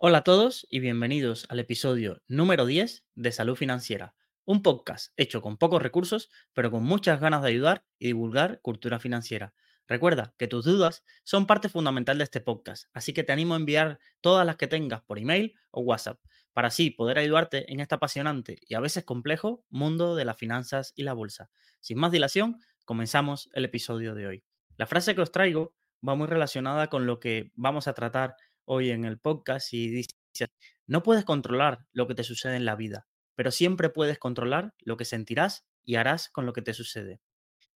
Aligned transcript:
Hola 0.00 0.18
a 0.18 0.22
todos 0.22 0.64
y 0.70 0.78
bienvenidos 0.78 1.44
al 1.48 1.58
episodio 1.58 2.22
número 2.28 2.66
10 2.66 3.04
de 3.16 3.32
Salud 3.32 3.56
Financiera, 3.56 4.14
un 4.44 4.62
podcast 4.62 5.12
hecho 5.16 5.42
con 5.42 5.56
pocos 5.56 5.82
recursos, 5.82 6.30
pero 6.52 6.70
con 6.70 6.84
muchas 6.84 7.20
ganas 7.20 7.42
de 7.42 7.48
ayudar 7.48 7.84
y 7.98 8.06
divulgar 8.06 8.60
cultura 8.60 9.00
financiera. 9.00 9.54
Recuerda 9.88 10.36
que 10.38 10.46
tus 10.46 10.64
dudas 10.64 11.02
son 11.24 11.48
parte 11.48 11.68
fundamental 11.68 12.16
de 12.16 12.22
este 12.22 12.40
podcast, 12.40 12.84
así 12.92 13.12
que 13.12 13.24
te 13.24 13.32
animo 13.32 13.54
a 13.54 13.56
enviar 13.56 13.98
todas 14.20 14.46
las 14.46 14.54
que 14.54 14.68
tengas 14.68 15.02
por 15.02 15.18
email 15.18 15.56
o 15.72 15.80
WhatsApp, 15.80 16.20
para 16.52 16.68
así 16.68 16.90
poder 16.90 17.18
ayudarte 17.18 17.72
en 17.72 17.80
este 17.80 17.96
apasionante 17.96 18.56
y 18.68 18.74
a 18.74 18.80
veces 18.80 19.02
complejo 19.02 19.64
mundo 19.68 20.14
de 20.14 20.24
las 20.24 20.36
finanzas 20.36 20.92
y 20.94 21.02
la 21.02 21.12
bolsa. 21.12 21.50
Sin 21.80 21.98
más 21.98 22.12
dilación, 22.12 22.60
comenzamos 22.84 23.50
el 23.52 23.64
episodio 23.64 24.14
de 24.14 24.28
hoy. 24.28 24.44
La 24.76 24.86
frase 24.86 25.16
que 25.16 25.22
os 25.22 25.32
traigo 25.32 25.74
va 26.06 26.14
muy 26.14 26.28
relacionada 26.28 26.86
con 26.86 27.06
lo 27.06 27.18
que 27.18 27.50
vamos 27.56 27.88
a 27.88 27.94
tratar 27.94 28.36
hoy 28.68 28.90
en 28.90 29.04
el 29.04 29.18
podcast 29.18 29.72
y 29.72 29.88
dice, 29.88 30.14
no 30.86 31.02
puedes 31.02 31.24
controlar 31.24 31.86
lo 31.92 32.06
que 32.06 32.14
te 32.14 32.22
sucede 32.22 32.56
en 32.56 32.64
la 32.64 32.76
vida, 32.76 33.08
pero 33.34 33.50
siempre 33.50 33.88
puedes 33.88 34.18
controlar 34.18 34.74
lo 34.80 34.96
que 34.96 35.04
sentirás 35.04 35.66
y 35.84 35.96
harás 35.96 36.28
con 36.28 36.46
lo 36.46 36.52
que 36.52 36.62
te 36.62 36.74
sucede. 36.74 37.20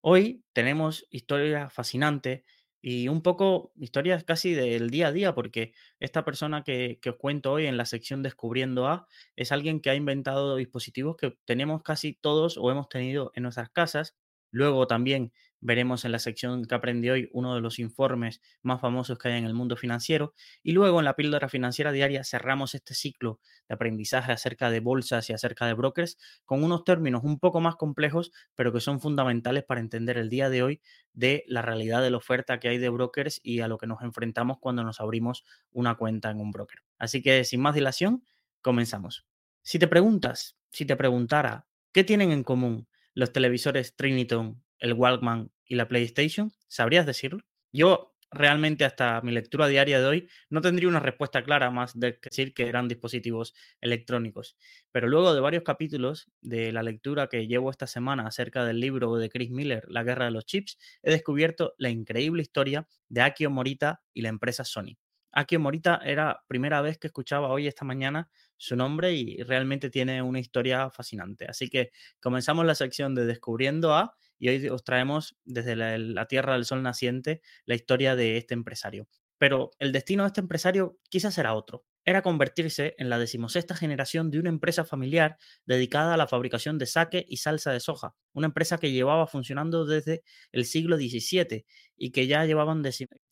Hoy 0.02 0.44
tenemos 0.52 1.06
historias 1.10 1.72
fascinantes 1.72 2.44
y 2.82 3.08
un 3.08 3.22
poco 3.22 3.72
historias 3.76 4.24
casi 4.24 4.52
del 4.54 4.90
día 4.90 5.08
a 5.08 5.12
día, 5.12 5.34
porque 5.34 5.72
esta 6.00 6.24
persona 6.24 6.64
que, 6.64 6.98
que, 7.00 7.10
os 7.10 7.16
cuento 7.16 7.52
hoy 7.52 7.66
en 7.66 7.76
la 7.76 7.86
sección 7.86 8.22
Descubriendo 8.22 8.88
A 8.88 9.06
es 9.36 9.52
alguien 9.52 9.80
que 9.80 9.90
ha 9.90 9.94
inventado 9.94 10.56
dispositivos 10.56 11.16
que 11.16 11.38
tenemos 11.44 11.82
casi 11.82 12.12
todos 12.14 12.58
o 12.58 12.70
hemos 12.70 12.88
tenido 12.88 13.30
en 13.34 13.44
nuestras 13.44 13.70
casas. 13.70 14.16
Luego 14.52 14.86
también 14.86 15.32
veremos 15.60 16.04
en 16.04 16.12
la 16.12 16.18
sección 16.18 16.64
que 16.64 16.74
aprendí 16.74 17.08
hoy 17.08 17.30
uno 17.32 17.54
de 17.54 17.60
los 17.60 17.78
informes 17.78 18.42
más 18.62 18.80
famosos 18.80 19.16
que 19.16 19.28
hay 19.28 19.38
en 19.38 19.44
el 19.46 19.54
mundo 19.54 19.76
financiero. 19.76 20.34
Y 20.62 20.72
luego 20.72 20.98
en 20.98 21.04
la 21.04 21.14
píldora 21.16 21.48
financiera 21.48 21.92
diaria 21.92 22.24
cerramos 22.24 22.74
este 22.74 22.94
ciclo 22.94 23.40
de 23.68 23.74
aprendizaje 23.74 24.32
acerca 24.32 24.70
de 24.70 24.80
bolsas 24.80 25.30
y 25.30 25.32
acerca 25.32 25.66
de 25.66 25.74
brokers 25.74 26.18
con 26.44 26.62
unos 26.64 26.84
términos 26.84 27.22
un 27.24 27.38
poco 27.38 27.60
más 27.60 27.76
complejos, 27.76 28.32
pero 28.54 28.72
que 28.72 28.80
son 28.80 29.00
fundamentales 29.00 29.64
para 29.64 29.80
entender 29.80 30.18
el 30.18 30.28
día 30.28 30.50
de 30.50 30.62
hoy 30.62 30.80
de 31.12 31.44
la 31.46 31.62
realidad 31.62 32.02
de 32.02 32.10
la 32.10 32.16
oferta 32.18 32.58
que 32.58 32.68
hay 32.68 32.78
de 32.78 32.88
brokers 32.88 33.40
y 33.42 33.60
a 33.60 33.68
lo 33.68 33.78
que 33.78 33.86
nos 33.86 34.02
enfrentamos 34.02 34.58
cuando 34.58 34.82
nos 34.84 35.00
abrimos 35.00 35.44
una 35.70 35.94
cuenta 35.94 36.30
en 36.30 36.40
un 36.40 36.50
broker. 36.50 36.80
Así 36.98 37.22
que 37.22 37.44
sin 37.44 37.60
más 37.60 37.74
dilación, 37.74 38.24
comenzamos. 38.60 39.24
Si 39.62 39.78
te 39.78 39.86
preguntas, 39.88 40.56
si 40.70 40.84
te 40.86 40.96
preguntara, 40.96 41.66
¿qué 41.92 42.04
tienen 42.04 42.32
en 42.32 42.42
común 42.42 42.88
los 43.14 43.32
televisores 43.32 43.96
Triniton, 43.96 44.62
el 44.78 44.94
Walkman 44.94 45.50
y 45.64 45.76
la 45.76 45.88
PlayStation? 45.88 46.52
¿Sabrías 46.68 47.06
decirlo? 47.06 47.44
Yo 47.72 48.12
realmente 48.32 48.84
hasta 48.84 49.20
mi 49.20 49.30
lectura 49.32 49.66
diaria 49.66 50.00
de 50.00 50.06
hoy 50.06 50.28
no 50.48 50.60
tendría 50.62 50.88
una 50.88 51.00
respuesta 51.00 51.44
clara 51.44 51.70
más 51.70 51.98
de 51.98 52.18
decir 52.22 52.54
que 52.54 52.66
eran 52.66 52.88
dispositivos 52.88 53.54
electrónicos. 53.80 54.56
Pero 54.90 55.06
luego 55.06 55.34
de 55.34 55.40
varios 55.40 55.62
capítulos 55.62 56.30
de 56.40 56.72
la 56.72 56.82
lectura 56.82 57.28
que 57.28 57.46
llevo 57.46 57.70
esta 57.70 57.86
semana 57.86 58.26
acerca 58.26 58.64
del 58.64 58.80
libro 58.80 59.16
de 59.16 59.28
Chris 59.28 59.50
Miller, 59.50 59.84
La 59.88 60.02
guerra 60.02 60.24
de 60.26 60.30
los 60.30 60.46
chips, 60.46 60.78
he 61.02 61.10
descubierto 61.10 61.74
la 61.78 61.90
increíble 61.90 62.42
historia 62.42 62.88
de 63.08 63.20
Akio 63.20 63.50
Morita 63.50 64.02
y 64.14 64.22
la 64.22 64.30
empresa 64.30 64.64
Sony. 64.64 64.96
Akio 65.30 65.60
Morita 65.60 66.00
era 66.04 66.42
primera 66.46 66.80
vez 66.82 66.98
que 66.98 67.08
escuchaba 67.08 67.48
hoy 67.48 67.66
esta 67.66 67.84
mañana 67.84 68.30
su 68.62 68.76
nombre 68.76 69.12
y 69.12 69.42
realmente 69.42 69.90
tiene 69.90 70.22
una 70.22 70.38
historia 70.38 70.88
fascinante. 70.88 71.46
Así 71.48 71.68
que 71.68 71.90
comenzamos 72.20 72.64
la 72.64 72.76
sección 72.76 73.12
de 73.12 73.26
Descubriendo 73.26 73.92
a 73.92 74.14
y 74.38 74.50
hoy 74.50 74.68
os 74.68 74.84
traemos 74.84 75.36
desde 75.44 75.74
la, 75.74 76.26
Tierra 76.26 76.52
del 76.52 76.64
Sol 76.64 76.80
naciente 76.80 77.42
la 77.64 77.74
historia 77.74 78.14
de 78.14 78.36
este 78.36 78.54
empresario. 78.54 79.08
Pero 79.36 79.72
el 79.80 79.90
destino 79.90 80.22
de 80.22 80.28
este 80.28 80.40
empresario 80.40 80.96
quizás 81.08 81.36
era 81.38 81.54
otro. 81.54 81.84
Era 82.04 82.22
convertirse 82.22 82.94
en 82.98 83.10
la 83.10 83.18
decimosexta 83.18 83.74
generación 83.74 84.30
de 84.30 84.38
una 84.38 84.50
empresa 84.50 84.84
familiar 84.84 85.38
dedicada 85.66 86.14
a 86.14 86.16
la 86.16 86.28
fabricación 86.28 86.78
de 86.78 86.86
saque 86.86 87.24
y 87.28 87.38
salsa 87.38 87.72
de 87.72 87.80
soja, 87.80 88.14
una 88.32 88.46
empresa 88.46 88.78
que 88.78 88.92
llevaba 88.92 89.26
funcionando 89.26 89.86
desde 89.86 90.22
el 90.52 90.66
siglo 90.66 90.96
XVII 90.96 91.66
y 91.96 92.12
que 92.12 92.28
ya 92.28 92.44
llevaban 92.44 92.84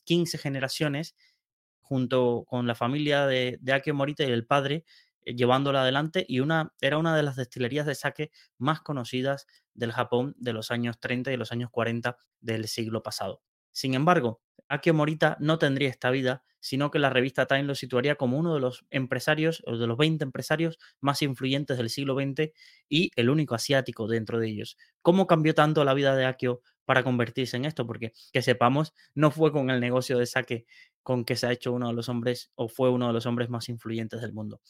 15 0.04 0.38
generaciones 0.38 1.14
junto 1.90 2.44
con 2.46 2.68
la 2.68 2.76
familia 2.76 3.26
de, 3.26 3.58
de 3.60 3.92
Morita 3.92 4.22
y 4.22 4.30
el 4.30 4.46
padre, 4.46 4.84
llevándola 5.24 5.82
adelante 5.82 6.24
y 6.28 6.40
una, 6.40 6.72
era 6.80 6.98
una 6.98 7.16
de 7.16 7.22
las 7.22 7.36
destilerías 7.36 7.86
de 7.86 7.94
sake 7.94 8.30
más 8.58 8.80
conocidas 8.80 9.46
del 9.74 9.92
Japón 9.92 10.34
de 10.38 10.52
los 10.52 10.70
años 10.70 10.98
30 11.00 11.32
y 11.32 11.36
los 11.36 11.52
años 11.52 11.70
40 11.70 12.16
del 12.40 12.68
siglo 12.68 13.02
pasado. 13.02 13.42
Sin 13.72 13.94
embargo, 13.94 14.40
Akio 14.68 14.94
Morita 14.94 15.36
no 15.40 15.58
tendría 15.58 15.88
esta 15.88 16.10
vida, 16.10 16.44
sino 16.60 16.90
que 16.90 16.98
la 16.98 17.10
revista 17.10 17.46
Time 17.46 17.64
lo 17.64 17.74
situaría 17.74 18.16
como 18.16 18.38
uno 18.38 18.54
de 18.54 18.60
los 18.60 18.84
empresarios, 18.90 19.62
o 19.66 19.76
de 19.76 19.86
los 19.86 19.96
20 19.96 20.24
empresarios 20.24 20.78
más 21.00 21.22
influyentes 21.22 21.78
del 21.78 21.90
siglo 21.90 22.14
XX 22.14 22.52
y 22.88 23.10
el 23.16 23.30
único 23.30 23.54
asiático 23.54 24.06
dentro 24.06 24.38
de 24.38 24.48
ellos. 24.48 24.76
¿Cómo 25.02 25.26
cambió 25.26 25.54
tanto 25.54 25.84
la 25.84 25.94
vida 25.94 26.14
de 26.14 26.26
Akio 26.26 26.62
para 26.84 27.02
convertirse 27.02 27.56
en 27.56 27.64
esto? 27.64 27.86
Porque, 27.86 28.12
que 28.32 28.42
sepamos, 28.42 28.92
no 29.14 29.30
fue 29.30 29.52
con 29.52 29.70
el 29.70 29.80
negocio 29.80 30.18
de 30.18 30.26
saque 30.26 30.66
con 31.02 31.24
que 31.24 31.36
se 31.36 31.46
ha 31.46 31.52
hecho 31.52 31.72
uno 31.72 31.88
de 31.88 31.94
los 31.94 32.08
hombres 32.08 32.52
o 32.54 32.68
fue 32.68 32.90
uno 32.90 33.06
de 33.06 33.14
los 33.14 33.26
hombres 33.26 33.48
más 33.48 33.68
influyentes 33.68 34.20
del 34.20 34.34
mundo. 34.34 34.60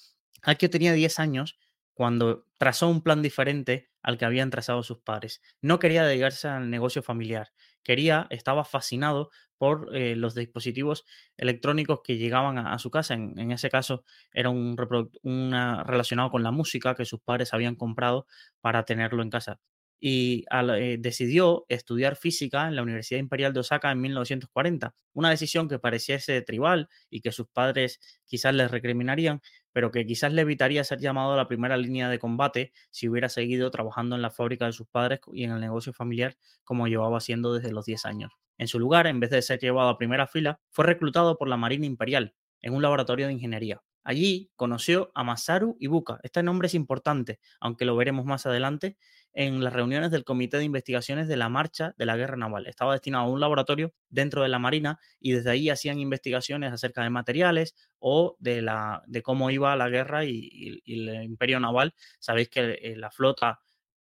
Akio 0.42 0.70
tenía 0.70 0.92
10 0.92 1.18
años 1.18 1.58
cuando 1.94 2.46
trazó 2.56 2.88
un 2.88 3.02
plan 3.02 3.22
diferente 3.22 3.90
al 4.02 4.16
que 4.16 4.24
habían 4.24 4.50
trazado 4.50 4.82
sus 4.82 4.98
padres. 5.00 5.42
No 5.60 5.78
quería 5.78 6.04
dedicarse 6.04 6.48
al 6.48 6.70
negocio 6.70 7.02
familiar, 7.02 7.52
quería, 7.82 8.26
estaba 8.30 8.64
fascinado 8.64 9.30
por 9.58 9.94
eh, 9.94 10.16
los 10.16 10.34
dispositivos 10.34 11.04
electrónicos 11.36 12.00
que 12.02 12.16
llegaban 12.16 12.56
a, 12.56 12.78
su 12.78 12.90
casa. 12.90 13.12
En, 13.14 13.50
ese 13.52 13.68
caso 13.68 14.04
era 14.32 14.48
un 14.48 14.76
relacionado 14.78 16.30
con 16.30 16.42
la 16.42 16.50
música 16.50 16.94
que 16.94 17.04
sus 17.04 17.20
padres 17.20 17.52
habían 17.52 17.76
comprado 17.76 18.26
para 18.62 18.84
tenerlo 18.86 19.22
en 19.22 19.28
casa 19.28 19.60
y 20.00 20.46
eh, 20.50 20.96
decidió 20.98 21.66
estudiar 21.68 22.16
física 22.16 22.66
en 22.66 22.74
la 22.74 22.82
Universidad 22.82 23.20
Imperial 23.20 23.52
de 23.52 23.60
Osaka 23.60 23.92
en 23.92 24.00
1940. 24.00 24.94
Una 25.12 25.30
decisión 25.30 25.68
que 25.68 25.78
pareciese 25.78 26.40
tribal 26.40 26.88
y 27.10 27.20
que 27.20 27.32
sus 27.32 27.48
padres 27.48 28.00
quizás 28.24 28.54
les 28.54 28.70
recriminarían, 28.70 29.42
pero 29.72 29.90
que 29.90 30.06
quizás 30.06 30.32
le 30.32 30.42
evitaría 30.42 30.84
ser 30.84 31.00
llamado 31.00 31.32
a 31.32 31.36
la 31.36 31.48
primera 31.48 31.76
línea 31.76 32.08
de 32.08 32.18
combate 32.18 32.72
si 32.90 33.08
hubiera 33.08 33.28
seguido 33.28 33.70
trabajando 33.70 34.16
en 34.16 34.22
la 34.22 34.30
fábrica 34.30 34.66
de 34.66 34.72
sus 34.72 34.86
padres 34.88 35.20
y 35.32 35.44
en 35.44 35.52
el 35.52 35.60
negocio 35.60 35.92
familiar 35.92 36.36
como 36.64 36.88
llevaba 36.88 37.18
haciendo 37.18 37.52
desde 37.54 37.72
los 37.72 37.86
10 37.86 38.04
años. 38.06 38.32
En 38.58 38.68
su 38.68 38.78
lugar, 38.78 39.06
en 39.06 39.20
vez 39.20 39.30
de 39.30 39.42
ser 39.42 39.58
llevado 39.58 39.88
a 39.88 39.98
primera 39.98 40.26
fila, 40.26 40.60
fue 40.70 40.84
reclutado 40.84 41.38
por 41.38 41.48
la 41.48 41.56
Marina 41.56 41.86
Imperial 41.86 42.34
en 42.60 42.74
un 42.74 42.82
laboratorio 42.82 43.26
de 43.26 43.32
ingeniería. 43.32 43.82
Allí 44.02 44.50
conoció 44.56 45.10
a 45.14 45.24
Masaru 45.24 45.76
Ibuka. 45.78 46.20
Este 46.22 46.42
nombre 46.42 46.66
es 46.66 46.74
importante, 46.74 47.38
aunque 47.60 47.84
lo 47.84 47.96
veremos 47.96 48.24
más 48.24 48.46
adelante, 48.46 48.96
en 49.32 49.62
las 49.62 49.72
reuniones 49.72 50.10
del 50.10 50.24
Comité 50.24 50.58
de 50.58 50.64
Investigaciones 50.64 51.28
de 51.28 51.36
la 51.36 51.48
Marcha 51.48 51.94
de 51.96 52.06
la 52.06 52.16
Guerra 52.16 52.36
Naval. 52.36 52.66
Estaba 52.66 52.92
destinado 52.92 53.24
a 53.24 53.28
un 53.28 53.40
laboratorio 53.40 53.92
dentro 54.08 54.42
de 54.42 54.48
la 54.48 54.58
Marina 54.58 54.98
y 55.20 55.32
desde 55.32 55.50
ahí 55.50 55.70
hacían 55.70 55.98
investigaciones 55.98 56.72
acerca 56.72 57.02
de 57.02 57.10
materiales 57.10 57.74
o 57.98 58.36
de, 58.38 58.62
la, 58.62 59.02
de 59.06 59.22
cómo 59.22 59.50
iba 59.50 59.76
la 59.76 59.88
guerra 59.88 60.24
y, 60.24 60.80
y, 60.84 61.08
el 61.08 61.24
imperio 61.24 61.60
naval. 61.60 61.94
Sabéis 62.18 62.48
que 62.48 62.78
eh, 62.82 62.96
la 62.96 63.10
flota 63.10 63.60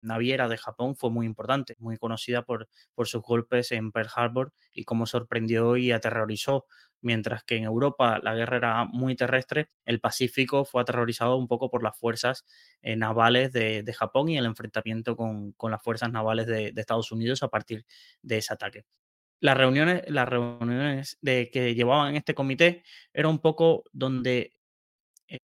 naviera 0.02 0.48
de 0.48 0.56
Japón 0.56 0.96
fue 0.96 1.10
muy 1.10 1.26
importante, 1.26 1.76
muy 1.78 1.96
conocida 1.96 2.42
por, 2.42 2.68
por 2.94 3.08
sus 3.08 3.22
golpes 3.22 3.72
en 3.72 3.92
Pearl 3.92 4.08
Harbor 4.14 4.52
y 4.72 4.84
cómo 4.84 5.06
sorprendió 5.06 5.76
y 5.76 5.92
aterrorizó 5.92 6.66
mientras 7.00 7.44
que 7.44 7.56
en 7.56 7.64
Europa 7.64 8.18
la 8.22 8.34
guerra 8.34 8.56
era 8.56 8.84
muy 8.84 9.16
terrestre, 9.16 9.70
el 9.84 10.00
Pacífico 10.00 10.64
fue 10.64 10.82
aterrorizado 10.82 11.36
un 11.36 11.48
poco 11.48 11.70
por 11.70 11.82
las 11.82 11.96
fuerzas 11.98 12.44
eh, 12.82 12.96
navales 12.96 13.52
de, 13.52 13.84
Japón 13.96 14.28
y 14.28 14.36
el 14.38 14.44
enfrentamiento 14.44 15.16
con, 15.16 15.52
con 15.52 15.70
las 15.70 15.82
fuerzas 15.82 16.10
navales 16.12 16.46
de, 16.46 16.72
Estados 16.76 17.12
Unidos 17.12 17.42
a 17.42 17.48
partir 17.48 17.84
de 18.22 18.38
ese 18.38 18.52
ataque. 18.52 18.84
Las 19.40 19.56
reuniones, 19.56 20.02
las 20.08 20.28
reuniones 20.28 21.18
de, 21.20 21.50
que 21.52 21.74
llevaban 21.74 22.16
este 22.16 22.34
comité 22.34 22.82
era 23.12 23.28
un 23.28 23.38
poco 23.38 23.84
donde 23.92 24.52
eh, 25.28 25.38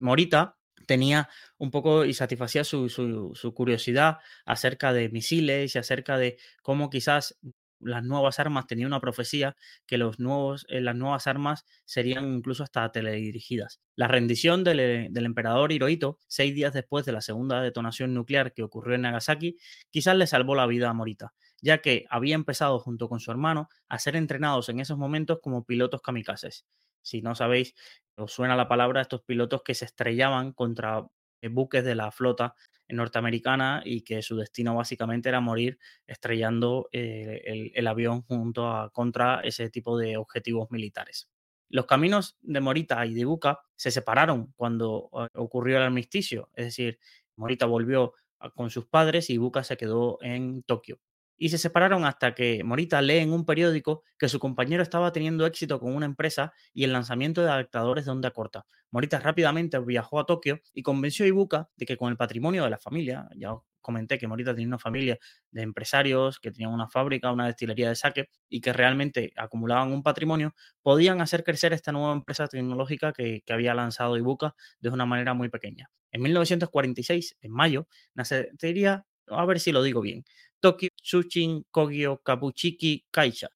Morita 0.00 0.56
tenía 0.86 1.28
un 1.58 1.70
poco 1.70 2.04
y 2.04 2.14
satisfacía 2.14 2.64
su, 2.64 2.88
su, 2.88 3.32
su, 3.34 3.54
curiosidad 3.54 4.18
acerca 4.44 4.92
de 4.92 5.08
misiles 5.08 5.74
y 5.74 5.78
acerca 5.78 6.18
de 6.18 6.38
cómo 6.62 6.90
quizás 6.90 7.38
las 7.82 8.04
nuevas 8.04 8.38
armas 8.38 8.66
tenía 8.66 8.86
una 8.86 9.00
profecía 9.00 9.56
que 9.86 9.98
los 9.98 10.18
nuevos, 10.18 10.64
eh, 10.68 10.80
las 10.80 10.96
nuevas 10.96 11.26
armas 11.26 11.64
serían 11.84 12.34
incluso 12.34 12.62
hasta 12.62 12.90
teledirigidas. 12.90 13.80
La 13.96 14.08
rendición 14.08 14.64
del, 14.64 14.80
eh, 14.80 15.08
del, 15.10 15.26
emperador 15.26 15.72
Hirohito, 15.72 16.18
seis 16.26 16.54
días 16.54 16.72
después 16.72 17.04
de 17.04 17.12
la 17.12 17.20
segunda 17.20 17.60
detonación 17.60 18.14
nuclear 18.14 18.52
que 18.54 18.62
ocurrió 18.62 18.94
en 18.94 19.02
Nagasaki, 19.02 19.56
quizás 19.90 20.16
le 20.16 20.26
salvó 20.26 20.54
la 20.54 20.66
vida 20.66 20.88
a 20.88 20.94
Morita, 20.94 21.34
ya 21.60 21.78
que 21.78 22.06
había 22.10 22.34
empezado 22.34 22.78
junto 22.78 23.08
con 23.08 23.20
su 23.20 23.30
hermano 23.30 23.68
a 23.88 23.98
ser 23.98 24.16
entrenados 24.16 24.68
en 24.68 24.80
esos 24.80 24.98
momentos 24.98 25.40
como 25.42 25.64
pilotos 25.64 26.02
kamikazes. 26.02 26.66
Si 27.02 27.20
no 27.20 27.34
sabéis, 27.34 27.74
os 28.16 28.32
suena 28.32 28.56
la 28.56 28.68
palabra 28.68 29.02
estos 29.02 29.22
pilotos 29.22 29.62
que 29.64 29.74
se 29.74 29.84
estrellaban 29.84 30.52
contra 30.52 31.04
buques 31.50 31.84
de 31.84 31.94
la 31.94 32.10
flota 32.10 32.54
norteamericana 32.88 33.82
y 33.84 34.02
que 34.02 34.22
su 34.22 34.36
destino 34.36 34.74
básicamente 34.76 35.28
era 35.28 35.40
morir 35.40 35.78
estrellando 36.06 36.88
eh, 36.92 37.70
el, 37.74 37.86
avión 37.86 38.22
junto 38.22 38.68
a 38.68 38.90
contra 38.90 39.40
ese 39.40 39.70
tipo 39.70 39.98
de 39.98 40.16
objetivos 40.16 40.70
militares. 40.70 41.28
Los 41.68 41.86
caminos 41.86 42.36
de 42.42 42.60
Morita 42.60 43.04
y 43.06 43.14
de 43.14 43.20
Ibuka 43.20 43.60
se 43.76 43.90
separaron 43.90 44.52
cuando 44.56 45.08
eh, 45.14 45.28
ocurrió 45.34 45.78
el 45.78 45.84
armisticio, 45.84 46.50
es 46.54 46.66
decir, 46.66 46.98
Morita 47.36 47.66
volvió 47.66 48.12
con 48.54 48.70
sus 48.70 48.86
padres 48.86 49.30
y 49.30 49.34
Ibuka 49.34 49.64
se 49.64 49.76
quedó 49.76 50.18
en 50.20 50.62
Tokio 50.64 51.00
y 51.36 51.48
se 51.48 51.58
separaron 51.58 52.04
hasta 52.04 52.34
que 52.34 52.62
Morita 52.64 53.02
lee 53.02 53.18
en 53.18 53.32
un 53.32 53.44
periódico 53.44 54.02
que 54.18 54.28
su 54.28 54.38
compañero 54.38 54.82
estaba 54.82 55.12
teniendo 55.12 55.46
éxito 55.46 55.80
con 55.80 55.94
una 55.94 56.06
empresa 56.06 56.52
y 56.72 56.84
el 56.84 56.92
lanzamiento 56.92 57.42
de 57.42 57.50
adaptadores 57.50 58.04
de 58.04 58.10
onda 58.12 58.30
corta. 58.30 58.66
Morita 58.90 59.18
rápidamente 59.18 59.78
viajó 59.80 60.20
a 60.20 60.26
Tokio 60.26 60.60
y 60.72 60.82
convenció 60.82 61.24
a 61.24 61.28
Ibuka 61.28 61.68
de 61.76 61.86
que 61.86 61.96
con 61.96 62.10
el 62.10 62.16
patrimonio 62.16 62.64
de 62.64 62.70
la 62.70 62.78
familia, 62.78 63.28
ya 63.34 63.54
os 63.54 63.62
comenté 63.80 64.18
que 64.18 64.28
Morita 64.28 64.54
tenía 64.54 64.68
una 64.68 64.78
familia 64.78 65.18
de 65.50 65.62
empresarios 65.62 66.38
que 66.38 66.52
tenían 66.52 66.72
una 66.72 66.88
fábrica, 66.88 67.32
una 67.32 67.46
destilería 67.46 67.88
de 67.88 67.96
saque 67.96 68.28
y 68.48 68.60
que 68.60 68.72
realmente 68.72 69.32
acumulaban 69.36 69.92
un 69.92 70.02
patrimonio, 70.02 70.54
podían 70.82 71.20
hacer 71.20 71.42
crecer 71.42 71.72
esta 71.72 71.92
nueva 71.92 72.12
empresa 72.12 72.46
tecnológica 72.46 73.12
que, 73.12 73.42
había 73.48 73.74
lanzado 73.74 74.16
Ibuka 74.16 74.54
de 74.80 74.88
una 74.88 75.04
manera 75.04 75.34
muy 75.34 75.48
pequeña. 75.48 75.90
En 76.10 76.22
1946, 76.22 77.36
en 77.40 77.50
mayo, 77.50 77.88
nacería, 78.14 79.04
a 79.26 79.44
ver 79.44 79.60
si 79.60 79.72
lo 79.72 79.82
digo 79.82 80.00
bien, 80.00 80.24
Tokyo 80.62 80.90
Tsushin 81.02 81.64
Kogyo 81.72 82.22
Kabuchiki 82.22 83.06
Kaisha. 83.10 83.48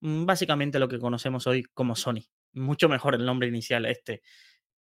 Mm, 0.00 0.24
básicamente 0.24 0.78
lo 0.78 0.88
que 0.88 0.98
conocemos 0.98 1.46
hoy 1.46 1.64
como 1.74 1.94
Sony. 1.94 2.22
Mucho 2.54 2.88
mejor 2.88 3.14
el 3.14 3.26
nombre 3.26 3.48
inicial 3.48 3.84
este. 3.84 4.22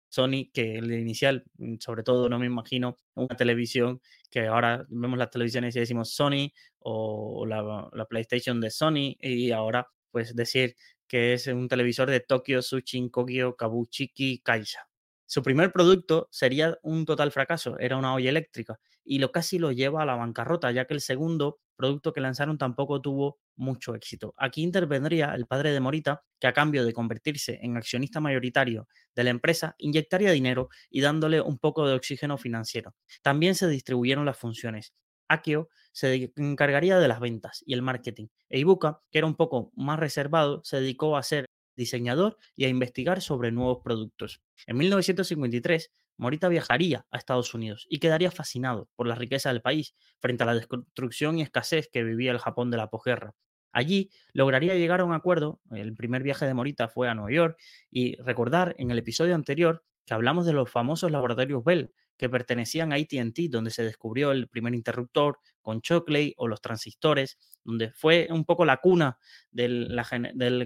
Sony 0.09 0.51
que 0.53 0.79
el 0.79 0.91
inicial, 0.93 1.45
mm, 1.59 1.77
sobre 1.79 2.03
todo 2.03 2.29
no 2.29 2.39
me 2.41 2.47
imagino 2.47 2.97
una 3.15 3.37
televisión 3.37 4.01
que 4.31 4.49
ahora 4.49 4.87
vemos 4.89 5.19
las 5.19 5.31
televisiones 5.31 5.77
y 5.77 5.81
decimos 5.81 6.11
Sony 6.15 6.51
o 6.81 7.47
la, 7.47 7.89
la 7.93 8.07
PlayStation 8.07 8.61
de 8.61 8.71
Sony 8.71 9.17
y 9.21 9.53
ahora 9.53 9.87
pues 10.11 10.35
decir 10.35 10.75
que 11.07 11.35
es 11.35 11.47
un 11.47 11.69
televisor 11.69 12.11
de 12.11 12.21
Tokyo 12.21 12.61
Tsushin 12.61 13.09
Kogyo 13.09 13.55
Kabuchiki 13.57 14.41
Kaisha. 14.41 14.89
Su 15.31 15.43
primer 15.43 15.73
producto 15.73 16.27
sería 16.31 16.79
un 16.83 17.05
total 17.05 17.31
fracaso, 17.33 17.79
era 17.79 17.99
una 17.99 18.15
olla 18.15 18.31
eléctrica, 18.31 18.81
y 19.05 19.19
lo 19.19 19.31
casi 19.31 19.59
lo 19.59 19.73
lleva 19.73 20.03
a 20.03 20.07
la 20.07 20.15
bancarrota, 20.17 20.71
ya 20.73 20.87
que 20.87 20.95
el 20.95 21.03
segundo 21.03 21.61
producto 21.77 22.15
que 22.15 22.23
lanzaron 22.23 22.57
tampoco 22.57 23.03
tuvo 23.03 23.39
mucho 23.55 23.95
éxito. 23.95 24.33
Aquí 24.39 24.63
intervendría 24.63 25.35
el 25.35 25.47
padre 25.47 25.73
de 25.73 25.81
Morita, 25.81 26.23
que 26.41 26.47
a 26.47 26.55
cambio 26.55 26.83
de 26.83 26.95
convertirse 26.95 27.59
en 27.61 27.77
accionista 27.77 28.21
mayoritario 28.21 28.89
de 29.15 29.25
la 29.25 29.31
empresa, 29.31 29.75
inyectaría 29.77 30.31
dinero 30.33 30.71
y 30.89 31.03
dándole 31.03 31.43
un 31.43 31.59
poco 31.59 31.87
de 31.87 31.95
oxígeno 31.95 32.39
financiero. 32.39 32.95
También 33.23 33.55
se 33.55 33.69
distribuyeron 33.69 34.25
las 34.25 34.39
funciones. 34.39 34.95
Akio 35.29 35.69
se 35.93 36.33
encargaría 36.37 36.99
de 36.99 37.07
las 37.07 37.21
ventas 37.21 37.63
y 37.67 37.75
el 37.75 37.83
marketing. 37.83 38.29
E 38.49 38.61
Ibuka, 38.61 39.03
que 39.11 39.19
era 39.19 39.27
un 39.27 39.37
poco 39.37 39.73
más 39.77 39.99
reservado, 39.99 40.63
se 40.65 40.81
dedicó 40.81 41.19
a 41.19 41.23
ser 41.23 41.45
diseñador 41.79 42.37
y 42.57 42.67
a 42.67 42.69
investigar 42.69 43.23
sobre 43.23 43.53
nuevos 43.53 43.79
productos. 43.83 44.43
En 44.67 44.77
1953, 44.77 45.91
Morita 46.19 46.49
viajaría 46.49 47.07
a 47.11 47.17
Estados 47.17 47.55
Unidos 47.55 47.87
y 47.89 48.01
quedaría 48.01 48.31
fascinado 48.31 48.91
por 48.97 49.07
la 49.07 49.15
riqueza 49.15 49.51
del 49.51 49.63
país 49.63 49.95
frente 50.19 50.43
a 50.43 50.47
la 50.47 50.55
destrucción 50.55 51.39
y 51.39 51.43
escasez 51.43 51.89
que 51.91 52.03
vivía 52.03 52.33
el 52.33 52.39
Japón 52.39 52.71
de 52.71 52.77
la 52.77 52.91
posguerra. 52.91 53.35
Allí 53.73 54.11
lograría 54.33 54.75
llegar 54.75 55.01
a 55.01 55.05
un 55.05 55.13
acuerdo, 55.13 55.61
el 55.71 55.95
primer 55.95 56.23
viaje 56.23 56.47
de 56.47 56.55
Morita 56.55 56.89
fue 56.89 57.09
a 57.09 57.15
Nueva 57.15 57.31
York, 57.31 57.59
y 57.91 58.17
recordar 58.17 58.75
en 58.79 58.91
el 58.91 58.99
episodio 58.99 59.35
anterior 59.35 59.85
que 60.05 60.15
hablamos 60.15 60.47
de 60.47 60.55
los 60.55 60.71
famosos 60.71 61.11
laboratorios 61.11 61.63
Bell 61.63 61.93
que 62.19 62.29
pertenecían 62.29 62.93
a 62.93 62.97
ATT, 62.97 63.49
donde 63.49 63.71
se 63.71 63.85
descubrió 63.85 64.33
el 64.33 64.49
primer 64.49 64.75
interruptor 64.75 65.39
con 65.63 65.81
Shockley 65.81 66.35
o 66.37 66.49
los 66.49 66.61
transistores, 66.61 67.39
donde 67.65 67.93
fue 67.93 68.27
un 68.31 68.45
poco 68.45 68.65
la 68.65 68.79
cuna 68.79 69.19
del, 69.51 69.89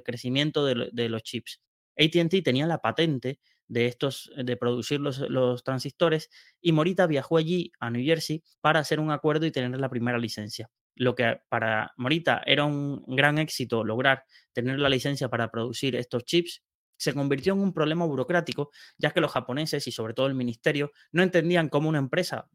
crecimiento 0.05 0.65
de, 0.65 1.09
los 1.09 1.23
chips. 1.23 1.61
ATT 1.97 2.43
tenía 2.43 2.67
la 2.67 2.79
patente 2.79 3.39
de 3.69 3.87
estos, 3.87 4.33
de 4.37 4.57
producir 4.57 5.01
los, 5.01 5.19
los, 5.19 5.63
transistores 5.63 6.31
y 6.61 6.73
Morita 6.73 7.07
viajó 7.07 7.37
allí 7.37 7.71
a 7.79 7.91
New 7.91 8.05
Jersey 8.05 8.43
para 8.61 8.81
hacer 8.81 8.99
un 8.99 9.11
acuerdo 9.11 9.47
y 9.47 9.53
tener 9.53 9.79
la 9.79 9.89
primera 9.89 10.19
licencia. 10.19 10.71
Lo 10.95 11.15
que 11.15 11.41
para 11.49 11.93
Morita 11.97 12.43
era 12.45 12.65
un 12.65 13.03
gran 13.07 13.39
éxito 13.39 13.85
lograr 13.85 14.25
tener 14.53 14.79
la 14.79 14.89
licencia 14.89 15.29
para 15.29 15.51
producir 15.51 15.97
estos 15.97 16.25
chips, 16.25 16.63
se 17.03 17.15
convirtió 17.15 17.55
en 17.55 17.61
un 17.61 17.73
problema 17.73 18.05
burocrático, 18.05 18.71
ya 18.97 19.11
que 19.11 19.21
los 19.21 19.33
japoneses 19.33 19.89
y 19.89 19.91
sobre 19.91 20.15
todo 20.15 20.29
el 20.29 20.35
ministerio 20.35 20.93
no 21.11 21.25
entendían 21.25 21.69
cómo 21.69 21.89
una 21.89 21.99
empresa 21.99 22.49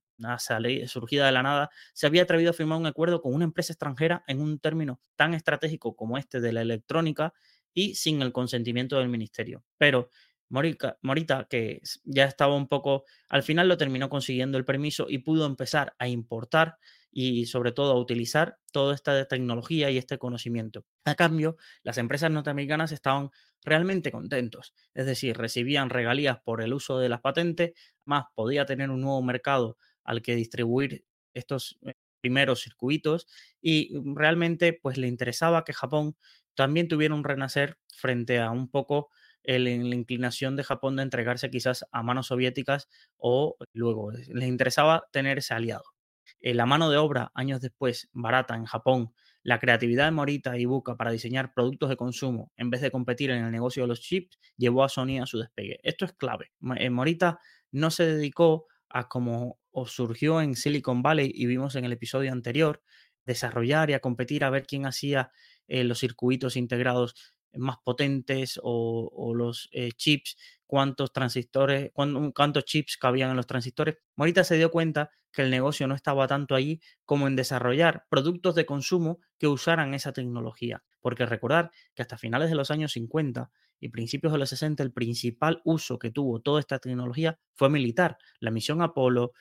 surgida 0.87 1.25
de 1.25 1.31
la 1.33 1.43
nada 1.43 1.69
se 1.93 2.07
había 2.07 2.23
atrevido 2.23 2.51
a 2.51 2.53
firmar 2.53 2.79
un 2.79 2.85
acuerdo 2.85 3.21
con 3.21 3.33
una 3.33 3.43
empresa 3.43 3.73
extranjera 3.73 4.23
en 4.25 4.39
un 4.39 4.57
término 4.57 5.01
tan 5.17 5.33
estratégico 5.33 5.97
como 5.97 6.17
este 6.17 6.39
de 6.39 6.53
la 6.53 6.61
electrónica 6.61 7.33
y 7.73 7.95
sin 7.95 8.21
el 8.21 8.31
consentimiento 8.31 8.97
del 8.97 9.09
ministerio. 9.09 9.65
Pero 9.77 10.09
Morita, 10.49 11.47
que 11.49 11.81
ya 12.05 12.25
estaba 12.25 12.55
un 12.55 12.67
poco, 12.67 13.05
al 13.29 13.43
final 13.43 13.67
lo 13.67 13.77
terminó 13.77 14.09
consiguiendo 14.09 14.57
el 14.57 14.65
permiso 14.65 15.07
y 15.09 15.19
pudo 15.19 15.45
empezar 15.45 15.93
a 15.99 16.07
importar 16.07 16.77
y 17.11 17.45
sobre 17.47 17.71
todo 17.71 17.93
a 17.93 17.99
utilizar 17.99 18.59
toda 18.71 18.93
esta 18.93 19.25
tecnología 19.25 19.89
y 19.89 19.97
este 19.97 20.17
conocimiento. 20.17 20.85
A 21.05 21.15
cambio, 21.15 21.57
las 21.83 21.97
empresas 21.97 22.31
norteamericanas 22.31 22.91
estaban 22.91 23.29
realmente 23.63 24.11
contentos, 24.11 24.73
es 24.93 25.05
decir, 25.05 25.37
recibían 25.37 25.89
regalías 25.89 26.39
por 26.43 26.61
el 26.61 26.73
uso 26.73 26.99
de 26.99 27.09
las 27.09 27.21
patentes, 27.21 27.71
más 28.05 28.25
podía 28.35 28.65
tener 28.65 28.89
un 28.89 29.01
nuevo 29.01 29.21
mercado 29.21 29.77
al 30.03 30.21
que 30.21 30.35
distribuir 30.35 31.05
estos 31.33 31.77
eh, 31.85 31.95
primeros 32.21 32.61
circuitos 32.61 33.27
y 33.61 33.91
realmente 34.15 34.73
pues 34.73 34.97
le 34.97 35.07
interesaba 35.07 35.63
que 35.63 35.73
Japón 35.73 36.15
también 36.55 36.87
tuviera 36.87 37.13
un 37.13 37.23
renacer 37.23 37.77
frente 37.95 38.39
a 38.39 38.51
un 38.51 38.69
poco 38.69 39.09
la 39.47 39.95
inclinación 39.95 40.55
de 40.55 40.63
Japón 40.63 40.97
de 40.97 41.03
entregarse 41.03 41.49
quizás 41.49 41.85
a 41.91 42.03
manos 42.03 42.27
soviéticas 42.27 42.89
o 43.17 43.55
luego 43.73 44.11
les 44.11 44.47
interesaba 44.47 45.07
tener 45.11 45.37
ese 45.37 45.53
aliado. 45.53 45.85
Eh, 46.39 46.53
la 46.53 46.65
mano 46.65 46.89
de 46.89 46.97
obra, 46.97 47.31
años 47.33 47.61
después, 47.61 48.09
barata 48.11 48.55
en 48.55 48.65
Japón, 48.65 49.13
la 49.43 49.59
creatividad 49.59 50.05
de 50.05 50.11
Morita 50.11 50.57
y 50.57 50.65
Buka 50.65 50.97
para 50.97 51.11
diseñar 51.11 51.53
productos 51.53 51.89
de 51.89 51.95
consumo 51.95 52.51
en 52.57 52.69
vez 52.69 52.81
de 52.81 52.91
competir 52.91 53.31
en 53.31 53.45
el 53.45 53.51
negocio 53.51 53.83
de 53.83 53.87
los 53.87 54.01
chips, 54.01 54.37
llevó 54.57 54.83
a 54.83 54.89
Sony 54.89 55.19
a 55.21 55.25
su 55.25 55.39
despegue. 55.39 55.79
Esto 55.83 56.05
es 56.05 56.13
clave. 56.13 56.51
Eh, 56.77 56.89
Morita 56.89 57.39
no 57.71 57.89
se 57.89 58.05
dedicó 58.05 58.67
a 58.89 59.07
como 59.07 59.59
surgió 59.85 60.41
en 60.41 60.55
Silicon 60.55 61.01
Valley 61.01 61.31
y 61.33 61.45
vimos 61.45 61.75
en 61.75 61.85
el 61.85 61.91
episodio 61.91 62.31
anterior, 62.31 62.81
desarrollar 63.25 63.89
y 63.89 63.93
a 63.93 63.99
competir 63.99 64.43
a 64.43 64.49
ver 64.49 64.65
quién 64.65 64.85
hacía 64.85 65.31
eh, 65.67 65.83
los 65.83 65.99
circuitos 65.99 66.55
integrados 66.55 67.35
más 67.57 67.77
potentes 67.83 68.59
o, 68.61 69.33
los 69.35 69.69
chips, 69.95 70.37
cuántos 70.65 71.11
transistores, 71.13 71.91
cuántos 71.93 72.65
chips 72.65 72.97
cabían 72.97 73.31
en 73.31 73.37
los 73.37 73.47
transistores. 73.47 73.97
Morita 74.15 74.43
se 74.43 74.57
dio 74.57 74.71
cuenta 74.71 75.11
que 75.31 75.43
el 75.43 75.51
negocio 75.51 75.87
no 75.87 75.95
estaba 75.95 76.27
tanto 76.27 76.55
allí 76.55 76.81
como 77.05 77.27
en 77.27 77.35
desarrollar 77.35 78.05
productos 78.09 78.55
de 78.55 78.65
consumo 78.65 79.19
que 79.37 79.47
usaran 79.47 79.93
esa 79.93 80.11
tecnología. 80.11 80.83
Porque 80.99 81.25
recordar 81.25 81.71
que 81.93 82.01
hasta 82.01 82.17
finales 82.17 82.49
de 82.49 82.55
los 82.55 82.71
años 82.71 82.93
50 82.93 83.51
y 83.79 83.89
principios 83.89 84.33
de 84.33 84.39
los 84.39 84.49
60 84.49 84.81
el 84.81 84.91
principal 84.91 85.61
uso 85.63 85.99
que 85.99 86.09
tuvo 86.09 86.41
toda 86.41 86.59
esta 86.59 86.79
tecnología 86.79 87.39
fue 87.53 87.69
militar. 87.69 88.17
La 88.39 88.51
misión 88.51 88.81
Apolo, 88.81 89.33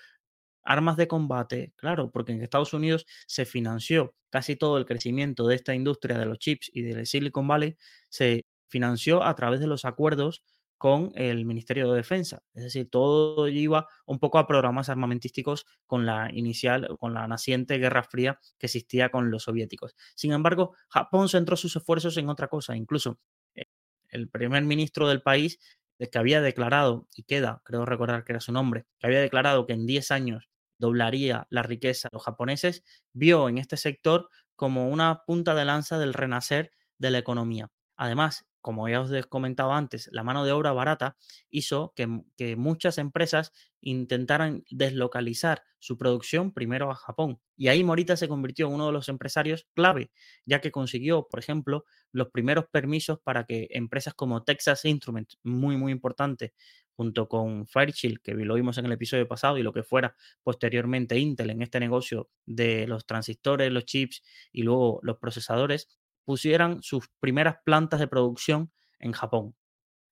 armas 0.66 0.96
de 0.96 1.08
combate, 1.08 1.72
claro, 1.76 2.10
porque 2.10 2.32
en 2.32 2.42
Estados 2.42 2.74
Unidos 2.74 3.06
se 3.26 3.44
financió 3.46 4.14
casi 4.30 4.56
todo 4.56 4.76
el 4.78 4.84
crecimiento 4.84 5.46
de 5.46 5.54
esta 5.54 5.74
industria 5.74 6.18
de 6.18 6.26
los 6.26 6.38
chips 6.38 6.70
y 6.72 6.82
del 6.82 7.06
Silicon 7.06 7.48
Valley, 7.48 7.76
se 8.10 8.44
financió 8.68 9.22
a 9.22 9.34
través 9.34 9.60
de 9.60 9.66
los 9.66 9.84
acuerdos 9.84 10.44
con 10.78 11.10
el 11.14 11.46
Ministerio 11.46 11.90
de 11.90 11.96
Defensa. 11.96 12.42
Es 12.54 12.64
decir, 12.64 12.90
todo 12.90 13.48
iba 13.48 13.88
un 14.04 14.18
poco 14.18 14.38
a 14.38 14.46
programas 14.46 14.88
armamentísticos 14.88 15.64
con 15.86 16.04
la 16.04 16.30
inicial, 16.32 16.96
con 16.98 17.14
la 17.14 17.26
naciente 17.26 17.78
Guerra 17.78 18.02
Fría 18.02 18.38
que 18.58 18.66
existía 18.66 19.08
con 19.08 19.30
los 19.30 19.44
soviéticos. 19.44 19.94
Sin 20.14 20.32
embargo, 20.32 20.74
Japón 20.88 21.28
centró 21.28 21.56
sus 21.56 21.76
esfuerzos 21.76 22.16
en 22.18 22.28
otra 22.28 22.48
cosa. 22.48 22.76
Incluso 22.76 23.18
eh, 23.54 23.64
el 24.10 24.28
primer 24.28 24.64
ministro 24.64 25.08
del 25.08 25.22
país, 25.22 25.58
eh, 25.98 26.08
que 26.10 26.18
había 26.18 26.42
declarado, 26.42 27.08
y 27.16 27.22
queda, 27.22 27.62
creo 27.64 27.86
recordar 27.86 28.24
que 28.24 28.32
era 28.32 28.40
su 28.40 28.52
nombre, 28.52 28.84
que 28.98 29.06
había 29.06 29.20
declarado 29.20 29.66
que 29.66 29.72
en 29.72 29.86
10 29.86 30.10
años 30.10 30.50
doblaría 30.78 31.46
la 31.50 31.62
riqueza 31.62 32.08
de 32.08 32.16
los 32.16 32.24
japoneses, 32.24 32.84
vio 33.12 33.48
en 33.48 33.58
este 33.58 33.76
sector 33.76 34.28
como 34.54 34.88
una 34.88 35.22
punta 35.26 35.54
de 35.54 35.64
lanza 35.64 35.98
del 35.98 36.14
renacer 36.14 36.72
de 36.98 37.10
la 37.10 37.18
economía. 37.18 37.70
Además, 37.96 38.46
como 38.66 38.88
ya 38.88 39.00
os 39.00 39.12
he 39.12 39.22
comentado 39.22 39.72
antes, 39.72 40.08
la 40.10 40.24
mano 40.24 40.44
de 40.44 40.50
obra 40.50 40.72
barata 40.72 41.16
hizo 41.50 41.92
que, 41.94 42.22
que, 42.36 42.56
muchas 42.56 42.98
empresas 42.98 43.52
intentaran 43.80 44.64
deslocalizar 44.70 45.62
su 45.78 45.96
producción 45.96 46.52
primero 46.52 46.90
a 46.90 46.96
Japón. 46.96 47.40
Y 47.56 47.68
ahí 47.68 47.84
Morita 47.84 48.16
se 48.16 48.26
convirtió 48.26 48.66
en 48.66 48.74
uno 48.74 48.86
de 48.86 48.92
los 48.92 49.08
empresarios 49.08 49.68
clave, 49.72 50.10
ya 50.44 50.60
que 50.60 50.72
consiguió, 50.72 51.28
por 51.30 51.38
ejemplo, 51.38 51.84
los 52.10 52.30
primeros 52.30 52.64
permisos 52.72 53.20
para 53.22 53.44
que 53.44 53.68
empresas 53.70 54.14
como 54.14 54.42
Texas 54.42 54.84
Instruments, 54.84 55.38
muy, 55.44 55.76
muy 55.76 55.92
importante, 55.92 56.52
junto 56.96 57.28
con 57.28 57.66
Fairchild, 57.66 58.20
que 58.22 58.32
lo 58.34 58.54
vimos 58.54 58.78
en 58.78 58.86
el 58.86 58.92
episodio 58.92 59.28
pasado, 59.28 59.58
y 59.58 59.62
lo 59.62 59.72
que 59.72 59.82
fuera 59.82 60.16
posteriormente 60.42 61.18
Intel 61.18 61.50
en 61.50 61.62
este 61.62 61.78
negocio 61.78 62.30
de 62.46 62.86
los 62.86 63.06
transistores, 63.06 63.70
los 63.70 63.84
chips 63.84 64.22
y 64.52 64.62
luego 64.62 65.00
los 65.02 65.18
procesadores, 65.18 65.88
pusieran 66.24 66.82
sus 66.82 67.08
primeras 67.20 67.58
plantas 67.64 68.00
de 68.00 68.08
producción 68.08 68.72
en 68.98 69.12
Japón. 69.12 69.54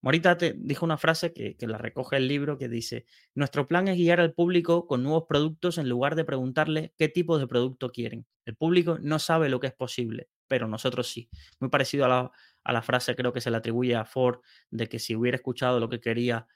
Morita 0.03 0.37
te 0.37 0.55
dijo 0.55 0.85
una 0.85 0.99
frase 0.99 1.33
que, 1.33 1.57
que, 1.57 1.67
la 1.67 1.79
recoge 1.79 2.19
el 2.19 2.29
libro 2.29 2.59
que 2.59 2.69
dice, 2.69 3.07
nuestro 3.35 3.67
plan 3.67 3.89
es 3.89 3.97
guiar 3.97 4.21
al 4.21 4.35
público 4.35 4.87
con 4.87 5.03
nuevos 5.03 5.25
productos 5.27 5.79
en 5.79 5.89
lugar 5.89 6.15
de 6.15 6.27
preguntarle 6.27 6.93
qué 6.99 7.09
tipo 7.09 7.39
de 7.39 7.47
producto 7.47 7.91
quieren. 7.91 8.27
El 8.45 8.55
público 8.55 8.99
no 9.01 9.19
sabe 9.19 9.49
lo 9.49 9.61
que 9.61 9.69
es 9.69 9.73
posible, 9.73 10.29
pero 10.47 10.69
nosotros 10.69 11.09
sí. 11.09 11.31
Muy 11.59 11.71
parecido 11.71 12.05
a 12.05 12.09
la, 12.09 12.31
a 12.65 12.73
la 12.73 12.83
frase 12.83 13.17
creo 13.17 13.33
que 13.33 13.41
se 13.41 13.51
le 13.51 13.57
atribuye 13.57 13.95
a 13.95 14.05
Ford 14.05 14.41
de 14.71 14.89
que 14.89 14.99
si 14.99 15.17
hubiera 15.17 15.37
escuchado 15.37 15.81
lo 15.81 15.89
que 15.89 16.01
quería 16.01 16.47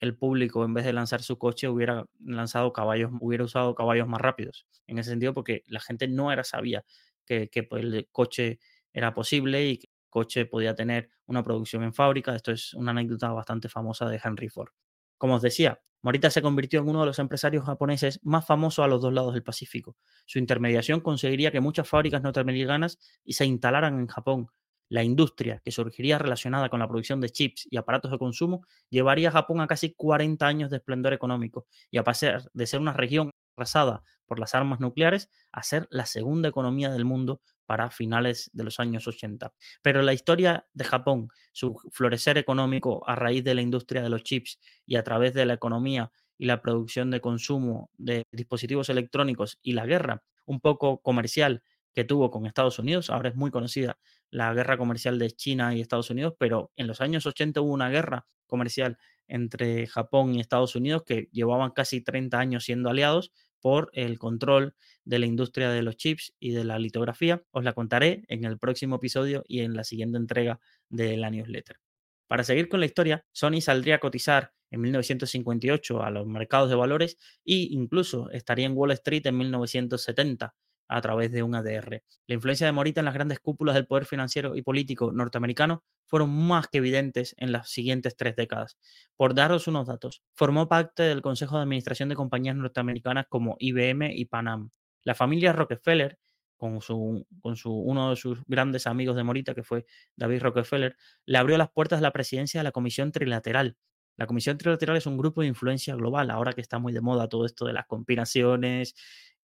el 0.00 0.16
público 0.16 0.64
en 0.64 0.74
vez 0.74 0.84
de 0.84 0.92
lanzar 0.92 1.22
su 1.22 1.38
coche 1.38 1.68
hubiera 1.68 2.06
lanzado 2.24 2.72
caballos, 2.72 3.10
hubiera 3.20 3.44
usado 3.44 3.74
caballos 3.74 4.08
más 4.08 4.20
rápidos. 4.20 4.66
En 4.86 4.98
ese 4.98 5.10
sentido, 5.10 5.34
porque 5.34 5.62
la 5.66 5.80
gente 5.80 6.08
no 6.08 6.32
era 6.32 6.44
sabía 6.44 6.84
que, 7.24 7.48
que 7.48 7.62
pues, 7.62 7.84
el 7.84 8.08
coche 8.12 8.58
era 8.92 9.14
posible 9.14 9.66
y 9.66 9.78
que 9.78 9.88
coche 10.10 10.46
podía 10.46 10.74
tener 10.74 11.10
una 11.26 11.42
producción 11.42 11.82
en 11.82 11.92
fábrica. 11.92 12.34
Esto 12.34 12.52
es 12.52 12.72
una 12.74 12.92
anécdota 12.92 13.30
bastante 13.32 13.68
famosa 13.68 14.08
de 14.08 14.20
Henry 14.22 14.48
Ford. 14.48 14.70
Como 15.18 15.34
os 15.34 15.42
decía, 15.42 15.80
Morita 16.02 16.30
se 16.30 16.40
convirtió 16.40 16.80
en 16.80 16.88
uno 16.88 17.00
de 17.00 17.06
los 17.06 17.18
empresarios 17.18 17.64
japoneses 17.64 18.20
más 18.22 18.46
famosos 18.46 18.84
a 18.84 18.88
los 18.88 19.02
dos 19.02 19.12
lados 19.12 19.34
del 19.34 19.42
Pacífico. 19.42 19.96
Su 20.24 20.38
intermediación 20.38 21.00
conseguiría 21.00 21.50
que 21.50 21.60
muchas 21.60 21.88
fábricas 21.88 22.22
norteamericanas 22.22 22.98
se 23.26 23.44
instalaran 23.44 23.98
en 23.98 24.06
Japón. 24.06 24.48
La 24.88 25.02
industria 25.02 25.60
que 25.64 25.72
surgiría 25.72 26.18
relacionada 26.18 26.68
con 26.68 26.80
la 26.80 26.88
producción 26.88 27.20
de 27.20 27.30
chips 27.30 27.66
y 27.70 27.76
aparatos 27.76 28.10
de 28.10 28.18
consumo 28.18 28.64
llevaría 28.88 29.28
a 29.28 29.32
Japón 29.32 29.60
a 29.60 29.66
casi 29.66 29.94
40 29.94 30.46
años 30.46 30.70
de 30.70 30.76
esplendor 30.76 31.12
económico 31.12 31.66
y 31.90 31.98
a 31.98 32.04
pasar 32.04 32.50
de 32.52 32.66
ser 32.66 32.80
una 32.80 32.92
región 32.92 33.30
arrasada 33.56 34.02
por 34.26 34.38
las 34.38 34.54
armas 34.54 34.80
nucleares 34.80 35.30
a 35.52 35.62
ser 35.62 35.88
la 35.90 36.06
segunda 36.06 36.48
economía 36.48 36.90
del 36.90 37.04
mundo 37.04 37.40
para 37.64 37.90
finales 37.90 38.50
de 38.52 38.64
los 38.64 38.78
años 38.78 39.06
80. 39.08 39.52
Pero 39.82 40.02
la 40.02 40.12
historia 40.12 40.66
de 40.72 40.84
Japón, 40.84 41.28
su 41.52 41.76
florecer 41.90 42.38
económico 42.38 43.02
a 43.08 43.16
raíz 43.16 43.42
de 43.44 43.54
la 43.54 43.62
industria 43.62 44.02
de 44.02 44.08
los 44.08 44.22
chips 44.22 44.58
y 44.84 44.96
a 44.96 45.02
través 45.02 45.34
de 45.34 45.46
la 45.46 45.54
economía 45.54 46.12
y 46.38 46.46
la 46.46 46.60
producción 46.60 47.10
de 47.10 47.20
consumo 47.20 47.90
de 47.96 48.24
dispositivos 48.30 48.88
electrónicos 48.88 49.58
y 49.62 49.72
la 49.72 49.86
guerra 49.86 50.22
un 50.44 50.60
poco 50.60 50.98
comercial 51.02 51.62
que 51.92 52.04
tuvo 52.04 52.30
con 52.30 52.46
Estados 52.46 52.78
Unidos, 52.78 53.08
ahora 53.08 53.30
es 53.30 53.36
muy 53.36 53.50
conocida 53.50 53.98
la 54.30 54.52
guerra 54.54 54.76
comercial 54.76 55.18
de 55.18 55.30
China 55.30 55.74
y 55.74 55.80
Estados 55.80 56.10
Unidos, 56.10 56.34
pero 56.38 56.72
en 56.76 56.86
los 56.86 57.00
años 57.00 57.26
80 57.26 57.60
hubo 57.60 57.72
una 57.72 57.88
guerra 57.88 58.26
comercial 58.46 58.98
entre 59.28 59.86
Japón 59.86 60.34
y 60.34 60.40
Estados 60.40 60.76
Unidos 60.76 61.02
que 61.04 61.28
llevaban 61.32 61.70
casi 61.70 62.00
30 62.00 62.38
años 62.38 62.64
siendo 62.64 62.90
aliados 62.90 63.32
por 63.60 63.90
el 63.94 64.18
control 64.18 64.74
de 65.04 65.18
la 65.18 65.26
industria 65.26 65.70
de 65.70 65.82
los 65.82 65.96
chips 65.96 66.34
y 66.38 66.52
de 66.52 66.64
la 66.64 66.78
litografía. 66.78 67.42
Os 67.50 67.64
la 67.64 67.72
contaré 67.72 68.24
en 68.28 68.44
el 68.44 68.58
próximo 68.58 68.96
episodio 68.96 69.42
y 69.48 69.60
en 69.60 69.74
la 69.74 69.84
siguiente 69.84 70.18
entrega 70.18 70.60
de 70.88 71.16
la 71.16 71.30
newsletter. 71.30 71.78
Para 72.28 72.44
seguir 72.44 72.68
con 72.68 72.80
la 72.80 72.86
historia, 72.86 73.24
Sony 73.32 73.60
saldría 73.60 73.96
a 73.96 74.00
cotizar 74.00 74.52
en 74.70 74.80
1958 74.80 76.02
a 76.02 76.10
los 76.10 76.26
mercados 76.26 76.68
de 76.68 76.76
valores 76.76 77.16
e 77.44 77.68
incluso 77.70 78.30
estaría 78.30 78.66
en 78.66 78.76
Wall 78.76 78.92
Street 78.92 79.26
en 79.26 79.38
1970 79.38 80.54
a 80.88 81.00
través 81.00 81.32
de 81.32 81.42
un 81.42 81.54
ADR. 81.54 82.02
La 82.26 82.34
influencia 82.34 82.66
de 82.66 82.72
Morita 82.72 83.00
en 83.00 83.06
las 83.06 83.14
grandes 83.14 83.40
cúpulas 83.40 83.74
del 83.74 83.86
poder 83.86 84.06
financiero 84.06 84.56
y 84.56 84.62
político 84.62 85.12
norteamericano 85.12 85.84
fueron 86.06 86.30
más 86.30 86.68
que 86.68 86.78
evidentes 86.78 87.34
en 87.38 87.52
las 87.52 87.70
siguientes 87.70 88.16
tres 88.16 88.36
décadas. 88.36 88.78
Por 89.16 89.34
daros 89.34 89.66
unos 89.66 89.86
datos, 89.86 90.22
formó 90.34 90.68
parte 90.68 91.02
del 91.02 91.22
Consejo 91.22 91.56
de 91.56 91.62
Administración 91.62 92.08
de 92.08 92.14
compañías 92.14 92.56
norteamericanas 92.56 93.26
como 93.28 93.56
IBM 93.58 94.12
y 94.14 94.24
Panam. 94.26 94.70
La 95.02 95.14
familia 95.14 95.52
Rockefeller, 95.52 96.18
con, 96.56 96.80
su, 96.80 97.26
uno 97.42 98.10
de 98.10 98.16
sus 98.16 98.42
grandes 98.46 98.86
amigos 98.86 99.16
de 99.16 99.24
Morita, 99.24 99.54
que 99.54 99.62
fue 99.62 99.84
David 100.16 100.42
Rockefeller, 100.42 100.96
le 101.26 101.38
abrió 101.38 101.58
las 101.58 101.70
puertas 101.70 101.98
de 101.98 102.02
la 102.02 102.12
presidencia 102.12 102.60
de 102.60 102.64
la 102.64 102.72
Comisión 102.72 103.12
Trilateral. 103.12 103.76
La 104.16 104.26
Comisión 104.26 104.56
Trilateral 104.56 104.96
es 104.96 105.06
un 105.06 105.18
grupo 105.18 105.42
de 105.42 105.48
influencia 105.48 105.94
global, 105.94 106.30
ahora 106.30 106.54
que 106.54 106.62
está 106.62 106.78
muy 106.78 106.92
de 106.92 107.02
moda 107.02 107.28
todo 107.28 107.44
esto 107.44 107.66
de 107.66 107.74
las 107.74 107.86
conspiraciones 107.86 108.94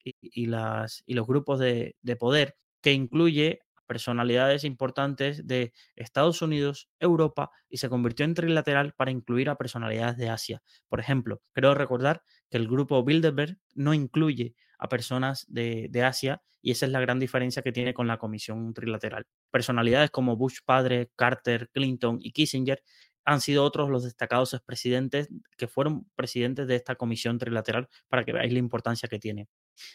y, 0.05 0.47
los 0.47 1.27
grupos 1.27 1.59
de, 1.59 1.97
de 2.03 2.17
poder, 2.17 2.57
que 2.81 2.93
incluye 2.93 3.61
personalidades 3.87 4.65
importantes 4.65 5.47
de 5.47 5.73
Estados 5.97 6.41
Unidos, 6.41 6.89
Europa 6.99 7.51
y 7.69 7.77
se 7.77 7.91
convirtió 7.91 8.25
en 8.25 8.33
trilateral 8.33 8.95
para 8.95 9.11
incluir 9.11 9.51
a 9.51 9.57
personalidades 9.57 10.17
de 10.17 10.31
Asia. 10.31 10.63
Por 10.89 10.99
ejemplo, 10.99 11.43
creo 11.53 11.75
recordar 11.75 12.23
que 12.51 12.57
el 12.57 12.69
grupo 12.69 13.05
Bilderberg 13.05 13.59
no 13.75 13.93
incluye 13.93 14.55
a 14.79 14.89
personas 14.89 15.45
de, 15.49 15.89
de, 15.91 16.03
Asia 16.05 16.43
y 16.63 16.71
esa 16.71 16.87
es 16.87 16.93
la 16.93 17.01
gran 17.01 17.19
diferencia 17.19 17.63
que 17.63 17.71
tiene 17.71 17.93
con 17.93 18.07
la 18.07 18.19
comisión 18.19 18.73
trilateral. 18.73 19.27
Personalidades 19.51 20.11
como 20.11 20.37
Bush 20.37 20.61
padre, 20.65 21.11
Carter, 21.15 21.69
Clinton 21.73 22.19
y 22.21 22.33
Kissinger 22.33 22.83
han 23.25 23.41
sido 23.41 23.65
otros 23.65 23.91
los 23.91 24.05
destacados 24.05 24.55
expresidentes 24.55 25.29
que 25.57 25.69
fueron 25.69 26.07
presidentes 26.17 26.67
de 26.67 26.77
esta 26.77 26.97
comisión 26.97 27.39
trilateral 27.39 27.89
para 28.09 28.25
que 28.25 28.33
veáis 28.33 28.53
la 28.53 28.59
importancia 28.59 29.09
que 29.09 29.19
tiene. 29.19 29.49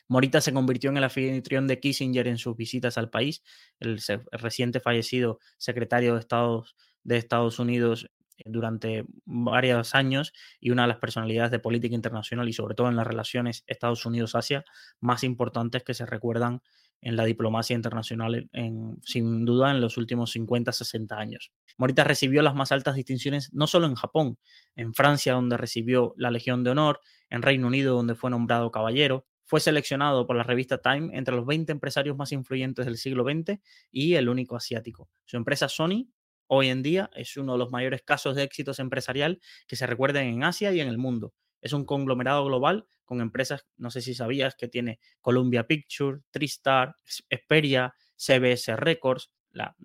Morita 0.07 0.41
se 0.41 0.53
convirtió 0.53 0.89
en 0.89 0.97
el 0.97 1.03
anfitrión 1.03 1.67
de 1.67 1.79
Kissinger 1.79 2.27
en 2.27 2.37
sus 2.37 2.55
visitas 2.55 2.97
al 2.97 3.09
país. 3.09 3.43
El, 3.79 3.99
reciente 4.31 4.79
fallecido 4.79 5.39
secretario 5.57 6.13
de 6.13 6.19
Estados, 6.19 6.75
de 7.03 7.17
Estados 7.17 7.59
Unidos 7.59 8.09
eh, 8.37 8.43
durante 8.45 9.05
varios 9.25 9.95
años 9.95 10.33
y 10.59 10.71
una 10.71 10.83
de 10.83 10.89
las 10.89 10.97
personalidades 10.97 11.51
de 11.51 11.59
política 11.59 11.95
internacional 11.95 12.47
y 12.47 12.53
sobre 12.53 12.75
todo 12.75 12.89
en 12.89 12.95
las 12.95 13.07
relaciones 13.07 13.63
Estados 13.67 14.05
Unidos-Asia 14.05 14.63
más 14.99 15.23
importantes 15.23 15.83
que 15.83 15.93
se 15.93 16.05
recuerdan 16.05 16.61
en 17.01 17.15
la 17.15 17.25
diplomacia 17.25 17.75
internacional 17.75 18.49
en, 18.53 18.97
sin 19.03 19.45
duda 19.45 19.71
en 19.71 19.81
los 19.81 19.97
últimos 19.97 20.31
50, 20.31 20.71
60 20.71 21.17
años. 21.17 21.51
Morita 21.77 22.03
recibió 22.03 22.41
las 22.41 22.55
más 22.55 22.71
altas 22.71 22.95
distinciones 22.95 23.53
no 23.53 23.67
solo 23.67 23.87
en 23.87 23.95
Japón, 23.95 24.37
en 24.75 24.93
Francia 24.93 25.33
donde 25.33 25.57
recibió 25.57 26.13
la 26.17 26.31
Legión 26.31 26.63
de 26.63 26.71
Honor, 26.71 26.99
en 27.29 27.41
Reino 27.41 27.67
Unido 27.67 27.95
donde 27.95 28.15
fue 28.15 28.29
nombrado 28.29 28.71
caballero, 28.71 29.25
fue 29.45 29.61
seleccionado 29.61 30.27
por 30.27 30.35
la 30.35 30.43
revista 30.43 30.79
Time 30.79 31.15
entre 31.17 31.35
los 31.35 31.45
20 31.45 31.71
empresarios 31.71 32.17
más 32.17 32.31
influyentes 32.33 32.85
del 32.85 32.97
siglo 32.97 33.23
XX 33.23 33.59
y 33.91 34.15
el 34.15 34.27
único 34.27 34.55
asiático. 34.57 35.09
Su 35.25 35.37
empresa 35.37 35.69
Sony 35.69 36.09
hoy 36.47 36.67
en 36.67 36.83
día 36.83 37.09
es 37.15 37.37
uno 37.37 37.53
de 37.53 37.59
los 37.59 37.71
mayores 37.71 38.01
casos 38.01 38.35
de 38.35 38.43
éxito 38.43 38.73
empresarial 38.77 39.39
que 39.67 39.75
se 39.75 39.87
recuerden 39.87 40.27
en 40.27 40.43
Asia 40.43 40.73
y 40.73 40.81
en 40.81 40.89
el 40.89 40.97
mundo. 40.97 41.33
Es 41.61 41.73
un 41.73 41.85
conglomerado 41.85 42.45
global 42.45 42.87
con 43.05 43.21
empresas, 43.21 43.65
no 43.77 43.89
sé 43.89 44.01
si 44.01 44.13
sabías, 44.13 44.55
que 44.55 44.67
tiene 44.67 44.99
Columbia 45.21 45.65
Pictures, 45.65 46.21
TriStar, 46.29 46.95
Xperia, 47.05 47.93
CBS 48.15 48.75
Records, 48.75 49.31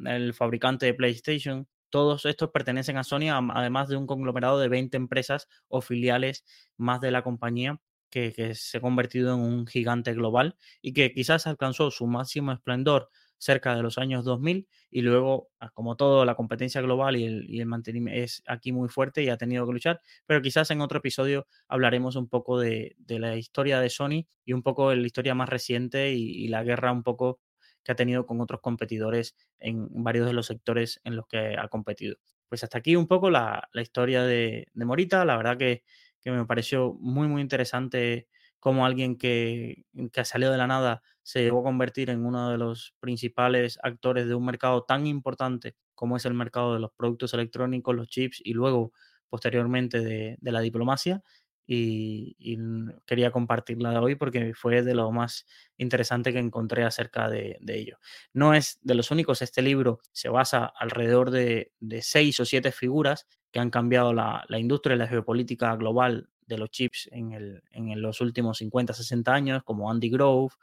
el 0.04 0.34
fabricante 0.34 0.86
de 0.86 0.94
PlayStation. 0.94 1.68
Todos 1.90 2.24
estos 2.26 2.50
pertenecen 2.50 2.96
a 2.96 3.04
Sony, 3.04 3.30
además 3.54 3.88
de 3.88 3.96
un 3.96 4.06
conglomerado 4.06 4.58
de 4.58 4.68
20 4.68 4.96
empresas 4.96 5.48
o 5.68 5.80
filiales 5.80 6.44
más 6.76 7.00
de 7.00 7.10
la 7.10 7.22
compañía 7.22 7.80
que, 8.12 8.54
se 8.54 8.78
ha 8.78 8.80
convertido 8.80 9.34
en 9.34 9.40
un 9.40 9.66
gigante 9.66 10.12
global 10.12 10.56
y 10.82 10.92
que 10.92 11.12
quizás 11.12 11.46
alcanzó 11.46 11.90
su 11.90 12.06
máximo 12.06 12.52
esplendor 12.52 13.10
cerca 13.42 13.74
de 13.74 13.82
los 13.82 13.98
años 13.98 14.24
2000 14.24 14.68
y 14.90 15.02
luego, 15.02 15.50
ah, 15.58 15.70
como 15.74 15.96
todo, 15.96 16.24
la 16.24 16.34
competencia 16.36 16.80
global 16.80 17.16
y 17.16 17.58
el, 17.58 17.66
mantenimiento 17.66 18.22
es 18.22 18.42
aquí 18.46 18.70
muy 18.72 18.88
fuerte 18.88 19.22
y 19.22 19.28
ha 19.28 19.36
tenido 19.36 19.66
que 19.66 19.72
luchar, 19.72 20.00
pero 20.26 20.40
quizás 20.40 20.70
en 20.70 20.80
otro 20.80 20.98
episodio 20.98 21.46
hablaremos 21.68 22.16
un 22.16 22.28
poco 22.28 22.58
de, 22.60 22.96
la 23.08 23.36
historia 23.36 23.80
de 23.80 23.90
Sony 23.90 24.26
y 24.44 24.52
un 24.52 24.62
poco 24.62 24.90
de 24.90 24.96
la 24.96 25.06
historia 25.06 25.34
más 25.34 25.48
reciente 25.48 26.12
y, 26.12 26.48
la 26.48 26.62
guerra 26.62 26.92
un 26.92 27.02
poco 27.02 27.40
que 27.82 27.92
ha 27.92 27.96
tenido 27.96 28.26
con 28.26 28.40
otros 28.40 28.60
competidores 28.60 29.34
en 29.58 29.88
varios 30.04 30.26
de 30.26 30.34
los 30.34 30.46
sectores 30.46 31.00
en 31.04 31.16
los 31.16 31.26
que 31.26 31.56
ha 31.58 31.68
competido. 31.68 32.16
Pues 32.48 32.62
hasta 32.62 32.78
aquí 32.78 32.94
un 32.94 33.08
poco 33.08 33.30
la, 33.30 33.68
historia 33.74 34.22
de, 34.22 34.68
de 34.72 34.84
Morita, 34.84 35.24
la 35.24 35.36
verdad 35.36 35.56
que 35.56 35.82
que 36.22 36.30
me 36.30 36.46
pareció 36.46 36.94
muy, 37.00 37.28
muy 37.28 37.42
interesante 37.42 38.28
como 38.60 38.86
alguien 38.86 39.18
que, 39.18 39.84
que 40.12 40.20
ha 40.20 40.38
de 40.38 40.56
la 40.56 40.68
nada 40.68 41.02
se 41.22 41.42
llegó 41.42 41.60
a 41.60 41.64
convertir 41.64 42.10
en 42.10 42.24
uno 42.24 42.50
de 42.50 42.58
los 42.58 42.94
principales 43.00 43.78
actores 43.82 44.26
de 44.26 44.34
un 44.34 44.44
mercado 44.44 44.84
tan 44.84 45.06
importante 45.06 45.76
como 45.94 46.16
es 46.16 46.24
el 46.24 46.34
mercado 46.34 46.74
de 46.74 46.80
los 46.80 46.92
productos 46.92 47.32
electrónicos, 47.34 47.94
los 47.94 48.08
chips 48.08 48.40
y 48.44 48.54
luego 48.54 48.92
posteriormente 49.28 50.00
de, 50.00 50.36
de 50.40 50.52
la 50.52 50.60
diplomacia 50.60 51.22
y, 51.66 52.58
quería 53.06 53.30
compartirla 53.30 54.00
hoy 54.00 54.14
porque 54.14 54.54
fue 54.54 54.82
de 54.82 54.94
lo 54.94 55.10
más 55.10 55.46
interesante 55.78 56.32
que 56.32 56.38
encontré 56.38 56.84
acerca 56.84 57.28
de, 57.28 57.58
ello. 57.68 57.98
No 58.32 58.54
es 58.54 58.78
de 58.82 58.94
los 58.94 59.10
únicos, 59.10 59.42
este 59.42 59.62
libro 59.62 60.00
se 60.12 60.28
basa 60.28 60.66
alrededor 60.66 61.30
de, 61.30 61.72
seis 62.00 62.40
o 62.40 62.44
siete 62.44 62.72
figuras 62.72 63.26
que 63.50 63.60
han 63.60 63.70
cambiado 63.70 64.12
la, 64.12 64.44
industria 64.58 64.96
y 64.96 64.98
la 64.98 65.08
geopolítica 65.08 65.74
global 65.76 66.28
de 66.46 66.58
los 66.58 66.70
chips 66.70 67.08
en, 67.12 67.62
en 67.70 68.02
los 68.02 68.20
últimos 68.20 68.58
50, 68.58 68.92
60 68.92 69.32
años, 69.32 69.62
como 69.64 69.90
Andy 69.90 70.10
Grove, 70.10 70.54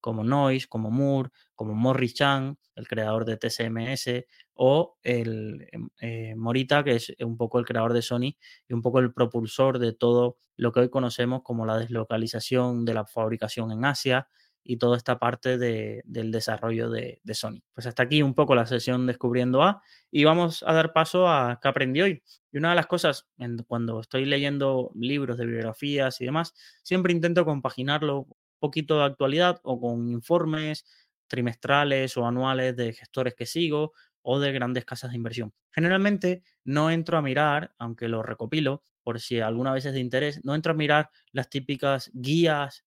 como 0.00 0.24
Noise, 0.24 0.66
como 0.68 0.90
Moore, 0.90 1.30
como 1.54 1.74
Morris 1.74 2.14
Chang, 2.14 2.56
el 2.74 2.88
creador 2.88 3.24
de 3.24 3.36
TCMS, 3.36 4.26
o 4.54 4.98
el 5.02 5.66
em, 5.72 5.88
eh, 6.00 6.34
Morita, 6.36 6.82
que 6.84 6.96
es 6.96 7.12
un 7.20 7.36
poco 7.36 7.58
el 7.58 7.64
creador 7.66 7.92
de 7.92 8.02
Sony 8.02 8.36
y 8.68 8.72
un 8.74 8.82
poco 8.82 8.98
el 9.00 9.12
propulsor 9.12 9.78
de 9.78 9.92
todo 9.92 10.36
lo 10.56 10.72
que 10.72 10.80
hoy 10.80 10.90
conocemos 10.90 11.42
como 11.42 11.64
la 11.66 11.78
deslocalización 11.78 12.84
de 12.84 12.94
la 12.94 13.06
fabricación 13.06 13.72
en 13.72 13.84
Asia, 13.84 14.28
y 14.62 14.76
toda 14.76 14.96
esta 14.96 15.18
parte 15.18 15.58
de- 15.58 16.02
del 16.04 16.30
desarrollo 16.30 16.90
de, 16.90 17.20
Sony. 17.32 17.60
Pues 17.74 17.86
hasta 17.86 18.02
aquí 18.02 18.22
un 18.22 18.34
poco 18.34 18.54
la 18.54 18.66
sesión 18.66 19.06
Descubriendo 19.06 19.62
A 19.62 19.82
y 20.10 20.24
vamos 20.24 20.62
a 20.66 20.72
dar 20.74 20.92
paso 20.92 21.28
a 21.28 21.58
qué 21.62 21.68
aprendí 21.68 22.02
hoy. 22.02 22.22
Y 22.52 22.58
una 22.58 22.70
de 22.70 22.76
las 22.76 22.86
cosas, 22.86 23.26
cuando 23.66 24.00
estoy 24.00 24.26
leyendo 24.26 24.90
libros 24.94 25.38
de 25.38 25.46
bibliografías 25.46 26.20
y 26.20 26.26
demás, 26.26 26.52
siempre 26.82 27.12
intento 27.12 27.44
compaginarlo 27.44 28.26
poquito 28.60 28.98
de 28.98 29.04
actualidad 29.04 29.60
o 29.64 29.80
con 29.80 30.08
informes 30.10 30.84
trimestrales 31.26 32.16
o 32.16 32.26
anuales 32.26 32.76
de 32.76 32.92
gestores 32.92 33.34
que 33.34 33.46
sigo 33.46 33.92
o 34.22 34.38
de 34.38 34.52
grandes 34.52 34.84
casas 34.84 35.10
de 35.10 35.16
inversión. 35.16 35.52
Generalmente 35.72 36.42
no 36.64 36.90
entro 36.90 37.18
a 37.18 37.22
mirar, 37.22 37.74
aunque 37.78 38.08
lo 38.08 38.22
recopilo, 38.22 38.82
por 39.02 39.20
si 39.20 39.40
alguna 39.40 39.72
vez 39.72 39.86
es 39.86 39.94
de 39.94 40.00
interés, 40.00 40.44
no 40.44 40.54
entro 40.54 40.72
a 40.72 40.76
mirar 40.76 41.10
las 41.32 41.48
típicas 41.48 42.10
guías 42.12 42.84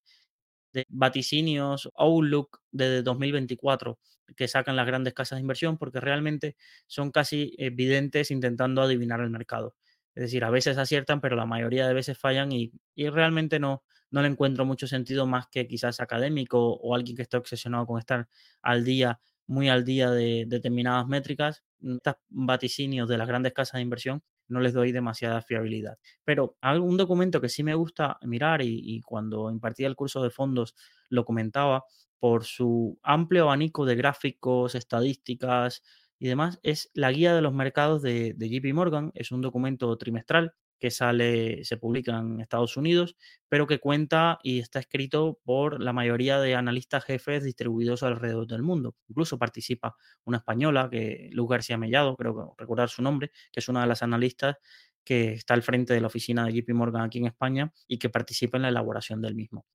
de 0.73 0.85
vaticinios 0.89 1.89
Outlook 1.95 2.59
de 2.71 3.01
2024 3.03 3.99
que 4.35 4.47
sacan 4.47 4.75
las 4.75 4.87
grandes 4.87 5.13
casas 5.13 5.37
de 5.37 5.41
inversión 5.41 5.77
porque 5.77 5.99
realmente 5.99 6.55
son 6.87 7.11
casi 7.11 7.53
evidentes 7.57 8.31
intentando 8.31 8.81
adivinar 8.81 9.21
el 9.21 9.29
mercado. 9.29 9.75
Es 10.15 10.23
decir, 10.23 10.43
a 10.43 10.49
veces 10.49 10.77
aciertan, 10.77 11.21
pero 11.21 11.35
la 11.35 11.45
mayoría 11.45 11.87
de 11.87 11.93
veces 11.93 12.17
fallan 12.17 12.51
y, 12.51 12.71
y 12.95 13.09
realmente 13.09 13.59
no, 13.59 13.83
no 14.13 14.21
le 14.21 14.27
encuentro 14.27 14.63
mucho 14.63 14.85
sentido 14.85 15.25
más 15.25 15.47
que 15.47 15.67
quizás 15.67 15.99
académico 15.99 16.75
o 16.75 16.93
alguien 16.93 17.15
que 17.17 17.23
esté 17.23 17.35
obsesionado 17.37 17.87
con 17.87 17.97
estar 17.97 18.29
al 18.61 18.85
día, 18.85 19.19
muy 19.47 19.69
al 19.69 19.83
día 19.83 20.11
de 20.11 20.45
determinadas 20.47 21.07
métricas. 21.07 21.63
Estos 21.81 22.15
vaticinios 22.29 23.09
de 23.09 23.17
las 23.17 23.27
grandes 23.27 23.53
casas 23.53 23.79
de 23.79 23.81
inversión 23.81 24.21
no 24.47 24.59
les 24.59 24.73
doy 24.73 24.91
demasiada 24.91 25.41
fiabilidad. 25.41 25.97
Pero 26.23 26.55
un 26.61 26.95
documento 26.95 27.41
que 27.41 27.49
sí 27.49 27.63
me 27.63 27.73
gusta 27.73 28.19
mirar 28.21 28.61
y, 28.61 28.79
y 28.83 29.01
cuando 29.01 29.49
impartía 29.49 29.87
el 29.87 29.95
curso 29.95 30.21
de 30.21 30.29
fondos 30.29 30.75
lo 31.09 31.25
comentaba 31.25 31.83
por 32.19 32.43
su 32.45 32.99
amplio 33.01 33.43
abanico 33.45 33.83
de 33.83 33.95
gráficos, 33.95 34.75
estadísticas 34.75 35.81
y 36.19 36.27
demás, 36.27 36.59
es 36.61 36.91
la 36.93 37.11
guía 37.11 37.33
de 37.33 37.41
los 37.41 37.53
mercados 37.53 38.03
de, 38.03 38.33
de 38.35 38.47
JP 38.47 38.75
Morgan. 38.75 39.11
Es 39.15 39.31
un 39.31 39.41
documento 39.41 39.97
trimestral 39.97 40.53
que 40.83 40.91
sale, 40.91 41.63
se 41.63 41.77
publica 41.77 42.19
en 42.19 42.41
Estados 42.41 42.75
Unidos, 42.75 43.15
pero 43.47 43.67
que 43.67 43.79
cuenta 43.79 44.37
y 44.43 44.59
está 44.59 44.79
escrito 44.79 45.39
por 45.45 45.81
la 45.81 45.93
mayoría 45.93 46.41
de 46.41 46.55
analistas 46.55 47.05
jefes 47.05 47.41
distribuidos 47.41 48.03
alrededor 48.03 48.47
del 48.47 48.63
mundo. 48.63 48.93
Incluso 49.07 49.39
participa 49.39 49.95
una 50.25 50.39
española, 50.39 50.89
que 50.91 51.29
Luz 51.31 51.47
García 51.47 51.77
Mellado, 51.77 52.17
creo 52.17 52.35
que 52.35 52.61
recordar 52.61 52.89
su 52.89 53.01
nombre, 53.01 53.31
que 53.53 53.61
es 53.61 53.69
una 53.69 53.79
de 53.79 53.87
las 53.87 54.03
analistas 54.03 54.57
que 55.05 55.31
está 55.31 55.53
al 55.53 55.63
frente 55.63 55.93
de 55.93 56.01
la 56.01 56.07
oficina 56.07 56.45
de 56.45 56.51
JP 56.51 56.73
Morgan 56.73 57.03
aquí 57.03 57.19
en 57.19 57.27
España 57.27 57.71
y 57.87 57.97
que 57.97 58.09
participa 58.09 58.57
en 58.57 58.63
la 58.63 58.69
elaboración 58.69 59.21
del 59.21 59.35
mismo. 59.35 59.65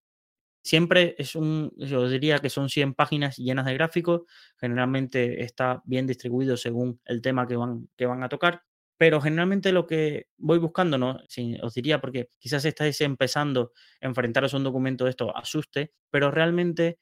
Siempre 0.63 1.15
es 1.17 1.35
un, 1.35 1.73
yo 1.79 2.07
diría 2.07 2.41
que 2.41 2.51
son 2.51 2.69
100 2.69 2.93
páginas 2.93 3.39
llenas 3.39 3.65
de 3.65 3.73
gráficos, 3.73 4.25
generalmente 4.59 5.43
está 5.43 5.81
bien 5.87 6.07
distribuido 6.07 6.59
según 6.59 7.01
el 7.07 7.23
tema 7.23 7.47
que 7.47 7.57
van, 7.57 7.89
que 7.97 8.05
van 8.05 8.23
a 8.23 8.29
tocar, 8.29 8.61
pero 8.99 9.21
generalmente 9.21 9.73
lo 9.73 9.87
que 9.87 10.27
voy 10.39 10.59
buscando, 10.59 10.99
no, 10.99 11.21
os 11.63 11.75
diría 11.75 12.01
porque 12.01 12.31
quizás 12.39 12.65
estáis 12.65 13.01
empezando 13.01 13.73
a 14.03 14.07
enfrentaros 14.09 14.55
a 14.55 14.59
un 14.59 14.65
documento 14.65 15.05
de 15.05 15.11
esto, 15.11 15.37
asuste, 15.37 15.93
pero 16.11 16.31
realmente 16.31 16.99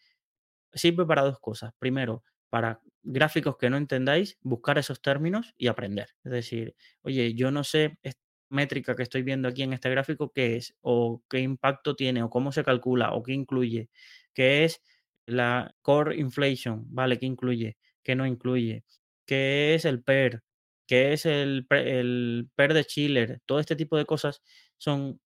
sirve 0.73 1.07
para 1.07 1.23
dos 1.23 1.39
cosas. 1.41 1.73
Primero, 1.79 2.23
para 2.51 2.81
gráficos 3.03 3.57
que 3.57 3.71
no 3.71 3.77
entendáis, 3.77 4.39
buscar 4.43 4.79
esos 4.79 5.01
términos 5.01 5.55
y 5.57 5.69
aprender. 5.69 6.09
Es 6.25 6.33
decir, 6.33 6.75
oye, 7.03 7.35
yo 7.35 7.51
no 7.51 7.65
sé 7.65 7.99
esta 8.03 8.21
métrica 8.51 8.95
que 8.97 9.03
estoy 9.03 9.23
viendo 9.23 9.49
aquí 9.49 9.63
en 9.63 9.73
este 9.73 9.91
gráfico 9.91 10.31
qué 10.33 10.57
es, 10.57 10.75
o 10.81 11.23
qué 11.29 11.41
impacto 11.41 11.97
tiene, 11.97 12.23
o 12.23 12.31
cómo 12.31 12.53
se 12.53 12.65
calcula, 12.65 13.13
o 13.15 13.23
qué 13.23 13.33
incluye, 13.33 13.91
qué 14.35 14.65
es 14.65 14.83
la 15.27 15.75
core 15.83 16.17
inflation, 16.17 16.85
¿vale? 16.95 17.19
¿Qué 17.19 17.27
incluye? 17.27 17.77
¿Qué 18.03 18.15
no 18.15 18.27
incluye? 18.27 18.85
¿Qué 19.27 19.75
es 19.75 19.85
el 19.85 20.03
PER? 20.03 20.43
¿Qué 20.87 21.13
es 21.13 21.27
el, 21.27 21.67
el 21.71 22.49
PER 22.55 22.75
de 22.75 22.85
Schiller? 22.85 23.41
Todo 23.47 23.61
este 23.61 23.77
tipo 23.77 23.97
de 23.97 24.07
cosas 24.07 24.43
son 24.79 25.21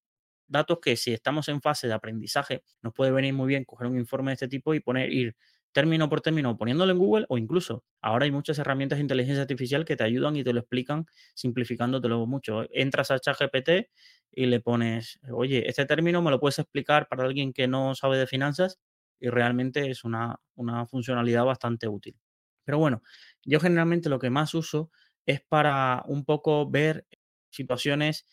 datos 0.47 0.79
que 0.81 0.97
si 0.97 1.13
estamos 1.13 1.47
en 1.49 1.61
fase 1.61 1.87
de 1.87 1.93
aprendizaje, 1.93 2.63
nos 2.81 2.93
puede 2.93 3.11
venir 3.11 3.33
muy 3.33 3.47
bien 3.47 3.65
coger 3.65 3.87
un 3.87 3.97
informe 3.97 4.31
de 4.31 4.35
este 4.35 4.47
tipo 4.47 4.73
y 4.73 4.79
poner, 4.81 5.11
ir 5.11 5.35
término 5.71 6.09
por 6.09 6.21
término 6.21 6.57
poniéndolo 6.57 6.91
en 6.91 6.97
Google 6.97 7.25
o 7.29 7.37
incluso 7.37 7.85
ahora 8.01 8.25
hay 8.25 8.31
muchas 8.31 8.59
herramientas 8.59 8.97
de 8.97 9.03
inteligencia 9.03 9.41
artificial 9.43 9.85
que 9.85 9.95
te 9.95 10.03
ayudan 10.03 10.35
y 10.35 10.43
te 10.43 10.51
lo 10.53 10.59
explican 10.59 11.05
simplificándotelo 11.33 12.25
mucho. 12.27 12.63
Entras 12.71 13.11
a 13.11 13.19
ChatGPT 13.19 13.89
y 14.31 14.45
le 14.47 14.59
pones, 14.59 15.19
oye, 15.31 15.67
este 15.69 15.85
término 15.85 16.21
me 16.21 16.31
lo 16.31 16.39
puedes 16.39 16.59
explicar 16.59 17.07
para 17.07 17.23
alguien 17.23 17.53
que 17.53 17.67
no 17.67 17.95
sabe 17.95 18.17
de 18.17 18.27
finanzas 18.27 18.79
y 19.19 19.29
realmente 19.29 19.89
es 19.89 20.03
una, 20.03 20.37
una 20.55 20.85
funcionalidad 20.87 21.45
bastante 21.45 21.87
útil. 21.87 22.17
Pero 22.65 22.77
bueno, 22.79 23.01
yo 23.43 23.59
generalmente 23.59 24.09
lo 24.09 24.19
que 24.19 24.29
más 24.29 24.53
uso 24.53 24.91
es 25.25 25.41
para 25.41 26.03
un 26.07 26.25
poco 26.25 26.69
ver 26.69 27.07
situaciones 27.49 28.25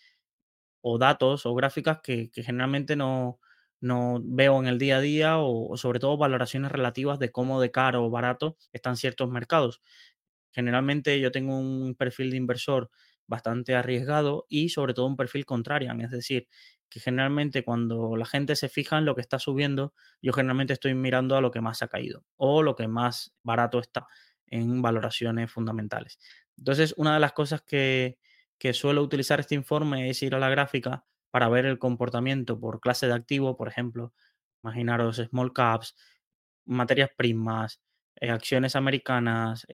o 0.81 0.99
datos 0.99 1.47
o 1.47 1.55
gráficas 1.55 2.01
que, 2.03 2.31
generalmente 2.35 2.97
no, 2.97 3.41
no 3.81 4.21
veo 4.23 4.59
en 4.61 4.67
el 4.69 4.79
día 4.79 4.99
a 4.99 5.01
día 5.01 5.39
o, 5.39 5.69
o 5.73 5.77
sobre 5.77 6.01
todo 6.01 6.17
valoraciones 6.17 6.73
relativas 6.73 7.19
de 7.19 7.31
cómo 7.33 7.61
de 7.61 7.71
caro 7.71 8.05
o 8.05 8.11
barato 8.11 8.57
están 8.73 8.97
ciertos 8.97 9.31
mercados. 9.31 9.83
Generalmente 10.53 11.21
yo 11.21 11.31
tengo 11.31 11.59
un 11.59 11.95
perfil 11.95 12.31
de 12.31 12.37
inversor 12.37 12.91
bastante 13.27 13.75
arriesgado 13.77 14.47
y 14.49 14.71
sobre 14.71 14.95
todo 14.95 15.07
un 15.07 15.17
perfil 15.17 15.45
contrarian, 15.45 16.01
es 16.01 16.11
decir, 16.11 16.49
que 16.89 17.01
generalmente 17.01 17.63
cuando 17.65 18.17
la 18.17 18.25
gente 18.25 18.57
se 18.57 18.69
fija 18.71 18.97
en 18.99 19.05
lo 19.05 19.15
que 19.15 19.21
está 19.21 19.39
subiendo, 19.39 19.93
yo 20.23 20.33
generalmente 20.33 20.73
estoy 20.73 20.95
mirando 20.95 21.37
a 21.37 21.41
lo 21.43 21.51
que 21.51 21.61
más 21.61 21.83
ha 21.83 21.89
caído 21.89 22.25
o 22.37 22.63
lo 22.63 22.75
que 22.77 22.89
más 22.89 23.35
barato 23.43 23.79
está 23.81 24.07
en 24.47 24.81
valoraciones 24.81 25.53
fundamentales. 25.53 26.19
Entonces, 26.59 26.95
una 26.97 27.15
de 27.15 27.21
las 27.21 27.33
cosas 27.33 27.63
que, 27.63 28.19
que 28.59 28.75
suelo 28.75 29.03
utilizar 29.03 29.41
este 29.41 29.55
informe 29.55 30.11
es 30.11 30.23
ir 30.23 30.35
a 30.35 30.39
la 30.39 30.51
gráfica 30.51 31.05
para 31.31 31.49
ver 31.49 31.67
el 31.67 31.79
comportamiento 31.79 32.59
por 32.59 32.81
clase 32.81 33.07
de 33.07 33.15
activo, 33.15 33.57
por 33.57 33.69
ejemplo, 33.69 34.13
imaginaros 34.63 35.17
small 35.17 35.53
caps, 35.53 35.95
materias 36.67 37.11
primas, 37.17 37.81
eh, 38.21 38.31
acciones 38.31 38.77
americanas, 38.77 39.67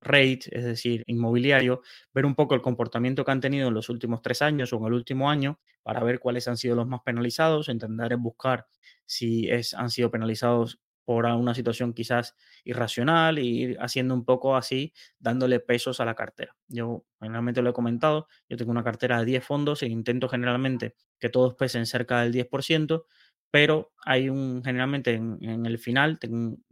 rate, 0.00 0.40
es 0.50 0.64
decir, 0.64 1.04
inmobiliario, 1.06 1.82
ver 2.14 2.24
un 2.26 2.34
poco 2.34 2.54
el 2.54 2.62
comportamiento 2.62 3.24
que 3.24 3.32
han 3.32 3.40
tenido 3.40 3.68
en 3.68 3.74
los 3.74 3.88
últimos 3.90 4.22
tres 4.22 4.40
años 4.42 4.72
o 4.72 4.78
en 4.78 4.86
el 4.86 4.94
último 4.94 5.28
año 5.30 5.60
para 5.82 6.02
ver 6.02 6.20
cuáles 6.20 6.48
han 6.48 6.56
sido 6.56 6.74
los 6.76 6.86
más 6.86 7.02
penalizados, 7.04 7.68
intentar 7.68 8.16
buscar 8.16 8.66
si 9.04 9.48
es, 9.50 9.74
han 9.74 9.90
sido 9.90 10.10
penalizados 10.10 10.80
por 11.10 11.26
una 11.26 11.56
situación 11.56 11.92
quizás 11.92 12.36
irracional 12.62 13.40
y 13.40 13.62
ir 13.62 13.76
haciendo 13.80 14.14
un 14.14 14.24
poco 14.24 14.54
así, 14.54 14.92
dándole 15.18 15.58
pesos 15.58 15.98
a 15.98 16.04
la 16.04 16.14
cartera. 16.14 16.56
Yo 16.68 17.04
generalmente 17.20 17.62
lo 17.62 17.70
he 17.70 17.72
comentado, 17.72 18.28
yo 18.48 18.56
tengo 18.56 18.70
una 18.70 18.84
cartera 18.84 19.18
de 19.18 19.24
10 19.24 19.44
fondos 19.44 19.82
e 19.82 19.88
intento 19.88 20.28
generalmente 20.28 20.94
que 21.18 21.28
todos 21.28 21.56
pesen 21.56 21.86
cerca 21.86 22.20
del 22.20 22.32
10%, 22.32 23.06
pero 23.50 23.90
hay 24.04 24.28
un, 24.28 24.62
generalmente 24.62 25.14
en, 25.14 25.66
el 25.66 25.80
final, 25.80 26.20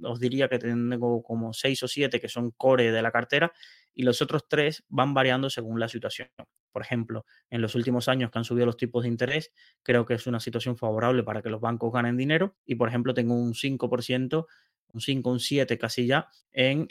os 0.05 0.21
diría 0.21 0.49
que 0.49 0.61
tengo 0.61 1.21
como 1.25 1.53
6 1.53 1.83
o 1.83 1.89
7 1.89 2.21
que 2.21 2.29
son 2.29 2.53
core 2.53 2.93
de 2.93 3.03
la 3.03 3.11
cartera 3.11 3.53
y 3.99 4.05
los 4.05 4.23
otros 4.23 4.47
3 4.49 4.85
van 4.89 5.13
variando 5.13 5.51
según 5.51 5.81
la 5.81 5.89
situación. 5.89 6.29
Por 6.71 6.83
ejemplo, 6.83 7.27
en 7.51 7.61
los 7.61 7.75
últimos 7.75 8.07
años 8.07 8.31
que 8.31 8.39
han 8.39 8.45
subido 8.45 8.65
los 8.65 8.77
tipos 8.77 9.03
de 9.03 9.09
interés, 9.09 9.51
creo 9.83 10.07
que 10.07 10.15
es 10.15 10.29
una 10.29 10.39
situación 10.39 10.77
favorable 10.77 11.25
para 11.25 11.43
que 11.43 11.51
los 11.51 11.61
bancos 11.61 11.93
ganen 11.93 12.17
dinero 12.17 12.55
y, 12.65 12.77
por 12.77 12.89
ejemplo, 12.89 13.13
tengo 13.13 13.35
un 13.35 13.55
5%, 13.55 14.47
un 14.93 15.01
5, 15.01 15.31
un 15.31 15.41
7 15.41 15.77
casi 15.79 16.07
ya 16.07 16.29
en 16.53 16.87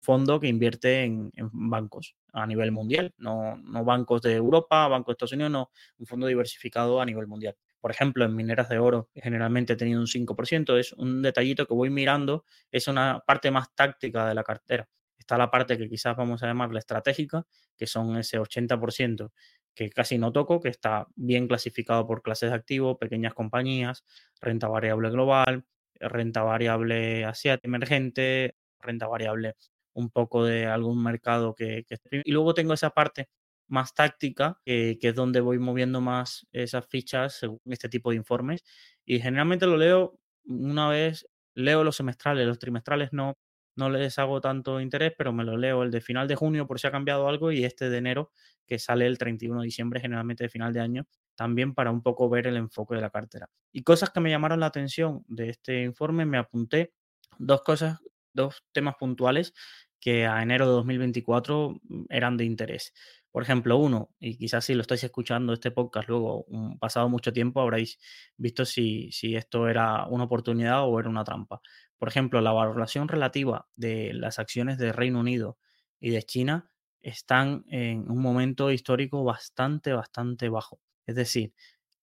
fondo 0.00 0.40
que 0.40 0.48
invierte 0.48 1.04
en, 1.04 1.30
en 1.34 1.50
bancos 1.52 2.16
a 2.32 2.46
nivel 2.46 2.72
mundial, 2.72 3.12
no, 3.18 3.56
no 3.58 3.84
bancos 3.84 4.22
de 4.22 4.32
Europa, 4.32 4.88
bancos 4.88 5.08
de 5.08 5.12
Estados 5.12 5.32
Unidos, 5.32 5.52
no, 5.52 5.70
un 5.98 6.06
fondo 6.06 6.26
diversificado 6.26 7.02
a 7.02 7.04
nivel 7.04 7.26
mundial. 7.26 7.54
Por 7.82 7.90
ejemplo, 7.90 8.24
en 8.24 8.34
mineras 8.34 8.70
de 8.70 8.78
oro 8.78 9.10
generalmente 9.14 9.74
he 9.74 9.76
tenido 9.76 10.00
un 10.00 10.06
5%, 10.06 10.78
es 10.78 10.94
un 10.94 11.20
detallito 11.20 11.66
que 11.66 11.74
voy 11.74 11.90
mirando, 11.90 12.46
es 12.70 12.88
una 12.88 13.20
parte 13.26 13.50
más 13.50 13.74
táctica 13.74 14.26
de 14.26 14.34
la 14.34 14.42
cartera. 14.42 14.88
Está 15.18 15.38
la 15.38 15.50
parte 15.50 15.78
que 15.78 15.88
quizás 15.88 16.16
vamos 16.16 16.42
a 16.42 16.46
llamarla 16.46 16.78
estratégica, 16.78 17.46
que 17.76 17.86
son 17.86 18.16
ese 18.16 18.38
80% 18.38 19.32
que 19.74 19.90
casi 19.90 20.18
no 20.18 20.32
toco, 20.32 20.60
que 20.60 20.68
está 20.68 21.08
bien 21.16 21.48
clasificado 21.48 22.06
por 22.06 22.22
clases 22.22 22.50
de 22.50 22.56
activos, 22.56 22.96
pequeñas 22.98 23.34
compañías, 23.34 24.04
renta 24.40 24.68
variable 24.68 25.10
global, 25.10 25.64
renta 25.98 26.42
variable 26.42 27.24
asiática 27.24 27.66
emergente, 27.66 28.56
renta 28.78 29.06
variable 29.08 29.56
un 29.94 30.10
poco 30.10 30.44
de 30.44 30.66
algún 30.66 31.02
mercado 31.02 31.54
que, 31.54 31.84
Y 32.24 32.32
luego 32.32 32.54
tengo 32.54 32.74
esa 32.74 32.90
parte 32.90 33.28
más 33.68 33.94
táctica, 33.94 34.60
que 34.64 34.98
es 35.00 35.14
donde 35.14 35.40
voy 35.40 35.58
moviendo 35.58 36.00
más 36.00 36.46
esas 36.52 36.86
fichas 36.86 37.34
según 37.34 37.60
este 37.66 37.88
tipo 37.88 38.10
de 38.10 38.16
informes. 38.16 38.64
Y 39.04 39.20
generalmente 39.20 39.66
lo 39.66 39.76
leo 39.76 40.20
una 40.44 40.88
vez, 40.88 41.26
leo 41.54 41.84
los 41.84 41.96
semestrales, 41.96 42.46
los 42.46 42.58
trimestrales 42.58 43.12
no, 43.12 43.34
no 43.76 43.90
les 43.90 44.18
hago 44.18 44.40
tanto 44.40 44.80
interés, 44.80 45.12
pero 45.16 45.32
me 45.32 45.44
lo 45.44 45.56
leo 45.56 45.82
el 45.82 45.90
de 45.90 46.00
final 46.00 46.28
de 46.28 46.36
junio 46.36 46.66
por 46.66 46.80
si 46.80 46.86
ha 46.86 46.90
cambiado 46.90 47.28
algo 47.28 47.52
y 47.52 47.64
este 47.64 47.90
de 47.90 47.98
enero 47.98 48.30
que 48.66 48.78
sale 48.78 49.06
el 49.06 49.18
31 49.18 49.60
de 49.60 49.66
diciembre, 49.66 50.00
generalmente 50.00 50.44
de 50.44 50.48
final 50.48 50.72
de 50.72 50.80
año, 50.80 51.06
también 51.34 51.74
para 51.74 51.90
un 51.90 52.02
poco 52.02 52.28
ver 52.28 52.46
el 52.46 52.56
enfoque 52.56 52.94
de 52.94 53.00
la 53.00 53.10
cartera. 53.10 53.48
Y 53.72 53.82
cosas 53.82 54.10
que 54.10 54.20
me 54.20 54.30
llamaron 54.30 54.60
la 54.60 54.66
atención 54.66 55.24
de 55.28 55.50
este 55.50 55.82
informe, 55.82 56.24
me 56.24 56.38
apunté 56.38 56.94
dos 57.38 57.62
cosas, 57.62 58.00
dos 58.32 58.64
temas 58.72 58.94
puntuales 58.98 59.52
que 60.00 60.26
a 60.26 60.42
enero 60.42 60.66
de 60.66 60.72
2024 60.72 61.80
mm, 61.82 62.04
eran 62.10 62.36
de 62.36 62.44
interés. 62.44 62.92
Por 63.30 63.42
ejemplo, 63.42 63.78
uno, 63.78 64.10
y 64.20 64.36
quizás 64.36 64.64
si 64.64 64.74
lo 64.74 64.82
estáis 64.82 65.02
escuchando 65.02 65.52
este 65.54 65.70
podcast 65.72 66.08
luego, 66.08 66.44
un, 66.44 66.78
pasado 66.78 67.08
mucho 67.08 67.32
tiempo, 67.32 67.60
habréis 67.60 67.98
visto 68.36 68.64
si, 68.64 69.10
si 69.10 69.34
esto 69.34 69.66
era 69.66 70.06
una 70.06 70.24
oportunidad 70.24 70.84
o 70.86 71.00
era 71.00 71.08
una 71.08 71.24
trampa. 71.24 71.60
Por 71.98 72.08
ejemplo, 72.08 72.40
la 72.40 72.52
valoración 72.52 73.08
relativa 73.08 73.68
de 73.76 74.12
las 74.14 74.38
acciones 74.38 74.78
de 74.78 74.92
Reino 74.92 75.20
Unido 75.20 75.58
y 76.00 76.10
de 76.10 76.22
China 76.22 76.70
están 77.00 77.64
en 77.68 78.10
un 78.10 78.20
momento 78.20 78.70
histórico 78.70 79.24
bastante, 79.24 79.92
bastante 79.92 80.48
bajo. 80.48 80.80
Es 81.06 81.16
decir, 81.16 81.52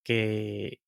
que, 0.03 0.79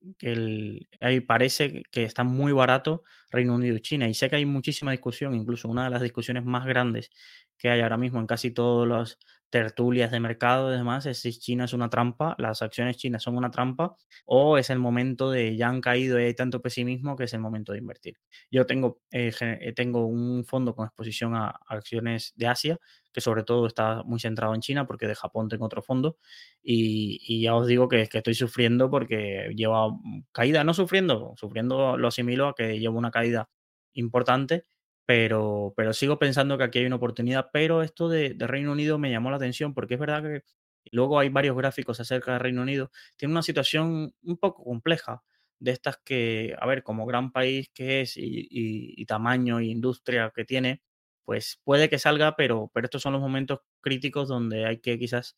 ahí 1.00 1.20
parece 1.22 1.84
que 1.92 2.04
está 2.04 2.24
muy 2.24 2.52
barato 2.52 3.04
Reino 3.30 3.56
Unido 3.56 3.76
y 3.76 3.82
China. 3.82 4.08
Y 4.10 4.14
sé 4.14 4.30
que 4.30 4.38
hay 4.38 4.46
muchísima 4.46 4.92
discusión, 4.92 5.36
incluso 5.36 5.68
una 5.70 5.86
de 5.86 5.90
las 5.92 6.02
discusiones 6.02 6.46
más 6.46 6.66
grandes 6.66 7.12
que 7.58 7.70
hay 7.70 7.82
ahora 7.82 7.98
mismo 7.98 8.20
en 8.20 8.28
casi 8.28 8.52
todas 8.52 8.88
las 8.88 9.20
tertulias 9.54 10.10
de 10.10 10.20
mercado 10.20 10.74
y 10.74 10.78
demás, 10.78 11.06
es 11.06 11.20
si 11.20 11.32
China 11.38 11.66
es 11.66 11.74
una 11.74 11.88
trampa, 11.88 12.36
las 12.40 12.64
acciones 12.64 12.98
chinas 12.98 13.22
son 13.22 13.38
una 13.38 13.52
trampa, 13.52 13.96
o 14.26 14.58
es 14.58 14.72
el 14.72 14.80
momento 14.80 15.30
de 15.30 15.56
ya 15.56 15.70
han 15.70 15.80
caído 15.80 16.20
y 16.20 16.24
hay 16.24 16.34
tanto 16.34 16.60
pesimismo 16.60 17.16
que 17.16 17.26
es 17.26 17.34
el 17.36 17.40
momento 17.40 17.72
de 17.72 17.78
invertir. 17.78 18.16
Yo 18.50 18.66
tengo, 18.66 19.04
eh, 19.12 19.32
eh, 19.42 19.74
tengo 19.76 20.08
un 20.08 20.44
fondo 20.44 20.74
con 20.74 20.88
exposición 20.88 21.36
a 21.36 21.50
acciones 21.68 22.34
de 22.36 22.48
Asia, 22.48 22.80
que 23.14 23.22
sobre 23.22 23.44
todo 23.44 23.68
está 23.68 24.02
muy 24.02 24.20
centrado 24.20 24.56
en 24.56 24.62
China, 24.62 24.88
porque 24.88 25.06
de 25.06 25.14
Japón 25.14 25.50
tengo 25.50 25.68
otro 25.68 25.84
fondo, 25.84 26.18
y, 26.64 27.44
ya 27.44 27.54
os 27.56 27.68
digo 27.68 27.88
que, 27.88 28.10
estoy 28.12 28.34
sufriendo 28.34 28.90
porque 28.90 29.52
llevo 29.56 30.02
caída, 30.32 30.64
no 30.64 30.74
sufriendo, 30.74 31.36
sufriendo 31.38 31.96
lo 31.96 32.08
asimilo 32.08 32.48
a 32.48 32.56
que 32.56 32.80
llevo 32.80 32.98
una 32.98 33.12
caída 33.12 33.52
importante, 33.94 34.66
pero, 35.06 35.74
pero 35.76 35.94
sigo 35.94 36.20
pensando 36.20 36.58
que 36.58 36.64
aquí 36.64 36.80
hay 36.80 36.86
una 36.86 36.96
oportunidad, 36.98 37.50
pero 37.52 37.84
esto 37.84 38.10
de, 38.10 38.36
Reino 38.40 38.72
Unido 38.72 38.98
me 38.98 39.12
llamó 39.12 39.30
la 39.32 39.38
atención 39.38 39.74
porque 39.74 39.96
es 39.96 40.00
verdad 40.00 40.24
que 40.24 40.44
luego 40.92 41.20
hay 41.20 41.30
varios 41.30 41.58
gráficos 41.58 42.00
acerca 42.00 42.34
de 42.34 42.40
Reino 42.40 42.62
Unido, 42.62 42.92
tiene 43.18 43.34
una 43.34 43.44
situación 43.44 44.14
un 44.24 44.38
poco 44.38 44.64
compleja 44.64 45.24
de 45.60 45.72
estas 45.72 45.98
que, 46.04 46.56
a 46.60 46.68
ver, 46.68 46.84
como 46.84 47.06
gran 47.06 47.32
país 47.32 47.70
que 47.74 48.02
es 48.02 48.14
y, 48.18 49.06
tamaño 49.06 49.60
e 49.60 49.66
industria 49.66 50.32
que 50.36 50.46
tiene, 50.46 50.82
pues 51.26 51.60
puede 51.64 51.90
que 51.90 52.00
salga, 52.00 52.36
pero, 52.36 52.70
pero 52.74 52.86
estos 52.86 53.02
son 53.02 53.14
los 53.14 53.22
momentos 53.22 53.60
críticos 53.82 54.28
donde 54.28 54.66
hay 54.66 54.80
que 54.80 55.00
quizás, 55.00 55.38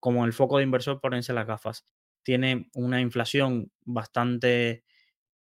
como 0.00 0.24
el 0.26 0.32
foco 0.32 0.58
de 0.58 0.64
inversor, 0.64 1.00
ponerse 1.00 1.32
las 1.32 1.46
gafas. 1.46 1.86
Tiene 2.22 2.70
una 2.74 3.00
inflación 3.00 3.72
bastante 3.84 4.84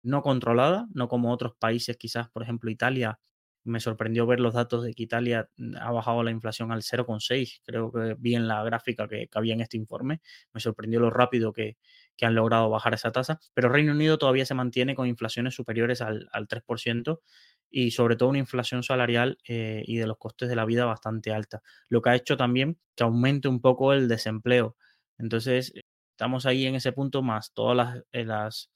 no 0.03 0.21
controlada, 0.21 0.87
no 0.93 1.07
como 1.07 1.31
otros 1.31 1.53
países, 1.59 1.97
quizás, 1.97 2.29
por 2.29 2.43
ejemplo, 2.43 2.69
Italia. 2.69 3.19
Me 3.63 3.79
sorprendió 3.79 4.25
ver 4.25 4.39
los 4.39 4.53
datos 4.53 4.83
de 4.83 4.93
que 4.93 5.03
Italia 5.03 5.49
mm, 5.57 5.75
ha 5.77 5.91
bajado 5.91 6.23
la 6.23 6.31
inflación 6.31 6.71
al 6.71 6.81
0,6. 6.81 7.61
Creo 7.65 7.91
que 7.91 8.15
vi 8.17 8.35
en 8.35 8.47
la 8.47 8.63
gráfica 8.63 9.07
que, 9.07 9.27
que, 9.27 9.37
había 9.37 9.53
en 9.53 9.61
este 9.61 9.77
informe. 9.77 10.21
Me 10.53 10.59
sorprendió 10.59 10.99
lo 10.99 11.09
rápido 11.09 11.53
que, 11.53 11.77
han 12.21 12.35
logrado 12.35 12.69
bajar 12.69 12.93
esa 12.93 13.11
tasa. 13.11 13.39
Pero 13.53 13.69
Reino 13.69 13.93
Unido 13.93 14.17
todavía 14.17 14.45
se 14.45 14.53
mantiene 14.53 14.93
con 14.93 15.07
inflaciones 15.07 15.55
superiores 15.55 16.01
al, 16.01 16.27
al 16.33 16.47
3% 16.47 17.21
y 17.69 17.91
sobre 17.91 18.15
todo 18.15 18.29
una 18.29 18.39
inflación 18.39 18.83
salarial 18.83 19.37
eh, 19.47 19.83
y 19.85 19.97
de 19.97 20.07
los 20.07 20.17
costes 20.17 20.49
de 20.49 20.55
la 20.55 20.65
vida 20.65 20.85
bastante 20.85 21.31
alta. 21.31 21.61
Lo 21.87 22.01
que 22.01 22.09
ha 22.09 22.15
hecho 22.15 22.37
también 22.37 22.79
que 22.95 23.03
aumente 23.03 23.47
un 23.47 23.61
poco 23.61 23.93
el 23.93 24.07
desempleo. 24.07 24.75
Entonces, 25.17 25.73
estamos 26.11 26.45
ahí 26.45 26.65
en 26.65 26.75
ese 26.75 26.91
punto 26.91 27.21
más 27.21 27.53
todas 27.53 27.77
las, 27.77 28.03
eh, 28.11 28.25
las 28.25 28.71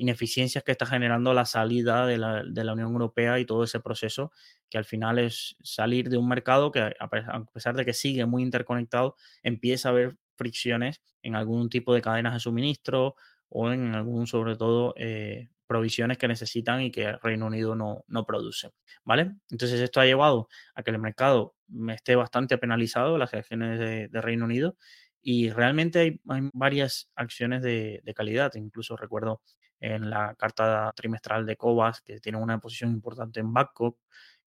ineficiencias 0.00 0.64
que 0.64 0.72
está 0.72 0.86
generando 0.86 1.34
la 1.34 1.44
salida 1.44 2.06
de 2.06 2.16
la, 2.16 2.42
de 2.42 2.64
la, 2.64 2.72
Unión 2.72 2.92
Europea 2.92 3.38
y 3.38 3.44
todo 3.44 3.64
ese 3.64 3.80
proceso, 3.80 4.32
que 4.70 4.78
al 4.78 4.86
final 4.86 5.18
es 5.18 5.56
salir 5.62 6.08
de 6.08 6.16
un 6.16 6.26
mercado 6.26 6.72
que 6.72 6.80
a 6.98 7.44
pesar 7.52 7.76
de 7.76 7.84
que 7.84 7.92
sigue 7.92 8.24
muy 8.24 8.42
interconectado, 8.42 9.16
empieza 9.42 9.88
a 9.88 9.92
haber 9.92 10.16
fricciones 10.36 11.02
en 11.22 11.36
algún 11.36 11.68
tipo 11.68 11.92
de 11.92 12.00
cadenas 12.00 12.32
de 12.32 12.40
suministro 12.40 13.14
o 13.50 13.70
en 13.70 13.94
algún, 13.94 14.26
sobre 14.26 14.56
todo, 14.56 14.94
eh, 14.96 15.50
provisiones 15.66 16.16
que 16.16 16.28
necesitan 16.28 16.80
y 16.80 16.90
que 16.90 17.12
Reino 17.18 17.46
Unido 17.46 17.74
no, 17.74 18.04
no, 18.08 18.24
produce. 18.24 18.70
¿Vale? 19.04 19.32
Entonces 19.50 19.80
esto 19.80 20.00
ha 20.00 20.06
llevado 20.06 20.48
a 20.74 20.82
que 20.82 20.92
el 20.92 20.98
mercado 20.98 21.54
esté 21.88 22.16
bastante 22.16 22.56
penalizado, 22.56 23.18
las 23.18 23.34
acciones 23.34 23.78
de, 23.78 24.08
de 24.08 24.20
Reino 24.22 24.46
Unido, 24.46 24.76
y 25.22 25.50
realmente 25.50 25.98
hay, 25.98 26.20
hay 26.28 26.48
varias 26.54 27.10
acciones 27.14 27.60
de, 27.62 28.00
de, 28.02 28.14
calidad. 28.14 28.54
Incluso 28.54 28.96
recuerdo 28.96 29.42
en 29.80 30.10
la 30.10 30.34
carta 30.36 30.92
trimestral 30.94 31.46
de 31.46 31.56
Cobas, 31.56 32.02
que 32.02 32.20
tiene 32.20 32.38
una 32.38 32.58
posición 32.58 32.90
importante 32.92 33.40
en 33.40 33.52
Babcock, 33.52 33.98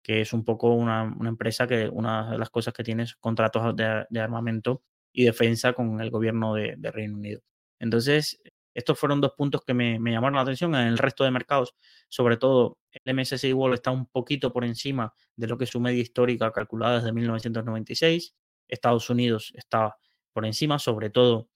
que 0.02 0.22
es 0.22 0.34
un 0.34 0.43
poco 0.46 0.74
una, 0.74 1.04
una, 1.04 1.30
empresa 1.30 1.67
que 1.67 1.89
una 1.89 2.32
de 2.32 2.38
las 2.38 2.50
cosas 2.50 2.74
que 2.74 2.84
tiene 2.84 3.04
es 3.04 3.15
contratos 3.15 3.76
de, 3.76 4.19
armamento 4.19 4.84
y 5.12 5.26
defensa 5.26 5.74
con 5.74 6.02
el 6.02 6.10
gobierno 6.12 6.54
de, 6.54 6.78
Reino 6.91 7.17
Unido. 7.17 7.41
Entonces, 7.80 8.39
estos 8.74 9.00
fueron 9.00 9.22
dos 9.22 9.34
puntos 9.38 9.62
que 9.65 9.74
me, 9.74 10.00
me, 10.00 10.12
llamaron 10.12 10.36
la 10.36 10.41
atención. 10.41 10.76
En 10.76 10.88
el 10.88 10.98
resto 10.98 11.24
de 11.24 11.32
mercados, 11.32 11.76
sobre 12.10 12.38
todo, 12.38 12.78
el 12.91 13.15
MSCI 13.15 13.54
World 13.54 13.76
está 13.76 13.91
un 13.91 14.08
poquito 14.08 14.52
por 14.52 14.65
encima 14.65 15.13
de 15.36 15.48
lo 15.48 15.58
que 15.58 15.65
es 15.65 15.69
su 15.69 15.80
media 15.80 16.02
histórica 16.02 16.52
calculada 16.52 16.98
desde 16.98 17.13
1996. 17.13 18.36
Estados 18.67 19.10
Unidos 19.10 19.52
está 19.56 19.96
por 20.34 20.46
encima, 20.46 20.80
sobre 20.80 21.10
todo 21.10 21.50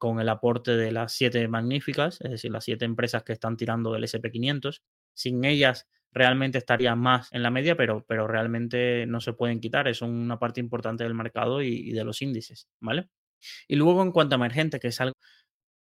con 0.00 0.18
el 0.18 0.30
aporte 0.30 0.78
de 0.78 0.92
las 0.92 1.12
siete 1.12 1.46
magníficas, 1.46 2.22
es 2.22 2.30
decir, 2.30 2.50
las 2.50 2.64
siete 2.64 2.86
empresas 2.86 3.22
que 3.22 3.34
están 3.34 3.58
tirando 3.58 3.92
del 3.92 4.04
SP500. 4.04 4.80
Sin 5.14 5.44
ellas 5.44 5.88
realmente 6.10 6.56
estaría 6.56 6.96
más 6.96 7.28
en 7.32 7.42
la 7.42 7.50
media, 7.50 7.76
pero, 7.76 8.02
pero 8.08 8.26
realmente 8.26 9.04
no 9.06 9.20
se 9.20 9.34
pueden 9.34 9.60
quitar, 9.60 9.88
es 9.88 10.00
una 10.00 10.38
parte 10.38 10.58
importante 10.58 11.04
del 11.04 11.12
mercado 11.12 11.60
y, 11.60 11.92
de 11.92 12.02
los 12.02 12.22
índices, 12.22 12.66
¿vale? 12.80 13.10
Y 13.68 13.76
luego 13.76 14.02
en 14.02 14.10
cuanto 14.10 14.34
a 14.34 14.38
emergente, 14.38 14.80
que 14.80 14.88
es 14.88 15.02
algo 15.02 15.12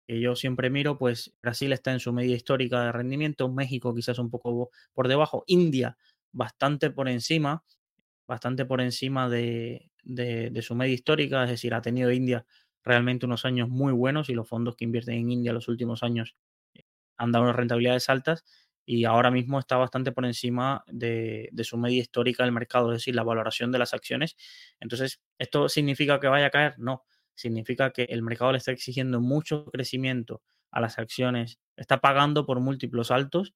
que 0.08 0.20
yo 0.20 0.34
siempre 0.34 0.68
miro, 0.68 0.98
pues 0.98 1.32
Brasil 1.40 1.72
está 1.72 1.92
en 1.92 2.00
su 2.00 2.12
media 2.12 2.34
histórica 2.34 2.82
de 2.86 2.92
rendimiento, 2.92 3.48
México 3.48 3.94
quizás 3.94 4.18
un 4.18 4.30
poco 4.30 4.70
por 4.94 5.06
debajo, 5.06 5.44
India 5.46 5.96
bastante 6.32 6.90
por 6.90 7.08
encima, 7.08 7.62
bastante 8.26 8.64
por 8.64 8.80
encima 8.80 9.28
de, 9.28 9.92
de, 10.02 10.50
de 10.50 10.62
su 10.62 10.74
media 10.74 10.94
histórica, 10.94 11.44
es 11.44 11.50
decir, 11.50 11.72
ha 11.72 11.82
tenido 11.82 12.10
India 12.10 12.44
realmente 12.84 13.26
unos 13.26 13.44
años 13.44 13.68
muy 13.68 13.92
buenos 13.92 14.28
y 14.30 14.34
los 14.34 14.48
fondos 14.48 14.76
que 14.76 14.84
invierten 14.84 15.14
en 15.14 15.30
India 15.30 15.52
los 15.52 15.68
últimos 15.68 16.02
años 16.02 16.36
eh, 16.74 16.84
han 17.16 17.32
dado 17.32 17.44
unas 17.44 17.56
rentabilidades 17.56 18.08
altas 18.08 18.44
y 18.90 19.04
ahora 19.04 19.30
mismo 19.30 19.58
está 19.58 19.76
bastante 19.76 20.12
por 20.12 20.24
encima 20.24 20.82
de, 20.86 21.50
su 21.62 21.76
media 21.76 22.00
histórica 22.00 22.44
del 22.44 22.52
mercado, 22.52 22.90
es 22.90 23.00
decir, 23.00 23.14
la 23.14 23.22
valoración 23.22 23.70
de 23.70 23.78
las 23.78 23.92
acciones. 23.92 24.34
Entonces, 24.80 25.20
¿esto 25.38 25.68
significa 25.68 26.18
que 26.20 26.26
vaya 26.26 26.46
a 26.46 26.50
caer? 26.50 26.78
No, 26.78 27.04
significa 27.34 27.90
que 27.90 28.04
el 28.04 28.22
mercado 28.22 28.52
le 28.52 28.58
está 28.58 28.72
exigiendo 28.72 29.20
mucho 29.20 29.66
crecimiento 29.66 30.40
a 30.70 30.80
las 30.80 30.98
acciones, 30.98 31.58
está 31.76 32.00
pagando 32.00 32.46
por 32.46 32.60
múltiplos 32.60 33.10
altos 33.10 33.52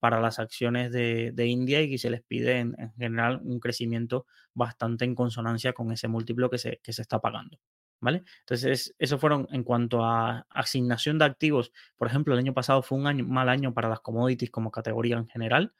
para 0.00 0.20
las 0.20 0.38
acciones 0.38 0.92
de, 0.92 1.46
India 1.46 1.80
y 1.80 1.96
se 1.96 2.10
les 2.10 2.22
pide 2.22 2.58
en, 2.58 2.74
en, 2.78 2.92
general 2.92 3.40
un 3.42 3.60
crecimiento 3.60 4.26
bastante 4.52 5.06
en 5.06 5.14
consonancia 5.14 5.72
con 5.72 5.92
ese 5.92 6.08
múltiplo 6.08 6.50
que 6.50 6.58
se, 6.58 6.78
que 6.82 6.92
se 6.92 7.00
está 7.00 7.22
pagando. 7.22 7.58
¿Vale? 8.04 8.22
Entonces, 8.40 8.94
eso 8.98 9.18
fueron 9.18 9.48
en 9.50 9.64
cuanto 9.64 10.04
a 10.04 10.46
asignación 10.50 11.18
de 11.18 11.24
activos. 11.24 11.72
Por 11.96 12.06
ejemplo, 12.06 12.34
el 12.34 12.40
año 12.40 12.52
pasado 12.52 12.82
fue 12.82 12.98
un 12.98 13.06
año, 13.06 13.24
mal 13.24 13.48
año 13.48 13.72
para 13.72 13.88
las 13.88 14.00
commodities 14.00 14.50
como 14.50 14.70
categoría 14.70 15.16
en 15.16 15.26
general, 15.26 15.72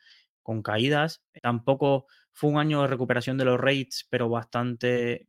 con 0.42 0.62
caídas. 0.62 1.22
Tampoco 1.42 2.06
fue 2.32 2.48
un 2.48 2.56
año 2.56 2.80
de 2.80 2.88
recuperación 2.88 3.37
de 3.37 3.44
los 3.44 3.60
rates, 3.60 4.06
pero 4.08 4.30
bastante 4.30 5.28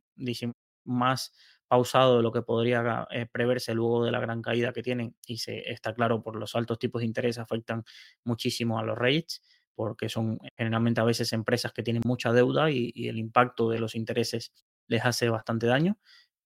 más 0.84 1.34
pausado 1.68 2.16
de 2.16 2.22
lo 2.22 2.32
que 2.32 2.40
podría 2.40 3.06
eh, 3.10 3.26
preverse 3.30 3.74
luego 3.74 4.02
de 4.02 4.10
la 4.10 4.20
gran 4.20 4.40
caída 4.40 4.72
que 4.72 4.82
tienen. 4.82 5.14
Y 5.26 5.36
se, 5.36 5.70
está 5.70 5.92
claro, 5.92 6.22
por 6.22 6.36
los 6.36 6.54
altos 6.54 6.78
tipos 6.78 7.00
de 7.00 7.06
interés 7.08 7.36
afectan 7.36 7.84
muchísimo 8.24 8.78
a 8.78 8.82
los 8.82 8.96
rates, 8.96 9.42
porque 9.74 10.08
son 10.08 10.38
generalmente 10.56 11.02
a 11.02 11.04
veces 11.04 11.34
empresas 11.34 11.74
que 11.74 11.82
tienen 11.82 12.00
mucha 12.06 12.32
deuda 12.32 12.70
y, 12.70 12.90
y 12.94 13.08
el 13.08 13.18
impacto 13.18 13.68
de 13.68 13.80
los 13.80 13.94
intereses 13.94 14.54
les 14.88 15.04
hace 15.04 15.28
bastante 15.28 15.66
daño 15.66 15.98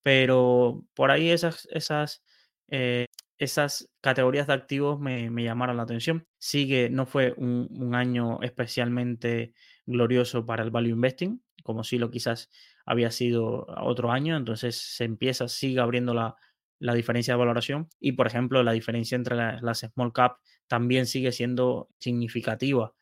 pero 0.02 0.84
por 0.94 1.10
ahí 1.10 1.30
esas, 1.30 1.68
esas, 1.72 2.22
eh, 2.68 3.06
esas 3.38 3.90
categorías 4.00 4.46
de 4.46 4.54
activos 4.54 5.00
me, 5.00 5.30
llamaron 5.42 5.76
la 5.76 5.84
atención. 5.84 6.26
Sigue, 6.38 6.90
no 6.90 7.06
fue 7.06 7.34
un, 7.36 7.94
año 7.94 8.40
especialmente 8.42 9.54
glorioso 9.86 10.46
para 10.46 10.62
el 10.62 10.70
value 10.70 10.90
investing, 10.90 11.42
como 11.62 11.84
si 11.84 11.98
lo 11.98 12.10
quizás 12.10 12.50
había 12.86 13.10
sido 13.10 13.66
otro 13.78 14.12
año, 14.12 14.36
entonces 14.36 14.76
se 14.76 15.04
empieza, 15.04 15.48
sigue 15.48 15.80
abriendo 15.80 16.14
la, 16.14 16.36
la 16.78 16.94
diferencia 16.94 17.34
de 17.34 17.38
valoración 17.38 17.88
y, 18.00 18.12
por 18.12 18.26
ejemplo, 18.26 18.62
la 18.62 18.72
diferencia 18.72 19.16
entre 19.16 19.36
la, 19.36 19.60
las 19.62 19.80
small 19.80 20.12
cap 20.12 20.38
también 20.66 21.06
sigue 21.06 21.32
siendo 21.32 21.88
significativa 21.98 22.94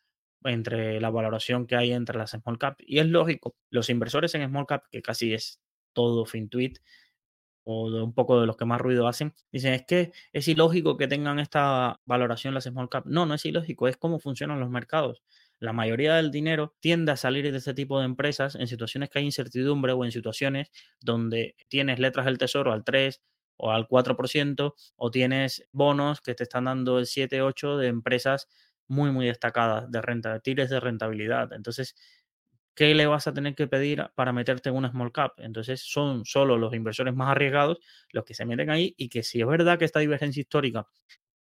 entre 0.44 1.00
la 1.00 1.10
valoración 1.10 1.66
que 1.66 1.76
hay 1.76 1.92
entre 1.92 2.18
las 2.18 2.30
small 2.32 2.58
cap. 2.58 2.76
Y 2.78 2.98
es 2.98 3.06
lógico, 3.06 3.56
los 3.70 3.88
inversores 3.90 4.34
en 4.34 4.48
small 4.48 4.66
cap, 4.66 4.84
que 4.90 5.02
casi 5.02 5.34
es 5.34 5.60
todo 5.92 6.24
FinTweet, 6.26 6.78
o 7.64 7.90
de 7.90 8.02
un 8.02 8.14
poco 8.14 8.40
de 8.40 8.46
los 8.46 8.56
que 8.56 8.64
más 8.64 8.80
ruido 8.80 9.06
hacen, 9.08 9.34
dicen 9.52 9.74
es 9.74 9.84
que 9.86 10.12
es 10.32 10.48
ilógico 10.48 10.96
que 10.96 11.06
tengan 11.06 11.38
esta 11.38 12.00
valoración 12.06 12.54
las 12.54 12.64
small 12.64 12.88
cap. 12.88 13.04
No, 13.06 13.26
no 13.26 13.34
es 13.34 13.44
ilógico, 13.44 13.88
es 13.88 13.98
cómo 13.98 14.18
funcionan 14.18 14.58
los 14.60 14.70
mercados. 14.70 15.22
La 15.60 15.74
mayoría 15.74 16.14
del 16.14 16.30
dinero 16.30 16.74
tiende 16.80 17.12
a 17.12 17.16
salir 17.16 17.50
de 17.50 17.58
este 17.58 17.74
tipo 17.74 17.98
de 17.98 18.06
empresas 18.06 18.54
en 18.54 18.68
situaciones 18.68 19.10
que 19.10 19.18
hay 19.18 19.26
incertidumbre 19.26 19.92
o 19.92 20.04
en 20.04 20.12
situaciones 20.12 20.70
donde 21.00 21.56
tienes 21.68 21.98
letras 21.98 22.24
del 22.26 22.38
tesoro 22.38 22.72
al 22.72 22.84
3 22.84 23.20
o 23.58 23.70
al 23.72 23.86
4% 23.86 24.74
o 24.96 25.10
tienes 25.10 25.68
bonos 25.72 26.20
que 26.22 26.34
te 26.34 26.44
están 26.44 26.64
dando 26.66 26.98
el 26.98 27.06
7, 27.06 27.42
8 27.42 27.76
de 27.76 27.88
empresas 27.88 28.48
muy, 28.86 29.10
muy 29.10 29.26
destacadas 29.26 29.90
de 29.90 30.00
renta, 30.00 30.40
tires 30.40 30.70
de 30.70 30.80
rentabilidad. 30.80 31.52
Entonces, 31.52 31.94
¿qué 32.78 32.94
le 32.94 33.06
vas 33.08 33.26
a 33.26 33.34
tener 33.34 33.56
que 33.56 33.66
pedir 33.66 34.06
para 34.14 34.32
meterte 34.32 34.68
en 34.68 34.76
una 34.76 34.92
small 34.92 35.10
cap? 35.10 35.32
Entonces 35.38 35.80
son 35.82 36.24
solo 36.24 36.56
los 36.56 36.72
inversores 36.74 37.12
más 37.12 37.28
arriesgados 37.32 37.78
los 38.12 38.24
que 38.24 38.34
se 38.34 38.46
meten 38.46 38.70
ahí 38.70 38.94
y 38.96 39.08
que 39.08 39.24
si 39.24 39.40
es 39.40 39.48
verdad 39.48 39.80
que 39.80 39.84
esta 39.84 39.98
divergencia 39.98 40.40
histórica 40.40 40.86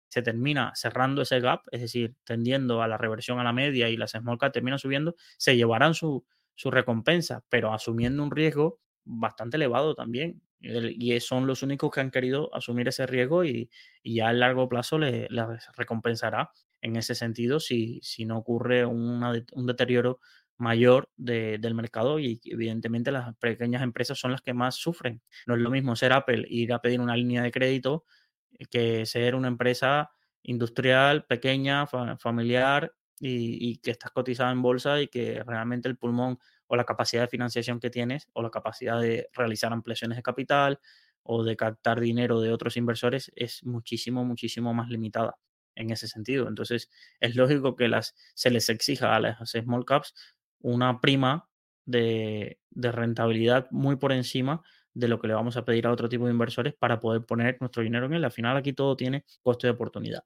se 0.07 0.23
termina 0.23 0.71
cerrando 0.73 1.21
ese 1.21 1.39
gap, 1.39 1.61
es 1.71 1.81
decir, 1.81 2.15
tendiendo 2.23 2.81
a 2.81 2.87
la 2.87 2.97
reversión 2.97 3.39
a 3.39 3.43
la 3.43 3.53
media 3.53 3.89
y 3.89 3.95
las 3.97 4.13
small 4.13 4.39
cap 4.39 4.51
terminan 4.51 4.79
subiendo, 4.79 5.13
se 5.37 5.55
llevarán 5.55 5.93
su, 5.93 6.25
su 6.55 6.71
recompensa, 6.71 7.43
pero 7.47 7.73
asumiendo 7.75 8.23
un 8.23 8.31
riesgo 8.31 8.79
bastante 9.05 9.57
elevado 9.57 9.93
también. 9.93 10.41
Y 10.61 11.17
son 11.19 11.45
los 11.45 11.61
únicos 11.61 11.91
que 11.91 12.01
han 12.01 12.09
querido 12.09 12.53
asumir 12.55 12.87
ese 12.87 13.05
riesgo 13.05 13.45
y, 13.45 13.69
ya 14.03 14.29
a 14.29 14.33
largo 14.33 14.67
plazo 14.67 14.97
les, 14.97 15.29
recompensará 15.77 16.49
en 16.81 16.95
ese 16.95 17.13
sentido 17.13 17.59
si, 17.59 17.99
si 18.01 18.25
no 18.25 18.39
ocurre 18.39 18.83
un 18.85 19.67
deterioro 19.67 20.21
mayor 20.59 21.09
del 21.15 21.73
mercado 21.73 22.19
y 22.19 22.39
evidentemente 22.43 23.11
las 23.11 23.35
pequeñas 23.37 23.81
empresas 23.81 24.19
son 24.19 24.31
las 24.31 24.41
que 24.41 24.53
más 24.53 24.75
sufren. 24.75 25.21
No 25.47 25.55
es 25.55 25.61
lo 25.61 25.69
mismo 25.71 25.95
ser 25.95 26.13
Apple 26.13 26.45
ir 26.49 26.73
a 26.73 26.81
pedir 26.81 26.99
una 26.99 27.15
línea 27.15 27.41
de 27.41 27.51
crédito 27.51 28.05
eh, 28.51 28.65
que 28.65 29.05
ser 29.05 29.35
una 29.35 29.47
empresa 29.47 30.11
industrial, 30.43 31.25
pequeña, 31.25 31.87
familiar 31.87 32.93
y, 33.19 33.77
que 33.77 33.91
estás 33.91 34.11
cotizada 34.11 34.51
en 34.51 34.61
bolsa 34.61 35.01
y 35.01 35.07
que 35.07 35.43
realmente 35.43 35.89
el 35.89 35.97
pulmón 35.97 36.39
o 36.67 36.75
la 36.75 36.85
capacidad 36.85 37.23
de 37.23 37.27
financiación 37.27 37.79
que 37.79 37.89
tienes 37.89 38.27
o 38.33 38.41
la 38.41 38.49
capacidad 38.49 38.99
de 38.99 39.29
realizar 39.33 39.73
ampliaciones 39.73 40.17
de 40.17 40.23
capital 40.23 40.79
o 41.23 41.43
de 41.43 41.55
captar 41.57 41.99
dinero 41.99 42.41
de 42.41 42.51
otros 42.51 42.77
inversores 42.77 43.31
es 43.35 43.63
muchísimo, 43.65 44.23
muchísimo 44.25 44.73
más 44.73 44.89
limitada 44.89 45.37
en 45.75 45.91
ese 45.91 46.07
sentido. 46.07 46.47
Entonces, 46.47 46.89
es 47.19 47.35
lógico 47.35 47.75
que 47.75 47.87
las, 47.87 48.15
se 48.35 48.49
les 48.49 48.69
exija 48.69 49.15
a 49.15 49.19
las 49.19 49.37
small 49.49 49.85
caps 49.85 50.13
una 50.61 51.01
prima 51.01 51.49
de, 51.85 52.59
rentabilidad 52.71 53.67
muy 53.71 53.95
por 53.97 54.11
encima 54.11 54.61
de 54.93 55.07
lo 55.07 55.19
que 55.19 55.27
le 55.27 55.33
vamos 55.33 55.57
a 55.57 55.65
pedir 55.65 55.87
a 55.87 55.91
otro 55.91 56.09
tipo 56.09 56.25
de 56.25 56.31
inversores 56.31 56.73
para 56.73 56.99
poder 56.99 57.25
poner 57.25 57.57
nuestro 57.59 57.83
dinero 57.83 58.05
en 58.05 58.13
él. 58.13 58.25
Al 58.25 58.31
final 58.31 58.57
aquí 58.57 58.73
todo 58.73 58.95
tiene 58.95 59.25
coste 59.41 59.67
de 59.67 59.71
oportunidad. 59.71 60.23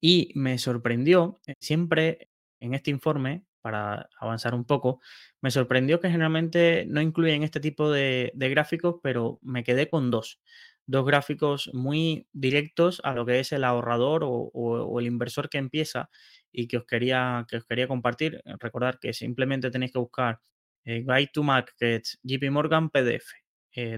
Y 0.00 0.32
me 0.34 0.58
sorprendió, 0.58 1.40
eh, 1.46 1.54
siempre 1.60 2.28
en 2.60 2.74
este 2.74 2.90
informe, 2.90 3.44
para 3.62 4.08
avanzar 4.18 4.54
un 4.54 4.64
poco, 4.64 5.00
me 5.40 5.50
sorprendió 5.50 6.00
que 6.00 6.10
generalmente 6.10 6.84
no 6.88 7.00
incluyen 7.00 7.42
este 7.42 7.60
tipo 7.60 7.90
de, 7.90 8.32
gráficos, 8.34 8.96
pero 9.02 9.38
me 9.42 9.64
quedé 9.64 9.88
con 9.88 10.10
dos. 10.10 10.40
Dos 10.86 11.06
gráficos 11.06 11.70
muy 11.72 12.26
directos 12.32 13.00
a 13.04 13.14
lo 13.14 13.24
que 13.24 13.40
es 13.40 13.52
el 13.52 13.64
ahorrador 13.64 14.22
o 14.24 15.00
el 15.00 15.06
inversor 15.06 15.48
que 15.48 15.58
empieza 15.58 16.10
y 16.52 16.68
que 16.68 16.76
os 16.76 16.84
quería, 16.84 17.46
que 17.48 17.56
os 17.56 17.64
quería 17.64 17.88
compartir. 17.88 18.42
Eh, 18.44 18.54
recordar 18.60 18.98
que 19.00 19.12
simplemente 19.12 19.70
tenéis 19.70 19.92
que 19.92 19.98
buscar 19.98 20.40
eh, 20.84 21.00
Guide 21.00 21.30
to 21.32 21.42
Markets 21.42 22.20
JP 22.22 22.50
Morgan 22.50 22.90
PDF 22.90 23.32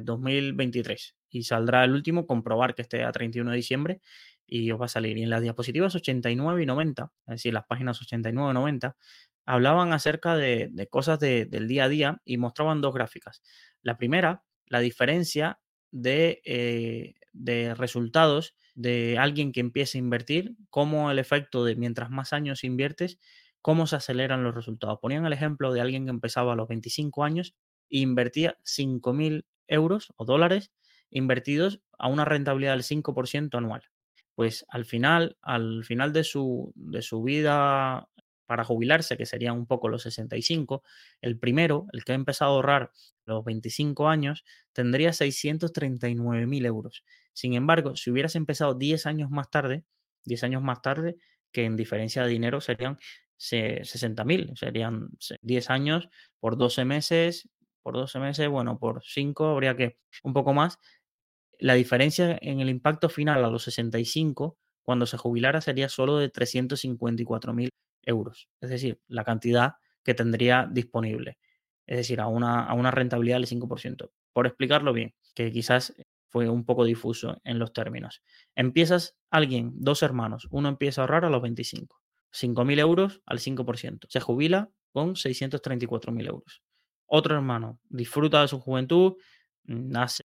2023 0.02 1.08
eh, 1.08 1.14
y 1.30 1.42
saldrá 1.42 1.84
el 1.84 1.92
último, 1.92 2.26
comprobar 2.26 2.74
que 2.74 2.82
esté 2.82 3.02
a 3.02 3.10
31 3.10 3.50
de 3.50 3.56
diciembre 3.56 4.00
y 4.46 4.70
os 4.70 4.80
va 4.80 4.84
a 4.86 4.88
salir. 4.88 5.18
Y 5.18 5.24
en 5.24 5.30
las 5.30 5.42
diapositivas 5.42 5.94
89 5.96 6.62
y 6.62 6.66
90, 6.66 7.12
es 7.26 7.32
decir, 7.32 7.52
las 7.52 7.66
páginas 7.66 8.00
89 8.00 8.50
y 8.50 8.54
90, 8.54 8.96
hablaban 9.46 9.92
acerca 9.92 10.36
de, 10.36 10.70
cosas 10.90 11.18
del 11.18 11.66
día 11.66 11.84
a 11.84 11.88
día 11.88 12.22
y 12.24 12.36
mostraban 12.38 12.80
dos 12.80 12.94
gráficas. 12.94 13.42
La 13.82 13.98
primera, 13.98 14.44
la 14.66 14.78
diferencia 14.78 15.58
de, 15.94 17.14
de 17.32 17.74
resultados 17.74 18.56
de 18.74 19.18
alguien 19.18 19.52
que 19.52 19.60
empiece 19.60 19.98
a 19.98 20.00
invertir, 20.00 20.56
cómo 20.68 21.10
el 21.10 21.18
efecto 21.18 21.64
de 21.64 21.76
mientras 21.76 22.10
más 22.10 22.32
años 22.32 22.64
inviertes, 22.64 23.18
cómo 23.62 23.86
se 23.86 23.96
aceleran 23.96 24.42
los 24.42 24.54
resultados. 24.54 24.98
Ponían 25.00 25.24
el 25.24 25.32
ejemplo 25.32 25.72
de 25.72 25.80
alguien 25.80 26.04
que 26.04 26.10
empezaba 26.10 26.52
a 26.52 26.56
los 26.56 26.68
25 26.68 27.24
años 27.24 27.54
e 27.88 27.98
invertía 27.98 28.58
5.000 28.64 29.46
euros 29.68 30.12
o 30.16 30.24
dólares 30.24 30.72
invertidos 31.10 31.80
a 31.98 32.08
una 32.08 32.24
rentabilidad 32.24 32.72
del 32.72 32.82
5% 32.82 33.56
anual. 33.56 33.82
Pues 34.34 34.66
al 34.68 34.84
final, 34.84 35.36
al 35.40 35.84
final 35.84 36.12
de 36.12 36.24
su, 36.24 36.72
de 36.74 37.02
su 37.02 37.22
vida 37.22 38.08
para 38.46 38.64
jubilarse, 38.64 39.16
que 39.16 39.26
serían 39.26 39.56
un 39.56 39.66
poco 39.66 39.88
los 39.88 40.02
65, 40.02 40.82
el 41.20 41.38
primero, 41.38 41.86
el 41.92 42.04
que 42.04 42.12
ha 42.12 42.14
empezado 42.14 42.52
a 42.52 42.54
ahorrar 42.56 42.90
los 43.24 43.44
25 43.44 44.08
años, 44.08 44.44
tendría 44.72 45.12
639.000 45.12 46.66
euros. 46.66 47.04
Sin 47.32 47.54
embargo, 47.54 47.96
si 47.96 48.10
hubieras 48.10 48.36
empezado 48.36 48.74
10 48.74 49.06
años 49.06 49.30
más 49.30 49.50
tarde, 49.50 49.84
10 50.24 50.44
años 50.44 50.62
más 50.62 50.82
tarde, 50.82 51.16
que 51.52 51.64
en 51.64 51.76
diferencia 51.76 52.22
de 52.22 52.28
dinero 52.28 52.60
serían 52.60 52.98
60.000, 53.38 54.56
serían 54.56 55.10
10 55.42 55.70
años 55.70 56.08
por 56.40 56.56
12 56.56 56.84
meses, 56.84 57.48
por 57.82 57.94
12 57.94 58.18
meses, 58.18 58.48
bueno, 58.48 58.78
por 58.78 59.02
5 59.04 59.46
habría 59.46 59.76
que 59.76 59.98
un 60.22 60.32
poco 60.32 60.52
más. 60.54 60.78
La 61.58 61.74
diferencia 61.74 62.38
en 62.40 62.60
el 62.60 62.68
impacto 62.68 63.08
final 63.08 63.44
a 63.44 63.50
los 63.50 63.64
65, 63.64 64.58
cuando 64.84 65.06
se 65.06 65.16
jubilara, 65.16 65.60
sería 65.60 65.88
solo 65.88 66.18
de 66.18 66.30
354.000 66.30 67.68
euros, 68.02 68.48
es 68.60 68.70
decir, 68.70 69.00
la 69.08 69.24
cantidad 69.24 69.72
que 70.04 70.14
tendría 70.14 70.68
disponible, 70.70 71.38
es 71.86 71.96
decir, 71.96 72.20
a 72.20 72.28
una, 72.28 72.64
a 72.64 72.74
una 72.74 72.90
rentabilidad 72.90 73.38
del 73.38 73.48
5%. 73.48 74.10
Por 74.32 74.46
explicarlo 74.46 74.92
bien, 74.92 75.14
que 75.34 75.50
quizás 75.50 75.94
fue 76.28 76.48
un 76.48 76.64
poco 76.64 76.84
difuso 76.84 77.40
en 77.44 77.58
los 77.58 77.72
términos. 77.72 78.22
Empiezas 78.54 79.16
alguien, 79.30 79.72
dos 79.76 80.02
hermanos, 80.02 80.48
uno 80.50 80.68
empieza 80.68 81.00
a 81.00 81.04
ahorrar 81.04 81.24
a 81.24 81.30
los 81.30 81.40
25, 81.40 81.96
5.000 82.32 82.78
euros 82.80 83.22
al 83.24 83.38
5%, 83.38 84.06
se 84.08 84.20
jubila 84.20 84.70
con 84.92 85.14
634.000 85.14 86.26
euros. 86.26 86.62
Otro 87.06 87.34
hermano 87.34 87.80
disfruta 87.88 88.42
de 88.42 88.48
su 88.48 88.60
juventud, 88.60 89.14
nace, 89.64 90.24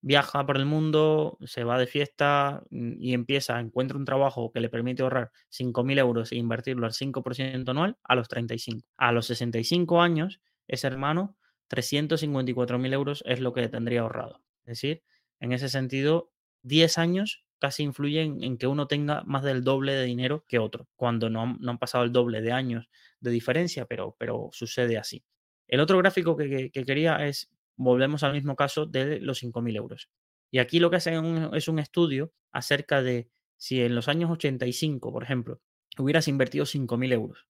viaja 0.00 0.46
por 0.46 0.56
el 0.56 0.66
mundo, 0.66 1.38
se 1.44 1.64
va 1.64 1.78
de 1.78 1.86
fiesta 1.86 2.62
mm, 2.70 2.94
y 2.98 3.14
empieza, 3.14 3.58
encuentra 3.60 3.96
un 3.96 4.04
trabajo 4.04 4.52
que 4.52 4.60
le 4.60 4.68
permite 4.68 5.02
ahorrar 5.02 5.32
5.000 5.50 5.98
euros 5.98 6.32
e 6.32 6.36
invertirlo 6.36 6.86
al 6.86 6.92
5% 6.92 7.68
anual 7.68 7.96
a 8.04 8.14
los 8.14 8.28
35. 8.28 8.86
A 8.96 9.12
los 9.12 9.26
65 9.26 10.00
años, 10.00 10.40
ese 10.68 10.86
hermano, 10.86 11.36
354.000 11.70 12.92
euros 12.92 13.24
es 13.26 13.40
lo 13.40 13.52
que 13.52 13.68
tendría 13.68 14.02
ahorrado. 14.02 14.42
Es 14.64 14.80
decir, 14.80 15.02
en 15.40 15.52
ese 15.52 15.68
sentido, 15.68 16.30
10 16.62 16.98
años 16.98 17.44
casi 17.58 17.82
influyen 17.82 18.42
en 18.42 18.58
que 18.58 18.66
uno 18.66 18.86
tenga 18.86 19.22
más 19.24 19.42
del 19.42 19.64
doble 19.64 19.92
de 19.92 20.04
dinero 20.04 20.44
que 20.46 20.58
otro, 20.58 20.88
cuando 20.96 21.30
no, 21.30 21.42
han 21.42 21.78
pasado 21.78 22.04
el 22.04 22.12
doble 22.12 22.42
de 22.42 22.52
años 22.52 22.88
de 23.20 23.30
diferencia, 23.30 23.86
pero, 23.86 24.14
pero 24.18 24.50
sucede 24.52 24.98
así. 24.98 25.24
El 25.68 25.80
otro 25.80 25.98
gráfico 25.98 26.36
que, 26.36 26.70
quería 26.70 27.26
es, 27.26 27.50
volvemos 27.76 28.22
al 28.22 28.32
mismo 28.32 28.56
caso 28.56 28.86
de 28.86 29.20
los 29.20 29.42
5.000 29.42 29.76
euros. 29.76 30.10
Y 30.50 30.58
aquí 30.58 30.78
lo 30.78 30.90
que 30.90 30.96
hacen 30.96 31.54
es 31.54 31.68
un 31.68 31.78
estudio 31.78 32.32
acerca 32.52 33.02
de 33.02 33.28
si 33.56 33.82
en 33.82 33.94
los 33.94 34.08
años 34.08 34.30
85, 34.30 35.12
por 35.12 35.22
ejemplo, 35.22 35.60
hubieras 35.98 36.28
invertido 36.28 36.64
5.000 36.64 37.12
euros 37.12 37.46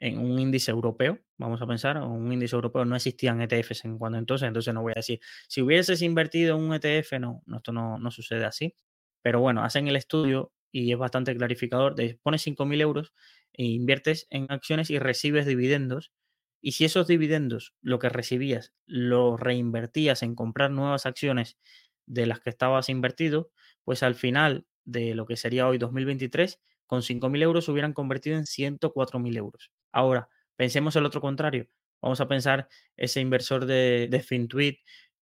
en 0.00 0.18
un 0.18 0.38
índice 0.38 0.70
europeo, 0.70 1.18
vamos 1.36 1.60
a 1.60 1.66
pensar, 1.66 1.98
un 1.98 2.32
índice 2.32 2.56
europeo 2.56 2.84
no 2.84 2.96
existían 2.96 3.42
ETFs 3.42 3.84
en 3.84 3.98
cuando 3.98 4.18
entonces, 4.18 4.48
entonces 4.48 4.72
no 4.72 4.80
voy 4.82 4.92
a 4.92 5.00
decir, 5.00 5.20
si 5.46 5.60
hubieses 5.60 6.00
invertido 6.00 6.56
en 6.56 6.64
un 6.64 6.74
ETF, 6.74 7.18
no, 7.20 7.42
esto 7.54 7.72
no, 7.72 7.98
no 7.98 8.10
sucede 8.10 8.46
así, 8.46 8.74
pero 9.22 9.40
bueno, 9.40 9.62
hacen 9.62 9.88
el 9.88 9.96
estudio 9.96 10.52
y 10.72 10.92
es 10.92 10.98
bastante 10.98 11.36
clarificador, 11.36 11.94
de 11.94 12.18
pones 12.22 12.46
5.000 12.46 12.80
euros 12.80 13.12
e 13.52 13.64
inviertes 13.64 14.26
en 14.30 14.46
acciones 14.48 14.88
y 14.88 14.98
recibes 14.98 15.44
dividendos, 15.44 16.12
y 16.60 16.72
si 16.72 16.84
esos 16.84 17.06
dividendos, 17.06 17.74
lo 17.80 17.98
que 17.98 18.08
recibías, 18.08 18.72
lo 18.86 19.36
reinvertías 19.36 20.22
en 20.22 20.34
comprar 20.34 20.70
nuevas 20.70 21.06
acciones 21.06 21.58
de 22.06 22.26
las 22.26 22.40
que 22.40 22.50
estabas 22.50 22.88
invertido, 22.88 23.50
pues 23.84 24.02
al 24.02 24.14
final 24.14 24.66
de 24.84 25.14
lo 25.14 25.26
que 25.26 25.36
sería 25.36 25.68
hoy 25.68 25.78
2023, 25.78 26.60
con 26.86 27.02
5.000 27.02 27.42
euros 27.42 27.64
se 27.64 27.70
hubieran 27.70 27.92
convertido 27.92 28.36
en 28.36 28.46
104.000 28.46 29.36
euros. 29.36 29.70
Ahora, 29.92 30.28
pensemos 30.56 30.96
el 30.96 31.06
otro 31.06 31.20
contrario. 31.20 31.68
Vamos 32.02 32.20
a 32.20 32.28
pensar 32.28 32.68
ese 32.96 33.20
inversor 33.20 33.66
de, 33.66 34.08
de 34.10 34.20
FinTweet, 34.20 34.78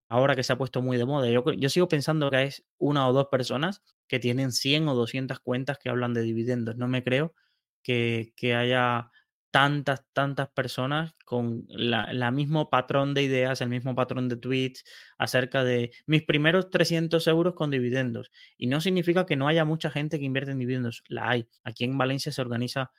ahora 0.09 0.35
que 0.35 0.42
se 0.42 0.53
ha 0.53 0.59
puesto 0.59 0.81
muy 0.83 0.96
de 0.96 1.05
moda. 1.05 1.29
Yo, 1.29 1.44
yo 1.53 1.68
sigo 1.68 1.88
pensando 1.88 2.31
que 2.31 2.44
es 2.44 2.64
una 2.79 3.09
o 3.09 3.12
dos 3.12 3.27
personas 3.31 3.83
que 4.07 4.18
tienen 4.18 4.53
100 4.53 4.88
o 4.88 4.94
200 4.94 5.40
cuentas 5.40 5.79
que 5.79 5.90
hablan 5.90 6.14
de 6.14 6.22
dividendos. 6.22 6.77
No 6.77 6.88
me 6.88 7.05
creo 7.05 7.35
que, 7.83 8.55
haya 8.57 9.11
tantas, 9.51 10.05
tantas 10.13 10.49
personas 10.51 11.15
con 11.25 11.65
la, 11.69 12.31
mismo 12.31 12.69
patrón 12.71 13.15
de 13.15 13.23
ideas, 13.23 13.61
el 13.61 13.71
mismo 13.71 13.95
patrón 13.95 14.29
de 14.29 14.37
tweets 14.37 14.85
acerca 15.17 15.65
de 15.65 15.93
mis 16.07 16.23
primeros 16.23 16.71
300 16.71 17.27
euros 17.29 17.55
con 17.55 17.71
dividendos. 17.71 18.31
Y 18.57 18.67
no 18.67 18.81
significa 18.81 19.27
que 19.27 19.37
no 19.37 19.49
haya 19.49 19.65
mucha 19.65 19.91
gente 19.91 20.19
que 20.19 20.25
invierte 20.27 20.53
en 20.53 20.59
dividendos, 20.59 21.03
la 21.09 21.31
hay. 21.31 21.49
Aquí 21.65 21.85
en 21.85 21.97
Valencia 21.97 22.33
se 22.33 22.43
organiza 22.43 22.91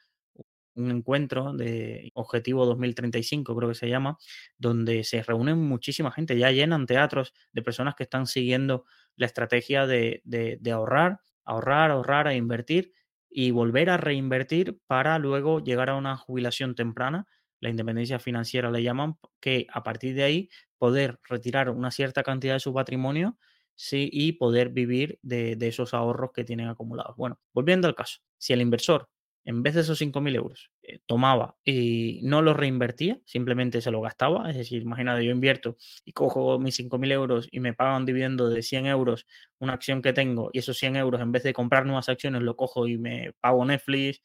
un 0.76 0.92
encuentro 0.92 1.54
de 1.54 2.12
Objetivo 2.14 2.66
2035, 2.66 3.56
creo 3.56 3.70
que 3.70 3.76
se 3.76 3.90
llama, 3.90 4.18
donde 4.58 5.04
se 5.04 5.22
reúnen 5.24 5.58
muchísima 5.58 6.12
gente, 6.12 6.38
ya 6.38 6.52
llenan 6.52 6.86
teatros 6.86 7.34
de 7.52 7.62
personas 7.62 7.96
que 7.96 8.04
están 8.04 8.28
siguiendo 8.28 8.86
la 9.18 9.26
estrategia 9.26 9.88
de, 9.88 10.22
de 10.24 10.72
ahorrar, 10.72 11.20
ahorrar, 11.44 11.92
ahorrar 11.92 12.28
e 12.28 12.36
invertir 12.36 12.94
y 13.30 13.52
volver 13.52 13.90
a 13.90 13.98
reinvertir 13.98 14.80
para 14.88 15.20
luego 15.20 15.60
llegar 15.64 15.90
a 15.90 15.96
una 15.96 16.18
jubilación 16.18 16.76
temprana, 16.76 17.28
la 17.60 17.70
independencia 17.70 18.20
financiera 18.20 18.72
le 18.72 18.84
llaman, 18.84 19.18
que 19.42 19.68
a 19.72 19.84
partir 19.84 20.16
de 20.16 20.24
ahí 20.24 20.50
poder 20.78 21.20
retirar 21.24 21.70
una 21.70 21.92
cierta 21.92 22.24
cantidad 22.24 22.54
de 22.56 22.60
su 22.60 22.74
patrimonio 22.74 23.38
sí, 23.76 24.10
y 24.12 24.34
poder 24.34 24.70
vivir 24.70 25.20
de, 25.22 25.56
de 25.56 25.68
esos 25.68 25.94
ahorros 25.94 26.32
que 26.34 26.44
tienen 26.46 26.68
acumulados. 26.70 27.16
Bueno, 27.18 27.40
volviendo 27.54 27.88
al 27.88 27.96
caso, 27.96 28.20
si 28.38 28.54
el 28.54 28.62
inversor 28.62 29.10
en 29.46 29.64
vez 29.64 29.74
de 29.76 29.82
esos 29.82 30.00
5.000 30.00 30.36
euros, 30.36 30.72
eh, 30.84 31.00
tomaba 31.06 31.58
y 31.64 32.20
no 32.24 32.42
los 32.42 32.56
reinvertía, 32.58 33.20
simplemente 33.26 33.82
se 33.82 33.92
lo 33.92 34.02
gastaba. 34.02 34.50
Es 34.50 34.58
decir, 34.58 34.82
imagínate, 34.82 35.26
yo 35.26 35.32
invierto 35.32 35.78
y 36.06 36.14
cojo 36.14 36.60
mis 36.60 36.76
5.000 36.76 37.12
euros 37.12 37.48
y 37.52 37.60
me 37.60 37.74
pagan 37.74 38.02
un 38.02 38.06
dividendo 38.06 38.50
de 38.50 38.62
100 38.62 38.86
euros 38.88 39.26
una 39.60 39.74
acción 39.74 40.02
que 40.02 40.14
tengo 40.14 40.50
y 40.54 40.60
esos 40.60 40.78
100 40.78 40.96
euros 40.98 41.22
en 41.22 41.32
vez 41.32 41.44
de 41.44 41.54
comprar 41.54 41.86
nuevas 41.86 42.10
acciones 42.10 42.42
lo 42.42 42.56
cojo 42.56 42.88
y 42.88 42.98
me 42.98 43.34
pago 43.42 43.66
Netflix, 43.66 44.22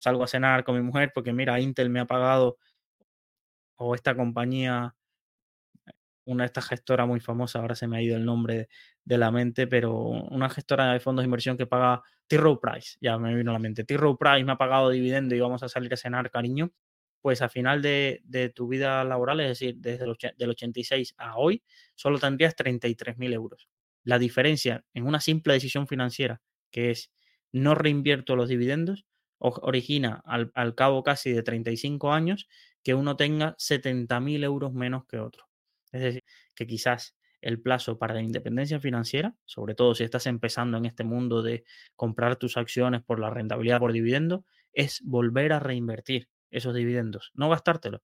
salgo 0.00 0.24
a 0.24 0.28
cenar 0.28 0.64
con 0.64 0.76
mi 0.76 0.82
mujer 0.82 1.12
porque 1.14 1.32
mira, 1.32 1.60
Intel 1.60 1.90
me 1.90 2.00
ha 2.00 2.06
pagado 2.06 2.58
o 3.76 3.94
esta 3.94 4.14
compañía 4.16 4.94
una 6.26 6.44
de 6.44 6.46
estas 6.46 6.66
gestoras 6.68 7.06
muy 7.06 7.20
famosas, 7.20 7.60
ahora 7.60 7.74
se 7.74 7.86
me 7.86 7.98
ha 7.98 8.02
ido 8.02 8.16
el 8.16 8.24
nombre 8.24 8.68
de 9.04 9.18
la 9.18 9.30
mente, 9.30 9.66
pero 9.66 9.94
una 9.94 10.48
gestora 10.48 10.92
de 10.92 11.00
fondos 11.00 11.22
de 11.22 11.26
inversión 11.26 11.56
que 11.56 11.66
paga 11.66 12.02
T. 12.26 12.36
Rowe 12.36 12.58
Price, 12.60 12.96
ya 13.00 13.18
me 13.18 13.34
vino 13.34 13.50
a 13.50 13.54
la 13.54 13.58
mente. 13.58 13.84
T. 13.84 13.96
Rowe 13.96 14.16
Price 14.18 14.44
me 14.44 14.52
ha 14.52 14.56
pagado 14.56 14.90
dividendo 14.90 15.34
y 15.34 15.40
vamos 15.40 15.62
a 15.62 15.68
salir 15.68 15.92
a 15.92 15.96
cenar, 15.96 16.30
cariño. 16.30 16.72
Pues 17.20 17.40
a 17.40 17.48
final 17.48 17.80
de, 17.80 18.52
tu 18.54 18.68
vida 18.68 19.02
laboral, 19.04 19.40
es 19.40 19.48
decir, 19.48 19.76
desde 19.78 20.04
el 20.04 20.16
del 20.36 20.50
86 20.50 21.14
a 21.16 21.36
hoy, 21.36 21.62
solo 21.94 22.18
tendrías 22.18 22.54
33.000 22.54 23.32
euros. 23.32 23.68
La 24.02 24.18
diferencia 24.18 24.84
en 24.92 25.06
una 25.06 25.20
simple 25.20 25.54
decisión 25.54 25.86
financiera, 25.86 26.42
que 26.70 26.90
es 26.90 27.10
no 27.50 27.74
reinvierto 27.74 28.36
los 28.36 28.50
dividendos, 28.50 29.06
origina 29.38 30.22
al, 30.26 30.50
al 30.54 30.74
cabo 30.74 31.02
casi 31.02 31.32
de 31.32 31.42
35 31.42 32.12
años 32.12 32.46
que 32.82 32.94
uno 32.94 33.16
tenga 33.16 33.56
70.000 33.56 34.44
euros 34.44 34.74
menos 34.74 35.06
que 35.06 35.18
otro. 35.18 35.46
Es 35.92 36.02
decir, 36.02 36.24
que 36.54 36.66
quizás 36.66 37.14
el 37.44 37.60
plazo 37.60 37.98
para 37.98 38.14
la 38.14 38.22
independencia 38.22 38.80
financiera, 38.80 39.36
sobre 39.44 39.74
todo 39.74 39.94
si 39.94 40.02
estás 40.02 40.26
empezando 40.26 40.78
en 40.78 40.86
este 40.86 41.04
mundo 41.04 41.42
de 41.42 41.64
comprar 41.94 42.36
tus 42.36 42.56
acciones 42.56 43.02
por 43.02 43.20
la 43.20 43.28
rentabilidad 43.28 43.80
por 43.80 43.92
dividendo, 43.92 44.46
es 44.72 45.02
volver 45.04 45.52
a 45.52 45.60
reinvertir 45.60 46.28
esos 46.50 46.74
dividendos, 46.74 47.32
no 47.34 47.50
gastártelo, 47.50 48.02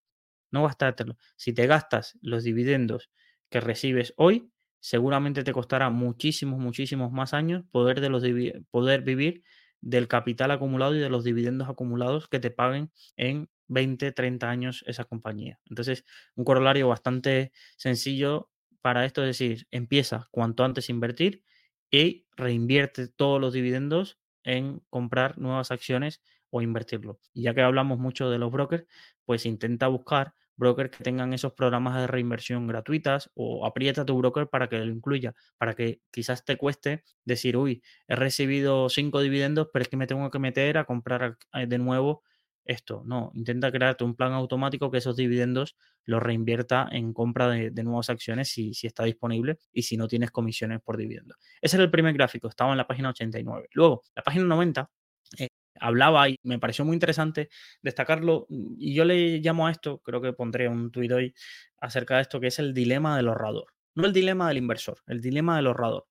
no 0.50 0.64
gastártelo. 0.64 1.16
Si 1.36 1.54
te 1.54 1.66
gastas 1.66 2.18
los 2.20 2.44
dividendos 2.44 3.10
que 3.48 3.60
recibes 3.60 4.12
hoy, 4.18 4.50
seguramente 4.78 5.42
te 5.42 5.52
costará 5.52 5.88
muchísimos, 5.88 6.60
muchísimos 6.60 7.10
más 7.10 7.32
años 7.32 7.64
poder, 7.70 8.02
de 8.02 8.10
los, 8.10 8.22
poder 8.70 9.00
vivir 9.02 9.42
del 9.80 10.06
capital 10.06 10.50
acumulado 10.50 10.94
y 10.94 10.98
de 10.98 11.08
los 11.08 11.24
dividendos 11.24 11.70
acumulados 11.70 12.28
que 12.28 12.40
te 12.40 12.50
paguen 12.50 12.92
en 13.16 13.48
20, 13.68 14.12
30 14.12 14.50
años 14.50 14.84
esa 14.86 15.04
compañía. 15.04 15.58
Entonces, 15.64 16.04
un 16.34 16.44
corolario 16.44 16.88
bastante 16.88 17.52
sencillo 17.78 18.50
para 18.82 19.04
esto 19.04 19.22
es 19.22 19.28
decir, 19.38 19.66
empieza 19.70 20.28
cuanto 20.30 20.64
antes 20.64 20.88
a 20.88 20.92
invertir 20.92 21.44
y 21.90 22.26
reinvierte 22.36 23.08
todos 23.08 23.40
los 23.40 23.52
dividendos 23.52 24.18
en 24.44 24.80
comprar 24.90 25.38
nuevas 25.38 25.70
acciones 25.70 26.22
o 26.50 26.62
invertirlo. 26.62 27.20
Y 27.32 27.42
ya 27.42 27.54
que 27.54 27.62
hablamos 27.62 27.98
mucho 27.98 28.30
de 28.30 28.38
los 28.38 28.50
brokers, 28.50 28.86
pues 29.24 29.46
intenta 29.46 29.88
buscar 29.88 30.34
brokers 30.56 30.90
que 30.90 31.04
tengan 31.04 31.32
esos 31.32 31.54
programas 31.54 31.96
de 31.96 32.06
reinversión 32.06 32.66
gratuitas 32.66 33.30
o 33.34 33.66
aprieta 33.66 34.04
tu 34.04 34.16
broker 34.18 34.48
para 34.48 34.68
que 34.68 34.78
lo 34.78 34.92
incluya, 34.92 35.34
para 35.58 35.74
que 35.74 36.02
quizás 36.10 36.44
te 36.44 36.56
cueste 36.56 37.02
decir, 37.24 37.56
uy, 37.56 37.82
he 38.08 38.14
recibido 38.16 38.88
cinco 38.90 39.20
dividendos, 39.20 39.68
pero 39.72 39.82
es 39.82 39.88
que 39.88 39.96
me 39.96 40.06
tengo 40.06 40.30
que 40.30 40.38
meter 40.38 40.78
a 40.78 40.84
comprar 40.84 41.38
eh, 41.54 41.66
de 41.66 41.78
nuevo 41.78 42.22
esto. 42.64 43.02
No, 43.04 43.30
intenta 43.34 43.70
crearte 43.72 44.04
un 44.04 44.14
plan 44.14 44.32
automático 44.32 44.90
que 44.90 44.98
esos 44.98 45.16
dividendos 45.16 45.76
los 46.04 46.22
reinvierta 46.22 46.88
en 46.90 47.12
compra 47.12 47.48
de, 47.48 47.70
nuevas 47.82 48.10
acciones 48.10 48.48
si, 48.48 48.74
si, 48.74 48.86
está 48.86 49.04
disponible 49.04 49.58
y 49.72 49.82
si 49.82 49.96
no 49.96 50.08
tienes 50.08 50.30
comisiones 50.30 50.80
por 50.80 50.96
dividendo. 50.96 51.34
Ese 51.60 51.76
era 51.76 51.84
el 51.84 51.90
primer 51.90 52.14
gráfico, 52.14 52.48
estaba 52.48 52.72
en 52.72 52.78
la 52.78 52.86
página 52.86 53.10
89. 53.10 53.68
Luego, 53.72 54.02
la 54.14 54.22
página 54.22 54.44
90 54.44 54.90
eh, 55.38 55.48
hablaba 55.80 56.28
y 56.28 56.36
me 56.42 56.58
pareció 56.58 56.84
muy 56.84 56.94
interesante 56.94 57.48
destacarlo 57.82 58.46
y 58.48 58.94
yo 58.94 59.04
le 59.04 59.38
llamo 59.38 59.66
a 59.66 59.70
esto, 59.70 59.98
creo 60.00 60.20
que 60.20 60.32
pondré 60.32 60.68
un 60.68 60.90
tuit 60.90 61.12
hoy 61.12 61.34
acerca 61.80 62.16
de 62.16 62.22
esto, 62.22 62.40
que 62.40 62.48
es 62.48 62.58
el 62.58 62.74
dilema 62.74 63.16
del 63.16 63.28
ahorrador. 63.28 63.66
No 63.94 64.06
el 64.06 64.12
dilema 64.12 64.48
del 64.48 64.58
inversor, 64.58 64.98
el 65.06 65.20
dilema 65.20 65.56
del 65.56 65.66
ahorrador. 65.66 66.06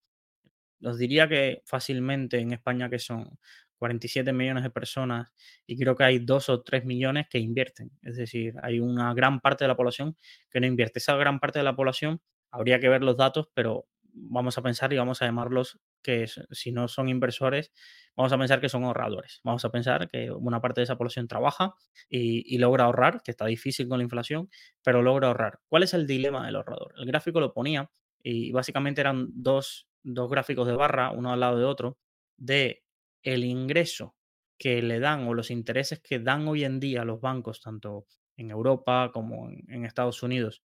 Os 0.84 0.98
diría 0.98 1.28
que 1.28 1.62
fácilmente 1.66 2.40
en 2.40 2.54
España, 2.54 2.90
que 2.90 3.00
son 3.00 3.38
47 3.80 4.32
millones 4.34 4.64
de 4.64 4.70
personas 4.70 5.34
y 5.66 5.78
creo 5.78 5.96
que 5.96 6.04
hay 6.04 6.20
2 6.20 6.50
o 6.50 6.62
3 6.62 6.86
millones 6.86 7.28
que 7.30 7.40
invierten. 7.40 7.92
Es 8.04 8.18
decir, 8.18 8.54
hay 8.62 8.80
una 8.80 9.14
gran 9.14 9.40
parte 9.40 9.64
de 9.64 9.70
la 9.70 9.76
población 9.76 10.16
que 10.52 10.60
no 10.60 10.68
invierte. 10.68 11.00
Esa 11.00 11.16
gran 11.16 11.40
parte 11.40 11.60
de 11.60 11.64
la 11.64 11.76
población, 11.76 12.22
habría 12.52 12.80
que 12.80 12.90
ver 12.90 13.04
los 13.04 13.18
datos, 13.18 13.48
pero 13.54 13.88
vamos 14.14 14.58
a 14.58 14.62
pensar 14.62 14.92
y 14.92 14.98
vamos 14.98 15.22
a 15.22 15.26
llamarlos 15.26 15.80
que 16.02 16.26
si 16.52 16.72
no 16.72 16.88
son 16.88 17.10
inversores, 17.10 17.72
vamos 18.16 18.34
a 18.34 18.38
pensar 18.38 18.60
que 18.60 18.70
son 18.70 18.84
ahorradores. 18.84 19.40
Vamos 19.44 19.64
a 19.66 19.70
pensar 19.70 20.10
que 20.10 20.32
una 20.32 20.62
parte 20.62 20.82
de 20.82 20.84
esa 20.84 20.98
población 20.98 21.28
trabaja 21.28 21.74
y, 22.10 22.44
y, 22.54 22.58
logra 22.58 22.86
ahorrar, 22.86 23.22
que 23.24 23.32
está 23.32 23.46
difícil 23.46 23.88
con 23.88 24.00
la 24.00 24.04
inflación, 24.04 24.50
pero 24.84 25.02
logra 25.02 25.28
ahorrar. 25.28 25.60
¿Cuál 25.68 25.84
es 25.84 25.94
el 25.94 26.08
dilema 26.08 26.46
del 26.46 26.56
ahorrador? 26.56 26.94
El 26.98 27.06
gráfico 27.06 27.40
lo 27.40 27.54
ponía 27.54 27.90
y 28.22 28.52
básicamente 28.52 29.02
eran 29.02 29.28
dos, 29.34 29.88
dos 30.04 30.30
gráficos 30.30 30.68
de 30.68 30.76
barra, 30.76 31.12
uno 31.12 31.32
al 31.32 31.40
lado 31.40 31.58
de 31.58 31.66
otro, 31.66 31.98
de 32.38 32.84
el 33.24 33.44
ingreso 33.44 34.16
que 34.58 34.82
le 34.82 35.00
dan 35.00 35.28
o 35.28 35.34
los 35.34 35.52
intereses 35.52 36.02
que 36.02 36.20
dan 36.20 36.48
hoy 36.48 36.64
en 36.64 36.80
día 36.80 37.06
los 37.06 37.22
bancos, 37.22 37.62
tanto 37.62 38.06
en 38.38 38.52
Europa 38.52 39.12
como 39.14 39.50
en, 39.50 39.86
Estados 39.86 40.22
Unidos, 40.22 40.64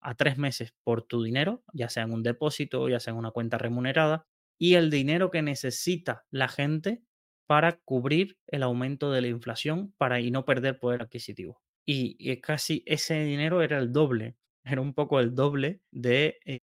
a 0.00 0.14
tres 0.14 0.38
meses 0.38 0.74
por 0.84 1.02
tu 1.02 1.22
dinero, 1.22 1.62
ya 1.72 1.88
sea 1.88 2.04
en 2.04 2.12
un 2.12 2.22
depósito, 2.22 2.88
ya 2.88 3.00
sea 3.00 3.12
en 3.12 3.18
una 3.18 3.30
cuenta 3.30 3.58
remunerada, 3.58 4.26
y 4.58 4.74
el 4.74 4.90
dinero 4.90 5.30
que 5.30 5.42
necesita 5.42 6.24
la 6.30 6.48
gente 6.48 7.02
para 7.46 7.78
cubrir 7.84 8.38
el 8.46 8.62
aumento 8.62 9.10
de 9.10 9.22
la 9.22 9.28
inflación 9.28 9.92
para 9.98 10.20
y 10.20 10.30
no 10.30 10.44
perder 10.44 10.78
poder 10.78 11.02
adquisitivo. 11.02 11.60
Y, 11.86 12.36
casi 12.40 12.84
ese 12.86 13.24
dinero 13.24 13.62
era 13.62 13.78
el 13.78 13.92
doble, 13.92 14.36
era 14.64 14.80
un 14.80 14.94
poco 14.94 15.18
el 15.18 15.34
doble 15.34 15.80
de 15.90 16.38
eh, 16.44 16.60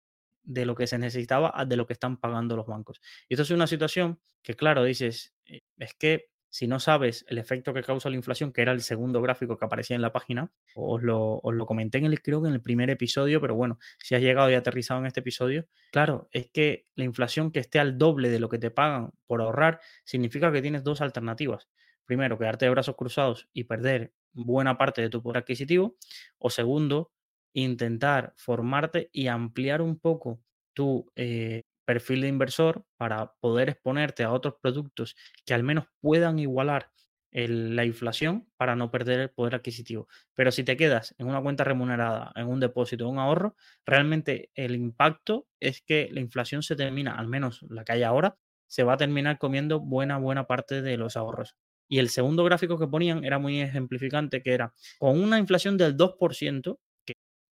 de 0.47 0.65
lo 0.65 0.75
que 0.75 0.87
se 0.87 0.99
necesitaba 0.99 1.53
de 1.67 1.77
lo 1.77 1.87
que 1.87 1.93
están 1.93 2.17
pagando 2.17 2.57
los 2.57 2.67
bancos. 2.67 3.01
Y 3.29 3.35
esto 3.35 3.43
es 3.43 3.51
una 3.51 3.67
situación 3.67 4.21
que, 4.43 4.55
claro, 4.55 4.85
dices, 4.85 5.35
eh, 5.45 5.61
es 5.79 5.95
que 5.95 6.31
si 6.49 6.69
no 6.69 6.81
sabes 6.81 7.27
el 7.29 7.37
efecto 7.37 7.75
que 7.75 7.83
causa 7.83 8.09
la 8.09 8.17
inflación, 8.17 8.53
que 8.53 8.63
era 8.63 8.73
el 8.73 8.81
segundo 8.81 9.21
gráfico 9.21 9.59
que 9.59 9.65
aparecía 9.67 9.97
en 9.97 10.01
la 10.01 10.13
página, 10.13 10.51
os 10.75 11.03
lo, 11.03 11.39
os 11.43 11.55
lo 11.55 11.67
comenté 11.67 11.99
en 11.99 12.07
el, 12.07 12.23
creo 12.23 12.41
que 12.41 12.49
en 12.49 12.55
el 12.55 12.63
primer 12.63 12.89
episodio, 12.89 13.43
pero 13.43 13.55
bueno, 13.55 13.79
si 13.99 14.15
has 14.15 14.23
llegado 14.23 14.51
y 14.51 14.55
aterrizado 14.55 15.01
en 15.01 15.07
este 15.07 15.21
episodio, 15.21 15.67
claro, 15.93 16.29
es 16.33 16.49
que 16.51 16.87
la 16.95 17.05
inflación 17.05 17.51
que 17.51 17.61
esté 17.61 17.79
al 17.79 17.99
doble 17.99 18.31
de 18.31 18.39
lo 18.41 18.49
que 18.49 18.59
te 18.59 18.71
pagan 18.71 19.11
por 19.27 19.43
ahorrar, 19.43 19.81
significa 20.05 20.51
que 20.51 20.63
tienes 20.63 20.83
dos 20.83 21.03
alternativas. 21.03 21.69
Primero, 22.07 22.39
quedarte 22.39 22.65
de 22.65 22.71
brazos 22.71 22.97
cruzados 22.97 23.49
y 23.53 23.65
perder 23.65 24.15
buena 24.33 24.79
parte 24.79 25.03
de 25.03 25.11
tu 25.11 25.23
poder 25.23 25.39
adquisitivo. 25.39 25.97
O 26.39 26.51
segundo, 26.51 27.13
intentar 27.57 28.35
formarte 28.37 29.09
y 29.13 29.29
ampliar 29.29 29.81
un 29.83 29.99
poco 29.99 30.41
tu 30.75 31.11
eh, 31.17 31.63
perfil 31.87 32.21
de 32.21 32.29
inversor 32.29 32.85
para 32.99 33.33
poder 33.41 33.71
exponerte 33.71 34.25
a 34.25 34.33
otros 34.33 34.55
productos 34.61 35.17
que 35.47 35.55
al 35.55 35.63
menos 35.63 35.87
puedan 36.01 36.39
igualar 36.39 36.91
la 37.33 37.85
inflación 37.85 38.49
para 38.57 38.77
no 38.77 38.91
perder 38.91 39.21
el 39.21 39.31
poder 39.31 39.57
adquisitivo. 39.57 40.09
Pero 40.35 40.51
si 40.51 40.65
te 40.65 40.77
quedas 40.77 41.15
en 41.19 41.27
una 41.27 41.43
cuenta 41.43 41.65
remunerada, 41.65 42.33
en 42.35 42.47
un 42.47 42.61
depósito, 42.61 43.05
en 43.05 43.11
un 43.11 43.19
ahorro, 43.19 43.57
realmente 43.85 44.51
el 44.55 44.75
impacto 44.75 45.47
es 45.61 45.83
que 45.83 46.09
la 46.13 46.21
inflación 46.21 46.63
se 46.63 46.77
termina, 46.77 47.15
al 47.15 47.27
menos 47.29 47.63
la 47.69 47.85
que 47.85 47.93
hay 47.93 48.03
ahora, 48.05 48.39
se 48.69 48.85
va 48.85 48.95
a 48.95 48.97
terminar 48.97 49.39
comiendo 49.39 49.81
buena, 49.81 50.19
buena 50.19 50.47
parte 50.47 50.81
de 50.81 50.97
los 50.97 51.17
ahorros. 51.17 51.57
Y 51.89 51.99
el 51.99 52.09
segundo 52.09 52.43
gráfico 52.43 52.79
que 52.79 52.89
ponían 52.89 53.25
era 53.25 53.39
muy 53.39 53.61
ejemplificante, 53.61 54.43
que 54.43 54.53
era 54.55 54.75
con 54.99 55.21
una 55.21 55.39
inflación 55.39 55.77
del 55.77 55.97
2%, 55.97 56.79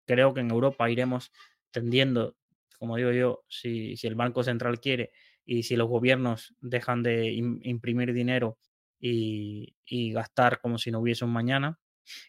creo 0.07 0.35
que 0.35 0.41
en 0.41 0.51
Europa 0.51 0.91
iremos 0.91 1.33
tendiendo, 1.71 2.37
como 2.79 2.97
digo 2.97 3.13
yo, 3.13 3.45
si, 3.49 3.95
el 4.03 4.15
Banco 4.15 4.43
Central 4.45 4.81
quiere 4.81 5.13
y 5.45 5.63
si 5.65 5.77
los 5.77 5.89
gobiernos 5.89 6.55
dejan 6.61 7.03
de 7.03 7.33
imprimir 7.33 8.13
dinero 8.13 8.59
y, 8.99 9.77
y 9.85 10.13
gastar 10.13 10.61
como 10.61 10.79
si 10.79 10.91
no 10.91 11.01
hubiese 11.01 11.25
un 11.25 11.33
mañana, 11.33 11.79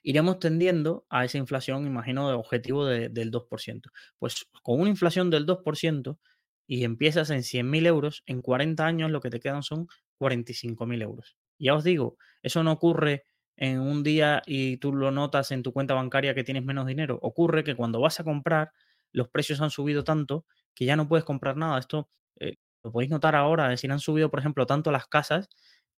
iremos 0.04 0.40
tendiendo 0.40 1.06
a 1.10 1.26
esa 1.26 1.38
inflación, 1.38 1.86
imagino, 1.88 2.30
de 2.30 2.36
objetivo 2.36 2.86
de- 2.86 3.10
del 3.10 3.32
2%. 3.32 3.90
Pues 4.20 4.48
con 4.64 4.80
una 4.82 4.90
inflación 4.90 5.30
del 5.30 5.46
2% 5.46 6.20
y 6.68 6.84
empiezas 6.84 7.30
en 7.30 7.44
100.000 7.44 7.86
euros, 7.86 8.24
en 8.26 8.42
40 8.42 8.86
años 8.86 9.12
lo 9.12 9.22
que 9.22 9.30
te 9.30 9.40
quedan 9.40 9.64
son 9.64 9.88
45.000 10.18 11.02
euros. 11.02 11.38
Ya 11.60 11.76
os 11.76 11.84
digo, 11.84 12.18
eso 12.42 12.64
no 12.64 12.72
ocurre 12.72 13.26
en 13.58 13.80
un 13.80 14.04
día 14.04 14.42
y 14.46 14.78
tú 14.78 14.94
lo 14.94 15.12
notas 15.12 15.52
en 15.52 15.64
tu 15.64 15.72
cuenta 15.74 15.94
bancaria 15.94 16.34
que 16.36 16.44
tienes 16.44 16.64
menos 16.64 16.88
dinero. 16.88 17.20
Ocurre 17.22 17.64
que 17.64 17.76
cuando 17.76 18.02
vas 18.02 18.20
a 18.20 18.24
comprar, 18.24 18.72
los 19.12 19.30
precios 19.30 19.62
han 19.62 19.70
subido 19.70 20.04
tanto 20.04 20.46
que 20.74 20.86
ya 20.86 20.96
no 20.96 21.08
puedes 21.08 21.24
comprar 21.26 21.58
nada. 21.58 21.80
Esto 21.80 22.10
eh, 22.40 22.58
lo 22.84 22.92
podéis 22.92 23.12
notar 23.12 23.36
ahora, 23.36 23.66
es 23.66 23.72
decir, 23.72 23.92
han 23.92 24.00
subido, 24.00 24.30
por 24.30 24.40
ejemplo, 24.40 24.66
tanto 24.66 24.92
las 24.92 25.08
casas 25.08 25.50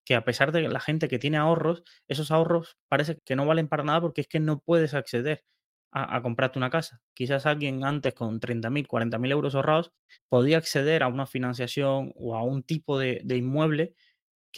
que 0.04 0.14
a 0.14 0.24
pesar 0.24 0.52
de 0.52 0.68
la 0.68 0.80
gente 0.80 1.08
que 1.08 1.18
tiene 1.18 1.36
ahorros, 1.36 1.82
esos 2.06 2.30
ahorros 2.30 2.78
parece 2.88 3.18
que 3.24 3.36
no 3.36 3.44
valen 3.46 3.68
para 3.68 3.84
nada 3.84 4.00
porque 4.00 4.22
es 4.22 4.28
que 4.28 4.40
no 4.40 4.60
puedes 4.60 4.94
acceder 4.94 5.44
a, 5.90 6.20
comprarte 6.22 6.58
una 6.58 6.70
casa. 6.70 7.00
Quizás 7.14 7.46
alguien 7.46 7.84
antes 7.84 8.14
con 8.14 8.40
30.000, 8.40 8.86
40.000 8.86 9.30
euros 9.32 9.54
ahorrados 9.54 9.92
podía 10.28 10.58
acceder 10.58 11.02
a 11.02 11.08
una 11.08 11.26
financiación 11.26 12.12
o 12.14 12.36
a 12.36 12.42
un 12.42 12.62
tipo 12.62 12.98
de 12.98 13.36
inmueble 13.36 13.94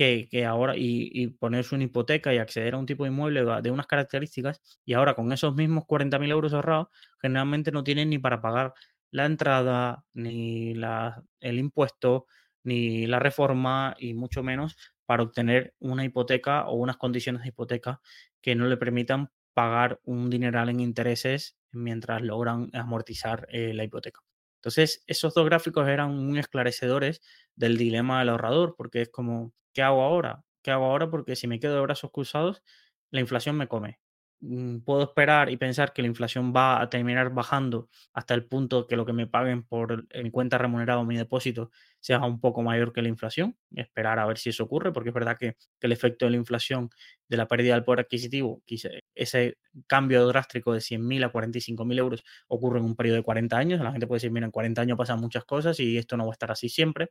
que, 0.01 0.47
ahora 0.47 0.75
y, 0.77 1.29
ponerse 1.39 1.75
una 1.75 1.85
hipoteca 1.85 2.33
y 2.33 2.39
acceder 2.39 2.75
a 2.75 2.79
un 2.79 2.87
tipo 2.87 3.05
de 3.05 3.11
inmueble 3.11 3.45
de 3.63 3.71
unas 3.71 3.87
características 3.87 4.63
y 4.85 4.95
ahora 4.95 5.15
con 5.15 5.31
esos 5.33 5.55
mismos 5.55 5.85
40.000 5.85 6.31
euros 6.31 6.55
ahorrados 6.55 6.89
generalmente 7.21 7.71
no 7.71 7.85
tienen 7.85 8.09
ni 8.09 8.19
para 8.19 8.41
pagar 8.41 8.73
la 9.11 9.27
entrada, 9.27 10.05
ni 10.15 10.75
la, 10.75 11.23
el 11.41 11.59
impuesto, 11.59 12.27
ni 12.65 13.07
la 13.07 13.19
reforma 13.19 13.95
y 13.99 14.15
mucho 14.15 14.43
menos 14.43 14.77
para 15.05 15.23
obtener 15.23 15.75
una 15.81 16.05
hipoteca 16.05 16.67
o 16.69 16.77
unas 16.77 16.97
condiciones 16.97 17.43
de 17.43 17.49
hipoteca 17.49 18.01
que 18.41 18.55
no 18.55 18.67
le 18.67 18.77
permitan 18.79 19.31
pagar 19.53 20.01
un 20.05 20.31
dineral 20.31 20.71
en 20.71 20.81
intereses 20.81 21.59
mientras 21.73 22.23
logran 22.23 22.71
amortizar 22.73 23.47
eh, 23.51 23.75
la 23.75 23.85
hipoteca. 23.85 24.21
Entonces, 24.61 25.03
esos 25.07 25.35
dos 25.35 25.45
gráficos 25.47 25.89
eran 25.89 26.15
muy 26.17 26.39
esclarecedores 26.39 27.21
del 27.57 27.77
dilema 27.77 28.21
del 28.21 28.31
ahorrador, 28.31 28.75
porque 28.77 29.03
es 29.03 29.09
como, 29.11 29.53
¿qué 29.73 29.83
hago 29.83 30.03
ahora? 30.03 30.45
¿Qué 30.63 30.71
hago 30.71 30.85
ahora? 30.87 31.11
Porque 31.11 31.37
si 31.37 31.47
me 31.49 31.61
quedo 31.61 31.75
de 31.77 31.81
brazos 31.83 32.11
cruzados, 32.13 32.63
la 33.11 33.21
inflación 33.21 33.57
me 33.57 33.69
come. 33.69 34.01
Mm, 34.43 34.79
Puedo 34.81 35.03
esperar 35.03 35.51
y 35.51 35.57
pensar 35.59 35.93
que 35.93 36.01
la 36.03 36.09
inflación 36.09 36.53
va 36.57 36.81
a 36.81 36.89
terminar 36.89 37.31
bajando 37.35 37.89
hasta 38.15 38.33
el 38.35 38.47
punto 38.47 38.87
que 38.87 38.97
lo 38.97 39.05
que 39.05 39.13
me 39.13 39.27
paguen 39.27 39.65
por 39.65 40.07
mi 40.23 40.31
cuenta 40.31 40.57
remunerada 40.59 40.99
o 41.01 41.05
mi 41.05 41.17
depósito 41.17 41.71
sea 42.01 42.21
un 42.25 42.41
poco 42.41 42.63
mayor 42.63 42.93
que 42.93 43.03
la 43.03 43.09
inflación. 43.09 43.57
Esperar 43.75 44.19
a 44.19 44.27
ver 44.27 44.39
si 44.39 44.49
eso 44.51 44.65
ocurre, 44.65 44.93
porque 44.93 45.11
es 45.11 45.15
verdad 45.15 45.37
que, 45.39 45.57
que 45.79 45.87
el 45.87 45.93
efecto 45.93 46.25
de 46.25 46.31
la 46.33 46.37
inflación, 46.39 46.89
de 47.29 47.37
la 47.37 47.47
pérdida 47.49 47.75
del 47.75 47.85
poder 47.85 48.01
adquisitivo, 48.01 48.63
ese 49.15 49.59
cambio 49.87 50.27
drástico 50.27 50.73
de 50.73 50.81
100.000 50.81 51.23
a 51.25 51.31
45.000 51.31 51.99
euros 51.99 52.25
ocurre 52.49 52.79
en 52.79 52.85
un 52.87 52.97
periodo 52.97 53.17
de 53.17 53.23
40 53.23 53.59
años. 53.59 53.81
La 53.81 53.93
gente 53.93 54.07
puede 54.07 54.17
decir, 54.19 54.31
mira, 54.33 54.47
en 54.47 54.53
40 54.53 54.83
años 54.83 54.97
pasan 54.99 55.21
muchas 55.21 55.45
cosas 55.45 55.79
y 55.81 55.99
esto 55.99 56.17
no 56.17 56.25
va 56.27 56.33
a 56.33 56.35
estar 56.35 56.51
así 56.51 56.69
siempre. 56.69 57.11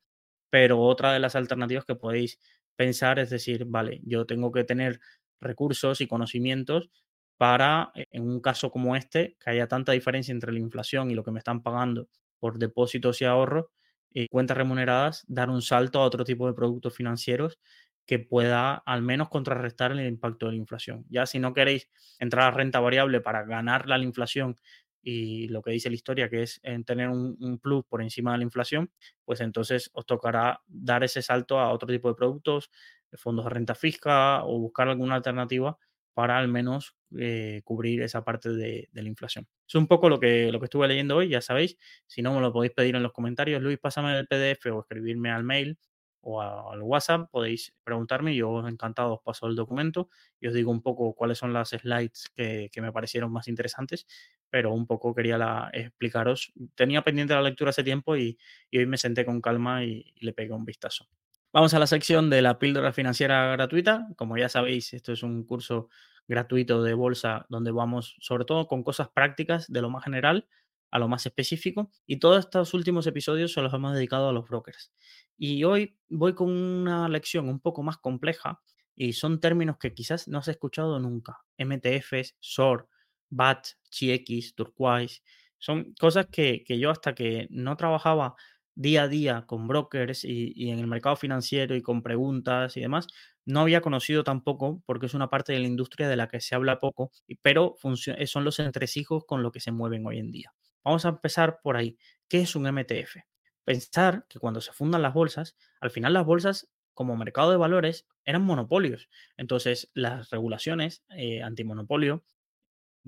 Pero 0.50 0.80
otra 0.82 1.14
de 1.14 1.20
las 1.20 1.36
alternativas 1.36 1.86
que 1.86 1.96
podéis 1.96 2.40
pensar 2.76 3.20
es 3.20 3.30
decir, 3.30 3.66
vale, 3.66 4.02
yo 4.06 4.26
tengo 4.26 4.52
que 4.52 4.64
tener 4.64 5.00
recursos 5.42 6.02
y 6.02 6.08
conocimientos 6.08 6.90
para, 7.38 7.92
eh, 7.96 8.08
en 8.12 8.24
un 8.28 8.42
caso 8.42 8.72
como 8.72 8.96
este, 8.96 9.38
que 9.40 9.50
haya 9.52 9.68
tanta 9.68 9.92
diferencia 9.94 10.32
entre 10.32 10.52
la 10.52 10.60
inflación 10.60 11.12
y 11.12 11.16
lo 11.16 11.24
que 11.24 11.32
me 11.32 11.40
están 11.40 11.62
pagando 11.64 12.08
por 12.40 12.58
depósitos 12.60 13.22
y 13.22 13.26
ahorros 13.26 13.68
y 14.12 14.28
cuentas 14.28 14.58
remuneradas, 14.58 15.24
dar 15.28 15.50
un 15.50 15.62
salto 15.62 16.00
a 16.00 16.06
otro 16.06 16.24
tipo 16.26 16.48
de 16.48 16.54
productos 16.54 16.96
financieros 16.96 17.60
que 18.06 18.18
pueda 18.20 18.74
al 18.74 19.04
menos 19.04 19.30
contrarrestar 19.30 19.92
el 19.92 20.06
impacto 20.08 20.48
de 20.48 20.54
la 20.54 20.58
inflación. 20.58 21.06
Ya 21.10 21.26
si 21.28 21.38
no 21.40 21.54
queréis 21.54 21.90
entrar 22.18 22.48
a 22.48 22.52
renta 22.52 22.80
variable 22.80 23.22
para 23.22 23.44
ganarla 23.44 23.96
a 23.96 23.98
la 24.00 24.04
inflación 24.04 24.56
y 25.02 25.48
lo 25.48 25.62
que 25.62 25.72
dice 25.72 25.90
la 25.90 25.96
historia, 25.96 26.30
que 26.30 26.44
es 26.44 26.60
en 26.64 26.84
tener 26.84 27.10
un, 27.10 27.38
un 27.40 27.60
plus 27.60 27.86
por 27.86 28.02
encima 28.02 28.34
de 28.34 28.40
la 28.40 28.44
inflación, 28.44 28.92
pues 29.26 29.42
entonces 29.42 29.90
os 29.94 30.06
tocará 30.06 30.62
dar 30.68 31.04
ese 31.04 31.22
salto 31.22 31.60
a 31.60 31.72
otro 31.72 31.88
tipo 31.88 32.10
de 32.10 32.16
productos, 32.16 32.70
fondos 33.14 33.46
de 33.46 33.52
renta 33.52 33.76
fija 33.76 34.44
o 34.46 34.60
buscar 34.60 34.88
alguna 34.90 35.16
alternativa 35.16 35.78
para 36.14 36.38
al 36.38 36.50
menos 36.50 36.98
eh, 37.18 37.62
cubrir 37.64 38.02
esa 38.02 38.26
parte 38.26 38.50
de, 38.50 38.90
la 38.92 39.02
inflación. 39.04 39.48
Es 39.66 39.76
un 39.76 39.88
poco 39.88 40.10
lo 40.10 40.20
que, 40.20 40.52
lo 40.52 40.60
que 40.60 40.66
estuve 40.66 40.88
leyendo 40.88 41.16
hoy, 41.16 41.30
ya 41.30 41.40
sabéis. 41.42 41.78
Si 42.08 42.22
no, 42.22 42.34
me 42.34 42.42
lo 42.42 42.52
podéis 42.52 42.74
pedir 42.74 42.96
en 42.96 43.04
los 43.04 43.14
comentarios. 43.14 43.62
Luis, 43.62 43.78
pásame 43.80 44.18
el 44.20 44.28
PDF 44.28 44.66
o 44.74 44.82
escribirme 44.82 45.32
al 45.32 45.46
mail 45.46 45.80
o 46.20 46.42
al 46.42 46.82
WhatsApp. 46.82 47.30
Podéis 47.32 47.74
preguntarme. 47.86 48.36
Yo 48.36 48.68
encantado 48.68 49.14
os 49.14 49.22
paso 49.22 49.48
el 49.48 49.56
documento 49.56 50.10
y 50.42 50.48
os 50.48 50.54
digo 50.54 50.72
un 50.72 50.82
poco 50.82 51.14
cuáles 51.14 51.38
son 51.38 51.54
las 51.54 51.70
slides 51.70 52.30
que, 52.36 52.70
que 52.70 52.82
me 52.82 52.92
parecieron 52.92 53.32
más 53.32 53.48
interesantes. 53.48 54.06
Pero 54.50 54.74
un 54.74 54.88
poco 54.88 55.14
quería 55.14 55.38
la- 55.38 55.70
explicaros. 55.74 56.52
Tenía 56.76 57.04
pendiente 57.04 57.34
la 57.34 57.42
lectura 57.42 57.70
hace 57.70 57.84
tiempo 57.84 58.16
y, 58.18 58.38
hoy 58.74 58.86
me 58.86 58.98
senté 58.98 59.26
con 59.26 59.42
calma 59.42 59.84
y, 59.84 60.14
y 60.16 60.26
le 60.26 60.34
pegué 60.34 60.54
un 60.54 60.66
vistazo. 60.66 61.08
Vamos 61.52 61.74
a 61.74 61.80
la 61.80 61.88
sección 61.88 62.30
de 62.30 62.42
la 62.42 62.60
píldora 62.60 62.94
financiera 62.94 63.52
gratuita. 63.54 64.08
Como 64.18 64.38
ya 64.38 64.50
sabéis, 64.50 64.94
esto 64.94 65.14
es 65.14 65.24
un 65.24 65.44
curso 65.46 65.90
gratuito 66.28 66.84
de 66.84 66.94
bolsa 66.94 67.46
donde 67.50 67.72
vamos 67.72 68.16
sobre 68.20 68.46
todo 68.46 68.68
con 68.68 68.84
cosas 68.84 69.10
prácticas 69.10 69.68
de 69.72 69.82
lo 69.82 69.90
más 69.90 70.04
general 70.04 70.48
a 70.92 71.00
lo 71.00 71.08
más 71.08 71.26
específico 71.26 71.92
y 72.06 72.18
todos 72.18 72.40
estos 72.46 72.74
últimos 72.74 73.06
episodios 73.08 73.54
se 73.54 73.62
los 73.62 73.74
hemos 73.74 73.94
dedicado 73.94 74.30
a 74.30 74.34
los 74.34 74.48
brokers. 74.48 74.92
Y 75.38 75.64
hoy 75.64 75.98
voy 76.10 76.34
con 76.34 76.50
una 76.50 77.08
lección 77.10 77.50
un 77.50 77.60
poco 77.60 77.84
más 77.84 77.98
compleja 77.98 78.62
y 78.96 79.14
son 79.14 79.40
términos 79.40 79.78
que 79.80 79.94
quizás 79.94 80.28
no 80.28 80.40
has 80.40 80.48
escuchado 80.48 81.00
nunca. 81.00 81.40
MTFs, 81.58 82.36
SOR, 82.40 82.88
BAT, 83.30 83.68
CX, 83.90 84.56
Turquoise. 84.56 85.22
Son 85.58 85.94
cosas 86.00 86.28
que, 86.28 86.64
que 86.66 86.80
yo 86.80 86.90
hasta 86.90 87.14
que 87.16 87.48
no 87.50 87.76
trabajaba 87.78 88.36
día 88.76 89.04
a 89.04 89.08
día 89.08 89.44
con 89.46 89.68
brokers 89.68 90.24
y, 90.24 90.54
y 90.56 90.70
en 90.70 90.80
el 90.80 90.88
mercado 90.88 91.16
financiero 91.18 91.76
y 91.76 91.82
con 91.82 92.02
preguntas 92.02 92.78
y 92.78 92.82
demás, 92.82 93.08
no 93.46 93.62
había 93.62 93.82
conocido 93.82 94.24
tampoco 94.24 94.82
porque 94.86 95.08
es 95.08 95.14
una 95.14 95.30
parte 95.30 95.54
de 95.54 95.60
la 95.60 95.68
industria 95.68 96.08
de 96.08 96.16
la 96.16 96.28
que 96.28 96.40
se 96.40 96.56
habla 96.56 96.80
poco, 96.80 97.12
pero 97.42 97.76
eh, 98.18 98.28
son 98.28 98.46
los 98.46 98.60
entresijos 98.60 99.26
con 99.26 99.44
lo 99.44 99.52
que 99.52 99.60
se 99.60 99.72
mueven 99.72 100.06
hoy 100.06 100.20
en 100.20 100.32
día. 100.32 100.54
Vamos 100.84 101.06
a 101.06 101.10
empezar 101.10 101.60
por 101.62 101.76
ahí. 101.76 101.98
¿Qué 102.28 102.42
es 102.42 102.56
un 102.56 102.68
MTF? 102.68 103.18
Pensar 103.66 104.26
que 104.30 104.40
cuando 104.40 104.62
se 104.62 104.72
fundan 104.72 105.02
las 105.02 105.14
bolsas, 105.14 105.58
al 105.82 105.92
final 105.92 106.14
las 106.14 106.26
bolsas 106.26 106.70
como 106.94 107.18
mercado 107.18 107.52
de 107.52 107.58
valores 107.58 108.08
eran 108.24 108.44
monopolios. 108.44 109.10
Entonces, 109.36 109.90
las 109.94 110.30
regulaciones 110.30 111.04
eh, 111.10 111.42
antimonopolio 111.42 112.24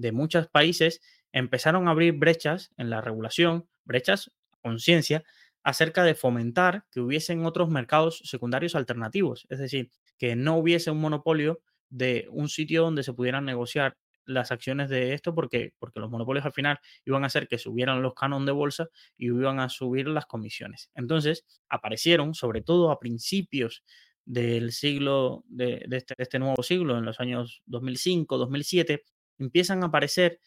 de 0.02 0.12
muchos 0.12 0.48
países 0.48 1.02
empezaron 1.32 1.88
a 1.88 1.92
abrir 1.92 2.14
brechas 2.14 2.72
en 2.78 2.90
la 2.90 3.02
regulación, 3.02 3.68
brechas 3.86 4.32
conciencia, 4.62 5.24
acerca 5.64 6.04
de 6.04 6.16
fomentar 6.16 6.86
que 6.92 7.02
hubiesen 7.02 7.46
otros 7.46 7.70
mercados 7.70 8.22
secundarios 8.26 8.76
alternativos, 8.76 9.46
es 9.50 9.60
decir, 9.60 9.92
que 10.18 10.36
no 10.36 10.58
hubiese 10.58 10.92
un 10.92 11.00
monopolio 11.00 11.62
de 11.90 12.28
un 12.32 12.50
sitio 12.50 12.84
donde 12.84 13.04
se 13.04 13.14
pudieran 13.14 13.46
negociar 13.46 13.98
las 14.26 14.52
acciones 14.52 14.90
de 14.90 15.14
esto 15.14 15.34
porque, 15.36 15.74
porque 15.78 16.00
los 16.00 16.10
monopolios 16.10 16.46
al 16.46 16.54
final 16.54 16.80
iban 17.06 17.24
a 17.24 17.28
hacer 17.28 17.48
que 17.48 17.58
subieran 17.58 18.02
los 18.02 18.14
canon 18.14 18.46
de 18.46 18.52
bolsa 18.52 18.88
y 19.18 19.28
iban 19.28 19.60
a 19.60 19.70
subir 19.70 20.08
las 20.08 20.26
comisiones. 20.26 20.90
Entonces 20.96 21.46
aparecieron, 21.70 22.34
sobre 22.34 22.62
todo 22.62 22.92
a 22.92 23.00
principios 23.00 23.84
del 24.26 24.72
siglo, 24.72 25.44
de, 25.48 25.84
de 25.88 25.98
este, 25.98 26.14
de 26.18 26.24
este 26.24 26.40
nuevo 26.40 26.62
siglo, 26.64 26.98
en 26.98 27.06
los 27.06 27.20
años 27.20 27.62
2005, 27.66 28.38
2007, 28.38 29.04
empiezan 29.44 29.84
a 29.84 29.88
aparecer 29.88 30.40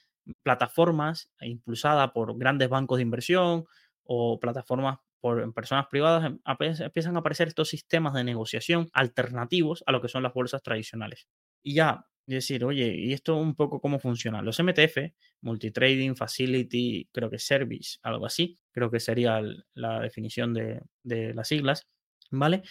plataformas 0.43 1.31
impulsadas 1.41 2.11
por 2.13 2.37
grandes 2.39 2.69
bancos 2.69 2.99
de 2.99 3.03
inversión 3.03 3.67
o 4.05 4.39
plataformas 4.41 4.99
por 5.21 5.55
personas 5.55 5.87
privadas, 5.91 6.25
em- 6.27 6.39
empiezan 6.81 7.17
a 7.17 7.21
aparecer 7.21 7.49
estos 7.49 7.69
sistemas 7.69 8.15
de 8.15 8.25
negociación 8.25 8.89
alternativos 8.93 9.83
a 9.87 9.93
lo 9.93 10.03
que 10.03 10.09
son 10.09 10.23
las 10.23 10.35
bolsas 10.35 10.63
tradicionales. 10.63 11.29
Y 11.63 11.75
ya, 11.75 12.07
decir, 12.27 12.65
oye, 12.65 12.95
¿y 12.95 13.13
esto 13.13 13.37
un 13.37 13.55
poco 13.55 13.81
cómo 13.81 13.99
funciona? 13.99 14.43
Los 14.43 14.59
MTF, 14.59 15.15
Multitrading 15.43 16.17
Facility, 16.17 17.09
creo 17.13 17.31
que 17.31 17.39
Service, 17.39 17.99
algo 18.03 18.27
así, 18.27 18.59
creo 18.71 18.91
que 18.91 19.01
sería 19.01 19.41
la 19.75 20.01
definición 20.01 20.55
de, 20.55 20.83
de 21.03 21.35
las 21.35 21.49
siglas, 21.49 21.89
¿vale? 22.31 22.63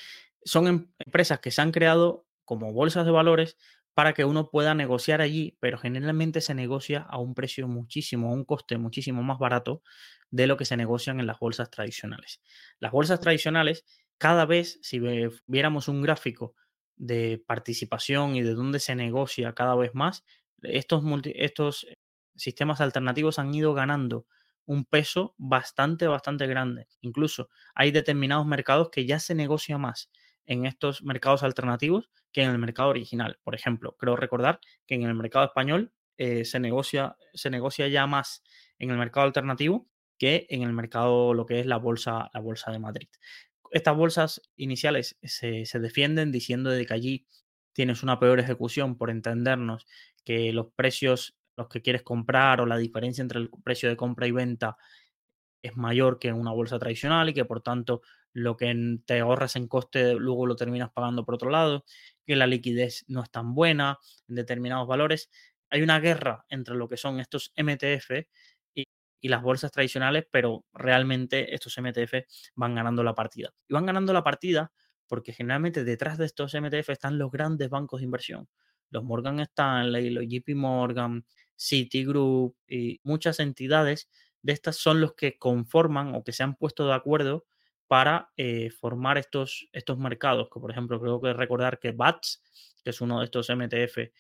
Son 0.44 0.68
em- 0.68 0.92
empresas 1.00 1.40
que 1.40 1.52
se 1.52 1.62
han 1.62 1.72
creado 1.72 2.28
como 2.46 2.74
bolsas 2.74 3.06
de 3.06 3.12
valores 3.12 3.58
para 3.94 4.14
que 4.14 4.26
uno 4.26 4.50
pueda 4.50 4.74
negociar 4.74 5.22
allí, 5.22 5.58
pero 5.60 5.78
generalmente 5.78 6.42
se 6.42 6.56
negocia 6.56 7.02
a 7.02 7.20
un 7.20 7.36
precio 7.36 7.68
muchísimo, 7.68 8.30
a 8.30 8.34
un 8.34 8.46
coste 8.46 8.78
muchísimo 8.78 9.24
más 9.24 9.40
barato 9.40 9.84
de 10.32 10.48
lo 10.48 10.58
que 10.58 10.66
se 10.66 10.78
negocian 10.78 11.20
en 11.20 11.28
las 11.28 11.40
bolsas 11.40 11.70
tradicionales. 11.70 12.42
Las 12.80 12.92
bolsas 12.92 13.20
tradicionales, 13.20 13.86
cada 14.18 14.46
vez, 14.46 14.80
si 14.82 15.00
viéramos 15.48 15.88
un 15.88 16.02
gráfico 16.02 16.56
de 16.96 17.44
participación 17.46 18.36
y 18.36 18.42
de 18.42 18.54
dónde 18.54 18.80
se 18.80 18.96
negocia 18.96 19.54
cada 19.54 19.76
vez 19.76 19.92
más, 19.94 20.24
estos, 20.62 21.04
estos 21.36 21.88
sistemas 22.36 22.82
alternativos 22.82 23.40
han 23.40 23.54
ido 23.54 23.74
ganando 23.74 24.26
un 24.66 24.86
peso 24.86 25.36
bastante, 25.38 26.08
bastante 26.08 26.48
grande. 26.48 26.88
Incluso 27.02 27.50
hay 27.76 27.92
determinados 27.92 28.46
mercados 28.46 28.90
que 28.90 29.06
ya 29.06 29.20
se 29.20 29.36
negocia 29.36 29.78
más 29.78 30.10
en 30.46 30.66
estos 30.66 31.04
mercados 31.04 31.44
alternativos 31.44 32.10
que 32.32 32.44
en 32.44 32.52
el 32.52 32.58
mercado 32.58 32.90
original. 32.90 33.40
Por 33.44 33.56
ejemplo, 33.56 33.96
creo 33.98 34.16
recordar 34.16 34.60
que 34.86 34.96
en 34.96 35.04
el 35.04 35.14
mercado 35.14 35.46
español 35.46 35.94
eh, 36.18 36.46
se, 36.46 36.60
negocia, 36.60 37.16
se 37.34 37.50
negocia 37.50 37.88
ya 37.88 38.08
más 38.08 38.44
en 38.80 38.92
el 38.92 38.98
mercado 38.98 39.26
alternativo 39.26 39.88
que 40.18 40.46
en 40.50 40.62
el 40.62 40.74
mercado, 40.74 41.34
lo 41.34 41.46
que 41.46 41.60
es 41.60 41.66
la 41.66 41.78
bolsa, 41.78 42.30
la 42.34 42.40
bolsa 42.40 42.72
de 42.72 42.80
Madrid. 42.80 43.10
Estas 43.72 43.96
bolsas 43.96 44.42
iniciales 44.56 45.18
se, 45.24 45.66
se 45.66 45.80
defienden 45.80 46.32
diciendo 46.32 46.70
de 46.70 46.86
que 46.86 46.94
allí 46.94 47.28
tienes 47.74 48.04
una 48.04 48.20
peor 48.20 48.40
ejecución 48.40 48.98
por 48.98 49.10
entendernos 49.10 49.88
que 50.24 50.54
los 50.54 50.68
precios, 50.76 51.36
los 51.58 51.68
que 51.68 51.82
quieres 51.82 52.04
comprar 52.04 52.62
o 52.62 52.66
la 52.66 52.78
diferencia 52.78 53.22
entre 53.22 53.40
el 53.40 53.50
precio 53.64 53.90
de 53.90 53.98
compra 53.98 54.28
y 54.28 54.32
venta 54.32 54.78
es 55.64 55.76
mayor 55.76 56.20
que 56.20 56.28
en 56.28 56.36
una 56.36 56.52
bolsa 56.52 56.78
tradicional 56.78 57.30
y 57.30 57.34
que 57.34 57.46
por 57.46 57.62
tanto 57.62 58.02
lo 58.34 58.58
que 58.58 59.00
te 59.06 59.20
ahorras 59.20 59.56
en 59.56 59.68
coste 59.68 60.16
luego 60.16 60.46
lo 60.46 60.56
terminas 60.56 60.92
pagando 60.92 61.24
por 61.24 61.36
otro 61.36 61.50
lado, 61.50 61.86
que 62.26 62.36
la 62.36 62.48
liquidez 62.48 63.06
no 63.08 63.24
es 63.24 63.32
tan 63.32 63.54
buena 63.54 64.00
en 64.28 64.36
determinados 64.36 64.88
valores. 64.88 65.30
Hay 65.70 65.82
una 65.82 66.00
guerra 66.00 66.46
entre 66.50 66.76
lo 66.76 66.88
que 66.88 66.98
son 66.98 67.20
estos 67.20 67.54
MTF 67.56 68.28
y, 68.74 68.86
y 69.22 69.28
las 69.30 69.42
bolsas 69.42 69.72
tradicionales, 69.72 70.26
pero 70.32 70.66
realmente 70.74 71.54
estos 71.54 71.78
MTF 71.78 72.26
van 72.56 72.76
ganando 72.76 73.04
la 73.04 73.14
partida. 73.16 73.54
Y 73.68 73.74
van 73.74 73.86
ganando 73.86 74.14
la 74.14 74.24
partida 74.24 74.72
porque 75.08 75.34
generalmente 75.34 75.84
detrás 75.84 76.18
de 76.18 76.26
estos 76.26 76.54
MTF 76.56 76.90
están 76.90 77.18
los 77.18 77.32
grandes 77.32 77.70
bancos 77.70 78.00
de 78.00 78.06
inversión, 78.06 78.50
los 78.90 79.04
Morgan 79.04 79.40
Stanley, 79.42 80.10
los 80.10 80.26
JP 80.28 80.56
Morgan, 80.56 81.26
Citigroup 81.56 82.56
y 82.68 83.00
muchas 83.04 83.40
entidades 83.40 84.10
de 84.42 84.54
estas 84.54 84.76
son 84.78 85.02
los 85.02 85.14
que 85.14 85.38
conforman 85.38 86.16
o 86.16 86.24
que 86.24 86.32
se 86.34 86.44
han 86.44 86.56
puesto 86.56 86.88
de 86.88 86.94
acuerdo 86.94 87.46
para 87.94 88.32
eh, 88.38 88.72
formar 88.72 89.20
estos, 89.20 89.70
estos 89.72 90.00
mercados, 90.00 90.50
que 90.52 90.60
por 90.60 90.72
ejemplo 90.72 91.00
creo 91.00 91.22
que 91.22 91.32
recordar 91.32 91.78
que 91.78 91.92
BATS, 91.92 92.42
que 92.84 92.90
es 92.90 93.02
uno 93.02 93.20
de 93.20 93.26
estos 93.26 93.52
MTF 93.52 94.12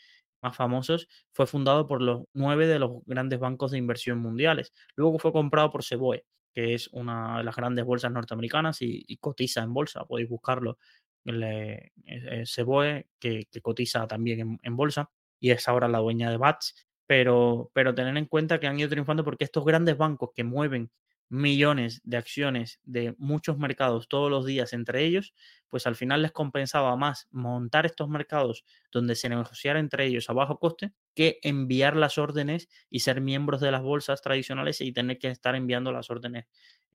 más 0.43 0.55
famosos, 0.55 1.07
fue 1.32 1.47
fundado 1.47 1.88
por 1.88 1.99
los 1.99 2.26
nueve 2.34 2.67
de 2.67 2.78
los 2.78 3.03
grandes 3.07 3.39
bancos 3.39 3.71
de 3.71 3.80
inversión 3.80 4.19
mundiales. 4.19 4.74
Luego 4.95 5.17
fue 5.17 5.34
comprado 5.34 5.71
por 5.71 5.84
Seboe, 5.84 6.24
que 6.53 6.76
es 6.76 6.88
una 6.89 7.39
de 7.39 7.45
las 7.45 7.55
grandes 7.55 7.84
bolsas 7.84 8.11
norteamericanas 8.11 8.78
y, 8.82 9.17
cotiza 9.17 9.63
en 9.63 9.74
bolsa, 9.74 10.05
podéis 10.05 10.30
buscarlo. 10.30 10.78
El, 11.26 12.45
Seboe, 12.45 13.07
que, 13.19 13.47
cotiza 13.63 14.05
también 14.05 14.39
en, 14.39 14.59
en 14.61 14.76
bolsa 14.76 15.09
y 15.39 15.49
es 15.49 15.67
ahora 15.67 15.88
la 15.88 15.97
dueña 15.97 16.30
de 16.30 16.38
BATS 16.38 16.76
pero, 17.07 17.71
pero 17.74 17.95
tener 17.95 18.15
en 18.17 18.26
cuenta 18.28 18.59
que 18.59 18.67
han 18.67 18.80
ido 18.80 18.89
triunfando 18.89 19.24
porque 19.24 19.43
estos 19.43 19.65
grandes 19.65 19.97
bancos 19.97 20.30
que 20.36 20.43
mueven 20.43 20.91
millones 21.34 22.00
de 22.04 22.18
acciones 22.18 22.80
de 22.84 23.16
muchos 23.18 23.58
mercados 23.58 24.08
todos 24.08 24.30
los 24.30 24.46
días 24.46 24.72
entre 24.72 25.04
ellos, 25.04 25.34
pues 25.68 25.88
al 25.88 25.96
final 25.96 26.22
les 26.22 26.32
compensaba 26.32 26.96
más 26.96 27.28
montar 27.32 27.88
estos 27.88 28.08
mercados 28.08 28.64
donde 28.92 29.16
se 29.16 29.30
negociara 29.30 29.80
entre 29.80 30.06
ellos 30.06 30.30
a 30.30 30.34
bajo 30.34 30.60
coste 30.60 30.94
que 31.16 31.40
enviar 31.42 31.96
las 31.96 32.20
órdenes 32.20 32.70
y 32.92 33.00
ser 33.00 33.20
miembros 33.20 33.62
de 33.62 33.72
las 33.72 33.82
bolsas 33.82 34.22
tradicionales 34.22 34.80
y 34.82 34.94
tener 34.94 35.18
que 35.18 35.30
estar 35.30 35.56
enviando 35.56 35.92
las 35.92 36.12
órdenes 36.12 36.46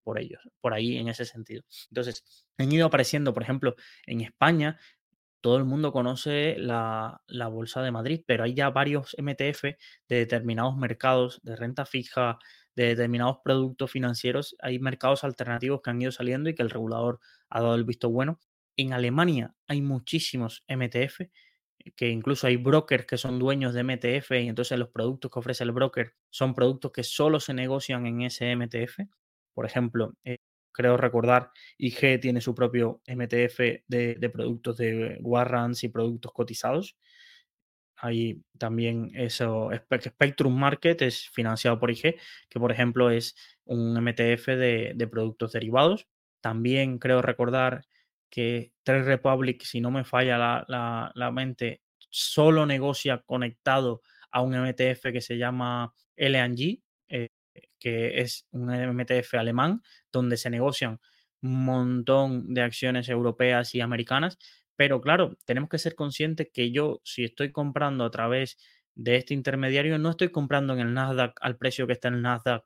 por 0.05 0.20
ellos, 0.20 0.49
por 0.61 0.72
ahí 0.72 0.97
en 0.97 1.09
ese 1.09 1.24
sentido. 1.24 1.64
Entonces, 1.91 2.24
han 2.59 2.70
ido 2.70 2.86
apareciendo, 2.86 3.34
por 3.34 3.43
ejemplo, 3.43 3.74
en 4.07 4.20
España 4.20 4.78
todo 5.41 5.57
el 5.57 5.64
mundo 5.64 5.93
conoce 5.93 6.57
la, 6.59 7.20
Bolsa 7.51 7.82
de 7.82 7.91
Madrid, 7.91 8.22
pero 8.26 8.45
hay 8.45 8.55
ya 8.55 8.70
varios 8.70 9.14
MTF 9.18 9.62
de 10.09 10.16
determinados 10.16 10.76
mercados 10.76 11.41
de 11.43 11.57
renta 11.57 11.86
fija, 11.86 12.39
de 12.78 12.90
determinados 12.90 13.38
productos 13.42 13.90
financieros. 13.90 14.56
Hay 14.60 14.78
mercados 14.78 15.24
alternativos 15.24 15.80
que 15.82 15.90
han 15.90 16.00
ido 16.00 16.12
saliendo 16.12 16.48
y 16.48 16.54
que 16.54 16.62
el 16.62 16.70
regulador 16.70 17.18
ha 17.50 17.60
dado 17.60 17.74
el 17.74 17.82
visto 17.82 18.08
bueno. 18.08 18.38
En 18.76 18.92
Alemania 18.92 19.52
hay 19.66 19.82
muchísimos 19.82 20.64
MTF, 20.68 21.22
que 21.96 22.08
incluso 22.08 22.46
hay 22.46 22.56
brokers 22.56 23.04
que 23.04 23.18
son 23.18 23.40
dueños 23.40 23.74
de 23.74 23.82
MTF 23.82 24.30
y 24.30 24.48
entonces 24.48 24.78
los 24.78 24.90
productos 24.90 25.28
que 25.28 25.38
ofrece 25.40 25.64
el 25.64 25.72
broker 25.72 26.14
son 26.30 26.54
productos 26.54 26.92
que 26.92 27.02
solo 27.02 27.40
se 27.40 27.52
negocian 27.52 28.06
en 28.06 28.22
ese 28.22 28.54
MTF. 28.54 29.00
Por 29.54 29.66
ejemplo, 29.66 30.14
eh, 30.22 30.36
creo 30.70 30.96
recordar, 30.96 31.50
IG 31.78 32.20
tiene 32.20 32.40
su 32.40 32.54
propio 32.54 33.02
MTF 33.08 33.58
de, 33.88 34.30
productos 34.32 34.76
de 34.76 35.18
warrants 35.20 35.82
y 35.82 35.88
productos 35.88 36.32
cotizados. 36.32 36.96
Hay 38.01 38.42
también 38.59 39.11
eso, 39.14 39.70
Spectrum 39.74 40.57
Market 40.57 41.03
es 41.03 41.28
financiado 41.30 41.78
por 41.78 41.90
IG, 41.90 42.16
que 42.49 42.61
por 42.61 42.70
ejemplo 42.72 43.11
es 43.11 43.34
un 43.64 43.94
MTF 43.94 44.46
de, 44.46 45.09
productos 45.11 45.53
derivados. 45.53 46.07
También 46.40 46.99
creo 46.99 47.22
recordar 47.22 47.84
que 48.30 48.72
Trade 48.84 49.03
Republic, 49.03 49.62
si 49.64 49.80
no 49.80 49.90
me 49.90 50.05
falla 50.05 50.38
la, 50.68 51.12
la 51.14 51.30
mente, 51.32 51.82
solo 52.11 52.66
negocia 52.66 53.22
conectado 53.26 54.03
a 54.30 54.42
un 54.42 54.55
MTF 54.55 55.12
que 55.12 55.20
se 55.20 55.38
llama 55.38 55.92
LNG, 56.16 56.80
que 57.78 58.20
es 58.20 58.46
un 58.51 58.70
MTF 58.70 59.34
alemán, 59.34 59.82
donde 60.12 60.36
se 60.36 60.51
negocian 60.51 61.01
un 61.42 61.64
montón 61.64 62.53
de 62.53 62.62
acciones 62.62 63.09
europeas 63.09 63.74
y 63.74 63.80
americanas. 63.80 64.38
Pero 64.78 65.00
claro, 65.00 65.36
tenemos 65.44 65.68
que 65.68 65.78
ser 65.78 65.96
conscientes 65.96 66.50
que 66.54 66.70
yo, 66.70 67.00
si 67.04 67.24
estoy 67.24 67.50
comprando 67.50 68.04
a 68.04 68.12
través 68.12 68.58
de 68.94 69.16
este 69.16 69.34
intermediario, 69.34 69.98
no 69.98 70.10
estoy 70.10 70.30
comprando 70.30 70.72
en 70.72 70.78
el 70.78 70.94
Nasdaq 70.94 71.36
al 71.40 71.56
precio 71.56 71.88
que 71.88 71.94
está 71.94 72.06
en 72.08 72.14
el 72.14 72.22
Nasdaq, 72.22 72.64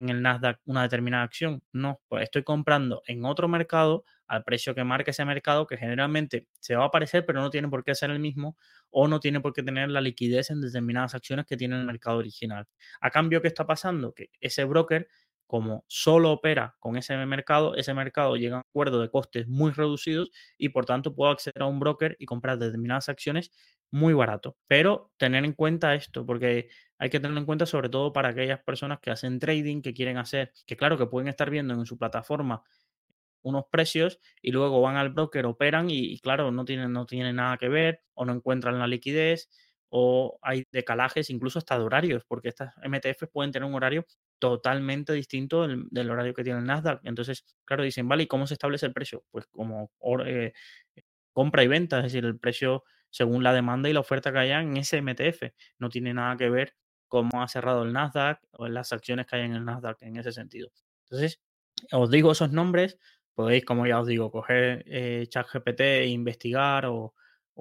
en 0.00 0.10
el 0.10 0.20
Nasdaq 0.20 0.60
una 0.66 0.82
determinada 0.82 1.24
acción. 1.24 1.62
No, 1.72 2.02
pues 2.08 2.24
estoy 2.24 2.42
comprando 2.42 3.02
en 3.06 3.24
otro 3.24 3.48
mercado 3.48 4.04
al 4.26 4.44
precio 4.44 4.74
que 4.74 4.84
marca 4.84 5.10
ese 5.10 5.24
mercado, 5.24 5.66
que 5.66 5.78
generalmente 5.78 6.48
se 6.60 6.76
va 6.76 6.84
a 6.84 6.86
aparecer, 6.88 7.24
pero 7.24 7.40
no 7.40 7.48
tiene 7.48 7.68
por 7.68 7.82
qué 7.82 7.94
ser 7.94 8.10
el 8.10 8.18
mismo 8.18 8.58
o 8.90 9.08
no 9.08 9.18
tiene 9.18 9.40
por 9.40 9.54
qué 9.54 9.62
tener 9.62 9.88
la 9.90 10.02
liquidez 10.02 10.50
en 10.50 10.60
determinadas 10.60 11.14
acciones 11.14 11.46
que 11.46 11.56
tiene 11.56 11.78
el 11.80 11.86
mercado 11.86 12.18
original. 12.18 12.66
A 13.00 13.10
cambio, 13.10 13.40
¿qué 13.40 13.48
está 13.48 13.66
pasando? 13.66 14.12
Que 14.12 14.28
ese 14.38 14.64
broker, 14.64 15.08
como 15.52 15.84
solo 15.86 16.32
opera 16.32 16.76
con 16.80 16.96
ese 16.96 17.14
mercado, 17.26 17.74
ese 17.76 17.92
mercado 17.92 18.36
llega 18.36 18.56
a 18.56 18.58
un 18.60 18.64
acuerdo 18.66 19.02
de 19.02 19.10
costes 19.10 19.46
muy 19.48 19.70
reducidos 19.70 20.30
y 20.56 20.70
por 20.70 20.86
tanto 20.86 21.14
puedo 21.14 21.30
acceder 21.30 21.60
a 21.62 21.66
un 21.66 21.78
broker 21.78 22.16
y 22.18 22.24
comprar 22.24 22.58
determinadas 22.58 23.10
acciones 23.10 23.50
muy 23.90 24.14
barato. 24.14 24.56
Pero 24.66 25.12
tener 25.18 25.44
en 25.44 25.52
cuenta 25.52 25.94
esto, 25.94 26.24
porque 26.24 26.70
hay 26.96 27.10
que 27.10 27.20
tenerlo 27.20 27.38
en 27.40 27.44
cuenta 27.44 27.66
sobre 27.66 27.90
todo 27.90 28.14
para 28.14 28.30
aquellas 28.30 28.60
personas 28.64 28.98
que 29.00 29.10
hacen 29.10 29.38
trading, 29.38 29.82
que 29.82 29.92
quieren 29.92 30.16
hacer, 30.16 30.52
que 30.66 30.74
claro, 30.78 30.96
que 30.96 31.04
pueden 31.04 31.28
estar 31.28 31.50
viendo 31.50 31.74
en 31.74 31.84
su 31.84 31.98
plataforma 31.98 32.62
unos 33.42 33.64
precios 33.70 34.20
y 34.40 34.52
luego 34.52 34.80
van 34.80 34.96
al 34.96 35.10
broker, 35.10 35.44
operan 35.44 35.90
y, 35.90 36.18
claro, 36.20 36.50
no 36.50 36.64
tienen, 36.64 36.92
no 36.94 37.04
tienen 37.04 37.36
nada 37.36 37.58
que 37.58 37.68
ver 37.68 38.00
o 38.14 38.24
no 38.24 38.32
encuentran 38.32 38.78
la 38.78 38.86
liquidez 38.86 39.50
o 39.94 40.38
hay 40.40 40.64
decalajes 40.72 41.28
incluso 41.28 41.58
hasta 41.58 41.78
de 41.78 41.84
horarios, 41.84 42.24
porque 42.26 42.48
estas 42.48 42.74
MTFs 42.78 43.28
pueden 43.30 43.52
tener 43.52 43.68
un 43.68 43.74
horario 43.74 44.06
totalmente 44.38 45.12
distinto 45.12 45.68
del, 45.68 46.10
horario 46.10 46.32
que 46.32 46.42
tiene 46.42 46.60
el 46.60 46.64
Nasdaq. 46.64 47.00
Entonces, 47.04 47.44
claro, 47.66 47.82
dicen, 47.82 48.08
vale, 48.08 48.22
¿y 48.22 48.26
cómo 48.26 48.46
se 48.46 48.54
establece 48.54 48.86
el 48.86 48.94
precio? 48.94 49.22
Pues 49.30 49.46
como 49.48 49.90
eh, 50.24 50.54
compra 51.34 51.62
y 51.62 51.68
venta, 51.68 51.98
es 51.98 52.04
decir, 52.04 52.24
el 52.24 52.38
precio 52.38 52.84
según 53.10 53.42
la 53.42 53.52
demanda 53.52 53.90
y 53.90 53.92
la 53.92 54.00
oferta 54.00 54.32
que 54.32 54.38
haya 54.38 54.62
en 54.62 54.78
ese 54.78 55.02
MTF. 55.02 55.52
No 55.78 55.90
tiene 55.90 56.14
nada 56.14 56.38
que 56.38 56.48
ver 56.48 56.74
cómo 57.06 57.42
ha 57.42 57.48
cerrado 57.48 57.82
el 57.82 57.92
Nasdaq 57.92 58.40
o 58.52 58.68
las 58.68 58.94
acciones 58.94 59.26
que 59.26 59.36
hay 59.36 59.42
en 59.42 59.52
el 59.52 59.66
Nasdaq 59.66 60.00
en 60.00 60.16
ese 60.16 60.32
sentido. 60.32 60.72
Entonces, 61.04 61.42
os 61.92 62.10
digo 62.10 62.32
esos 62.32 62.50
nombres 62.50 62.98
podéis, 63.34 63.66
como 63.66 63.86
ya 63.86 64.00
os 64.00 64.06
digo, 64.06 64.30
coger 64.30 64.84
eh, 64.86 65.26
ChatGPT 65.28 65.80
e 65.80 66.06
investigar 66.06 66.86
o, 66.86 67.14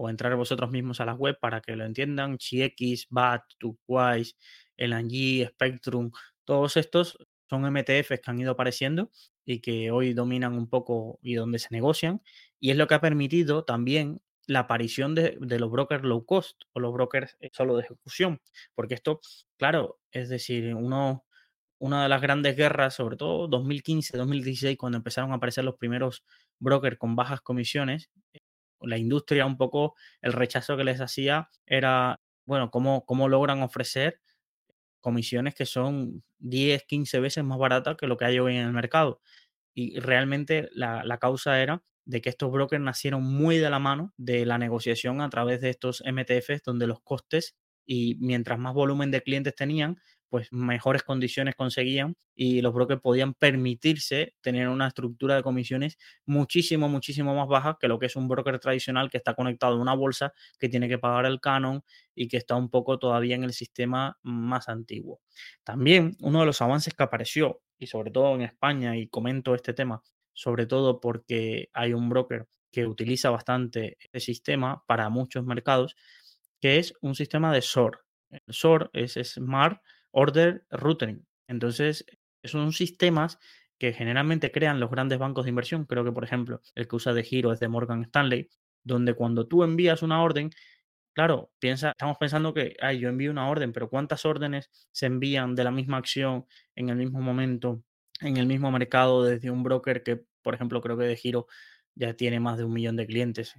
entrar 0.09 0.35
vosotros 0.35 0.71
mismos 0.71 1.01
a 1.01 1.05
la 1.05 1.13
web 1.13 1.37
para 1.39 1.61
que 1.61 1.75
lo 1.75 1.85
entiendan. 1.85 2.37
CX, 2.37 3.07
BAT, 3.09 3.43
Turquoise, 3.57 4.35
LNG, 4.77 5.47
Spectrum, 5.49 6.11
todos 6.45 6.77
estos 6.77 7.17
son 7.49 7.63
MTFs 7.71 8.21
que 8.21 8.31
han 8.31 8.39
ido 8.39 8.51
apareciendo 8.51 9.11
y 9.45 9.59
que 9.59 9.91
hoy 9.91 10.13
dominan 10.13 10.53
un 10.53 10.69
poco 10.69 11.19
y 11.21 11.35
donde 11.35 11.59
se 11.59 11.67
negocian. 11.71 12.21
Y 12.59 12.71
es 12.71 12.77
lo 12.77 12.87
que 12.87 12.95
ha 12.95 13.01
permitido 13.01 13.63
también 13.65 14.21
la 14.47 14.59
aparición 14.61 15.15
de, 15.15 15.37
de, 15.39 15.59
los 15.59 15.69
brokers 15.71 16.03
low 16.03 16.25
cost 16.25 16.63
o 16.73 16.79
los 16.79 16.93
brokers 16.93 17.37
eh, 17.39 17.49
solo 17.53 17.75
de 17.75 17.83
ejecución. 17.83 18.41
Porque 18.75 18.95
esto, 18.95 19.19
claro, 19.57 19.99
es 20.11 20.29
decir, 20.29 20.73
uno 20.75 21.25
una 21.81 22.03
de 22.03 22.09
las 22.09 22.21
grandes 22.21 22.55
guerras, 22.55 22.93
sobre 22.93 23.17
todo 23.17 23.47
2015, 23.47 24.15
2016, 24.15 24.77
cuando 24.77 24.97
empezaron 24.97 25.31
a 25.31 25.35
aparecer 25.35 25.63
los 25.63 25.77
primeros 25.77 26.23
brokers 26.59 26.97
con 26.99 27.15
bajas 27.15 27.41
comisiones, 27.41 28.11
la 28.83 28.97
industria 28.97 29.45
un 29.45 29.57
poco, 29.57 29.95
el 30.21 30.33
rechazo 30.33 30.77
que 30.77 30.83
les 30.83 31.01
hacía 31.01 31.49
era, 31.65 32.21
bueno, 32.45 32.71
cómo, 32.71 33.05
cómo 33.05 33.27
logran 33.29 33.61
ofrecer 33.63 34.21
comisiones 35.01 35.55
que 35.55 35.65
son 35.65 36.23
10, 36.39 36.83
15 36.83 37.19
veces 37.19 37.43
más 37.43 37.57
baratas 37.57 37.97
que 37.97 38.07
lo 38.07 38.17
que 38.17 38.25
hay 38.25 38.39
hoy 38.39 38.55
en 38.55 38.65
el 38.65 38.73
mercado. 38.73 39.21
Y 39.73 39.99
realmente 39.99 40.69
la, 40.73 41.03
la 41.03 41.17
causa 41.17 41.61
era 41.61 41.83
de 42.05 42.21
que 42.21 42.29
estos 42.29 42.51
brokers 42.51 42.83
nacieron 42.83 43.23
muy 43.23 43.57
de 43.57 43.69
la 43.69 43.79
mano 43.79 44.13
de 44.17 44.45
la 44.45 44.57
negociación 44.57 45.21
a 45.21 45.29
través 45.29 45.61
de 45.61 45.69
estos 45.69 46.03
MTFs, 46.05 46.63
donde 46.63 46.87
los 46.87 47.01
costes 47.01 47.55
y 47.85 48.15
mientras 48.19 48.59
más 48.59 48.73
volumen 48.73 49.11
de 49.11 49.21
clientes 49.21 49.55
tenían, 49.55 49.99
pues 50.31 50.47
mejores 50.53 51.03
condiciones 51.03 51.55
conseguían 51.55 52.15
y 52.33 52.61
los 52.61 52.73
brokers 52.73 53.01
podían 53.01 53.33
permitirse 53.33 54.33
tener 54.39 54.69
una 54.69 54.87
estructura 54.87 55.35
de 55.35 55.43
comisiones 55.43 55.97
muchísimo, 56.25 56.87
muchísimo 56.87 57.35
más 57.35 57.49
baja 57.49 57.77
que 57.77 57.89
lo 57.89 57.99
que 57.99 58.05
es 58.05 58.15
un 58.15 58.29
broker 58.29 58.57
tradicional 58.57 59.09
que 59.09 59.17
está 59.17 59.33
conectado 59.33 59.73
a 59.75 59.81
una 59.81 59.93
bolsa 59.93 60.31
que 60.57 60.69
tiene 60.69 60.87
que 60.87 60.97
pagar 60.97 61.25
el 61.25 61.41
canon 61.41 61.83
y 62.15 62.29
que 62.29 62.37
está 62.37 62.55
un 62.55 62.69
poco 62.69 62.97
todavía 62.97 63.35
en 63.35 63.43
el 63.43 63.51
sistema 63.51 64.17
más 64.23 64.69
antiguo. 64.69 65.19
También 65.65 66.15
uno 66.21 66.39
de 66.39 66.45
los 66.45 66.61
avances 66.61 66.93
que 66.93 67.03
apareció, 67.03 67.59
y 67.77 67.87
sobre 67.87 68.09
todo 68.09 68.33
en 68.35 68.43
España, 68.43 68.95
y 68.95 69.09
comento 69.09 69.53
este 69.53 69.73
tema, 69.73 70.01
sobre 70.31 70.65
todo 70.65 71.01
porque 71.01 71.67
hay 71.73 71.91
un 71.91 72.07
broker 72.07 72.47
que 72.71 72.87
utiliza 72.87 73.31
bastante 73.31 73.97
este 73.99 74.21
sistema 74.21 74.81
para 74.87 75.09
muchos 75.09 75.43
mercados, 75.43 75.97
que 76.61 76.77
es 76.77 76.93
un 77.01 77.15
sistema 77.15 77.53
de 77.53 77.61
SOR. 77.61 78.05
El 78.29 78.39
SOR 78.47 78.89
es 78.93 79.19
Smart 79.21 79.81
Order 80.11 80.65
Routing. 80.71 81.25
Entonces, 81.47 82.05
son 82.43 82.73
sistemas 82.73 83.39
que 83.77 83.93
generalmente 83.93 84.51
crean 84.51 84.79
los 84.79 84.91
grandes 84.91 85.19
bancos 85.19 85.45
de 85.45 85.49
inversión. 85.49 85.85
Creo 85.85 86.03
que, 86.03 86.11
por 86.11 86.23
ejemplo, 86.23 86.61
el 86.75 86.87
que 86.87 86.95
usa 86.95 87.13
de 87.13 87.23
giro 87.23 87.51
es 87.51 87.59
de 87.59 87.67
Morgan 87.67 88.03
Stanley, 88.03 88.49
donde 88.83 89.13
cuando 89.13 89.47
tú 89.47 89.63
envías 89.63 90.03
una 90.03 90.23
orden, 90.23 90.51
claro, 91.13 91.51
piensa, 91.59 91.91
estamos 91.91 92.17
pensando 92.17 92.53
que, 92.53 92.75
ay, 92.81 92.99
yo 92.99 93.09
envío 93.09 93.31
una 93.31 93.49
orden, 93.49 93.73
pero 93.73 93.89
¿cuántas 93.89 94.25
órdenes 94.25 94.69
se 94.91 95.05
envían 95.07 95.55
de 95.55 95.63
la 95.63 95.71
misma 95.71 95.97
acción 95.97 96.45
en 96.75 96.89
el 96.89 96.97
mismo 96.97 97.21
momento, 97.21 97.83
en 98.21 98.37
el 98.37 98.47
mismo 98.47 98.71
mercado 98.71 99.23
desde 99.23 99.51
un 99.51 99.63
broker 99.63 100.03
que, 100.03 100.23
por 100.41 100.55
ejemplo, 100.55 100.81
creo 100.81 100.97
que 100.97 101.05
de 101.05 101.15
giro 101.17 101.47
ya 101.95 102.13
tiene 102.15 102.39
más 102.39 102.57
de 102.57 102.65
un 102.65 102.73
millón 102.73 102.95
de 102.97 103.07
clientes? 103.07 103.53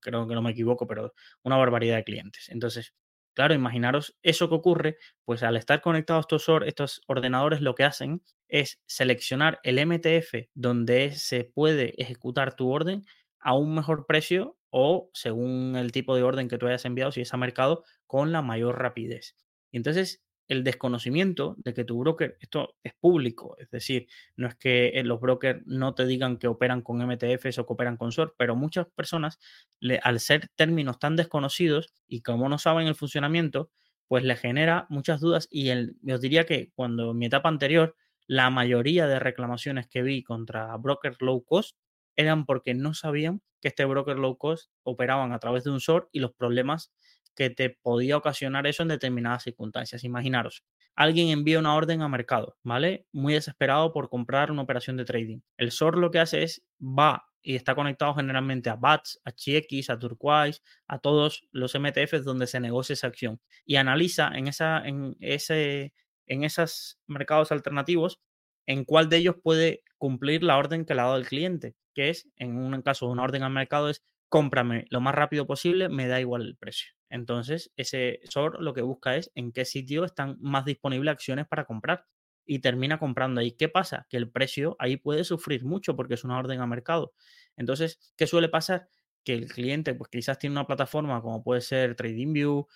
Creo 0.00 0.28
que 0.28 0.34
no 0.34 0.42
me 0.42 0.50
equivoco, 0.52 0.86
pero 0.86 1.12
una 1.42 1.56
barbaridad 1.56 1.96
de 1.96 2.04
clientes. 2.04 2.48
Entonces, 2.50 2.94
Claro, 3.36 3.54
imaginaros 3.54 4.16
eso 4.22 4.48
que 4.48 4.54
ocurre, 4.56 4.96
pues 5.24 5.42
al 5.42 5.56
estar 5.56 5.80
conectados 5.80 6.24
estos, 6.30 6.62
estos 6.66 7.00
ordenadores 7.06 7.60
lo 7.60 7.74
que 7.74 7.84
hacen 7.84 8.22
es 8.48 8.80
seleccionar 8.86 9.60
el 9.62 9.78
MTF 9.78 10.50
donde 10.54 11.12
se 11.12 11.44
puede 11.44 11.94
ejecutar 12.02 12.54
tu 12.56 12.70
orden 12.70 13.04
a 13.38 13.54
un 13.54 13.74
mejor 13.74 14.06
precio 14.06 14.56
o 14.70 15.10
según 15.14 15.76
el 15.76 15.92
tipo 15.92 16.16
de 16.16 16.22
orden 16.24 16.48
que 16.48 16.58
tú 16.58 16.66
hayas 16.66 16.84
enviado, 16.84 17.12
si 17.12 17.20
es 17.20 17.32
a 17.32 17.36
mercado, 17.36 17.84
con 18.06 18.32
la 18.32 18.42
mayor 18.42 18.78
rapidez. 18.80 19.36
Y 19.70 19.76
entonces 19.76 20.22
el 20.50 20.64
desconocimiento 20.64 21.54
de 21.58 21.72
que 21.72 21.84
tu 21.84 22.00
broker, 22.00 22.36
esto 22.40 22.74
es 22.82 22.92
público, 22.94 23.56
es 23.60 23.70
decir, 23.70 24.08
no 24.34 24.48
es 24.48 24.56
que 24.56 24.88
eh, 24.88 25.04
los 25.04 25.20
brokers 25.20 25.64
no 25.64 25.94
te 25.94 26.04
digan 26.06 26.38
que 26.38 26.48
operan 26.48 26.82
con 26.82 26.98
MTFs 26.98 27.58
o 27.58 27.66
que 27.66 27.72
operan 27.72 27.96
con 27.96 28.10
SOR, 28.10 28.34
pero 28.36 28.56
muchas 28.56 28.88
personas, 28.88 29.38
al 30.02 30.18
ser 30.18 30.48
términos 30.56 30.98
tan 30.98 31.14
desconocidos 31.14 31.94
y 32.08 32.22
como 32.22 32.48
no 32.48 32.58
saben 32.58 32.88
el 32.88 32.96
funcionamiento, 32.96 33.70
pues 34.08 34.24
le 34.24 34.34
genera 34.34 34.86
muchas 34.88 35.20
dudas 35.20 35.46
y 35.52 35.68
el, 35.68 35.94
yo 36.02 36.18
diría 36.18 36.46
que 36.46 36.72
cuando 36.74 37.12
en 37.12 37.18
mi 37.18 37.26
etapa 37.26 37.48
anterior, 37.48 37.94
la 38.26 38.50
mayoría 38.50 39.06
de 39.06 39.20
reclamaciones 39.20 39.86
que 39.86 40.02
vi 40.02 40.24
contra 40.24 40.76
brokers 40.78 41.20
low 41.20 41.44
cost 41.44 41.76
eran 42.16 42.44
porque 42.44 42.74
no 42.74 42.92
sabían 42.92 43.40
que 43.60 43.68
este 43.68 43.84
broker 43.84 44.18
low 44.18 44.36
cost 44.36 44.72
operaban 44.82 45.32
a 45.32 45.38
través 45.38 45.62
de 45.62 45.70
un 45.70 45.80
SOR 45.80 46.08
y 46.10 46.18
los 46.18 46.32
problemas 46.32 46.92
que 47.34 47.50
te 47.50 47.70
podía 47.70 48.16
ocasionar 48.16 48.66
eso 48.66 48.82
en 48.82 48.88
determinadas 48.88 49.44
circunstancias. 49.44 50.04
Imaginaros, 50.04 50.64
alguien 50.94 51.28
envía 51.28 51.58
una 51.58 51.74
orden 51.74 52.02
a 52.02 52.08
mercado, 52.08 52.56
¿vale? 52.62 53.06
Muy 53.12 53.34
desesperado 53.34 53.92
por 53.92 54.08
comprar 54.08 54.50
una 54.50 54.62
operación 54.62 54.96
de 54.96 55.04
trading. 55.04 55.40
El 55.56 55.70
SOR 55.70 55.98
lo 55.98 56.10
que 56.10 56.18
hace 56.18 56.42
es 56.42 56.62
va 56.80 57.26
y 57.42 57.56
está 57.56 57.74
conectado 57.74 58.14
generalmente 58.14 58.68
a 58.70 58.76
BATS, 58.76 59.20
a 59.24 59.32
CHX, 59.32 59.90
a 59.90 59.98
Turquoise, 59.98 60.62
a 60.86 60.98
todos 60.98 61.48
los 61.52 61.74
MTFs 61.74 62.24
donde 62.24 62.46
se 62.46 62.60
negocia 62.60 62.92
esa 62.92 63.06
acción 63.06 63.40
y 63.64 63.76
analiza 63.76 64.30
en, 64.34 64.46
esa, 64.46 64.86
en, 64.86 65.16
ese, 65.20 65.94
en 66.26 66.44
esos 66.44 66.98
mercados 67.06 67.50
alternativos 67.52 68.20
en 68.66 68.84
cuál 68.84 69.08
de 69.08 69.16
ellos 69.16 69.36
puede 69.42 69.82
cumplir 69.98 70.42
la 70.42 70.56
orden 70.56 70.84
que 70.84 70.94
le 70.94 71.00
ha 71.00 71.04
dado 71.04 71.16
el 71.16 71.26
cliente, 71.26 71.74
que 71.94 72.10
es, 72.10 72.28
en 72.36 72.56
un 72.56 72.82
caso, 72.82 73.08
una 73.08 73.22
orden 73.22 73.42
al 73.42 73.52
mercado 73.52 73.88
es 73.88 74.04
cómprame 74.30 74.86
lo 74.90 75.02
más 75.02 75.14
rápido 75.16 75.46
posible, 75.46 75.90
me 75.90 76.08
da 76.08 76.20
igual 76.20 76.42
el 76.44 76.56
precio. 76.56 76.92
Entonces, 77.10 77.72
ese 77.76 78.20
SOR 78.24 78.62
lo 78.62 78.74
que 78.74 78.82
busca 78.82 79.16
es 79.16 79.32
en 79.36 79.52
qué 79.52 79.66
sitio 79.66 80.06
están 80.06 80.38
más 80.40 80.64
disponibles 80.66 81.12
acciones 81.12 81.48
para 81.48 81.66
comprar 81.66 82.06
y 82.46 82.60
termina 82.60 82.98
comprando 82.98 83.40
ahí. 83.42 83.52
¿Qué 83.52 83.68
pasa? 83.68 84.06
Que 84.10 84.18
el 84.18 84.30
precio 84.30 84.76
ahí 84.80 84.96
puede 84.98 85.24
sufrir 85.24 85.64
mucho 85.66 85.96
porque 85.96 86.14
es 86.14 86.24
una 86.24 86.38
orden 86.38 86.60
a 86.62 86.66
mercado. 86.68 87.14
Entonces, 87.56 88.00
¿qué 88.16 88.26
suele 88.28 88.48
pasar? 88.50 88.88
Que 89.24 89.34
el 89.34 89.48
cliente, 89.48 89.94
pues 89.94 90.10
quizás 90.10 90.38
tiene 90.38 90.54
una 90.54 90.66
plataforma 90.68 91.22
como 91.22 91.42
puede 91.44 91.60
ser 91.62 91.96
TradingView, 91.96 92.66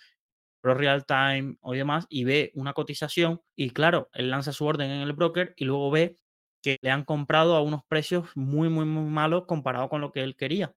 Pro 0.61 0.73
Real 0.75 1.05
Time 1.05 1.57
o 1.61 1.73
demás, 1.73 2.07
y 2.09 2.23
ve 2.25 2.51
una 2.55 2.73
cotización 2.73 3.41
y 3.55 3.69
claro, 3.71 4.09
él 4.13 4.29
lanza 4.31 4.51
su 4.53 4.65
orden 4.65 4.91
en 4.91 5.01
el 5.01 5.13
broker 5.13 5.53
y 5.57 5.65
luego 5.65 5.91
ve 5.91 6.17
que 6.63 6.77
le 6.81 6.91
han 6.91 7.05
comprado 7.05 7.55
a 7.55 7.61
unos 7.63 7.83
precios 7.87 8.29
muy, 8.35 8.69
muy, 8.69 8.85
muy 8.85 9.09
malos 9.11 9.45
comparado 9.47 9.89
con 9.89 10.01
lo 10.01 10.11
que 10.11 10.23
él 10.23 10.35
quería. 10.35 10.75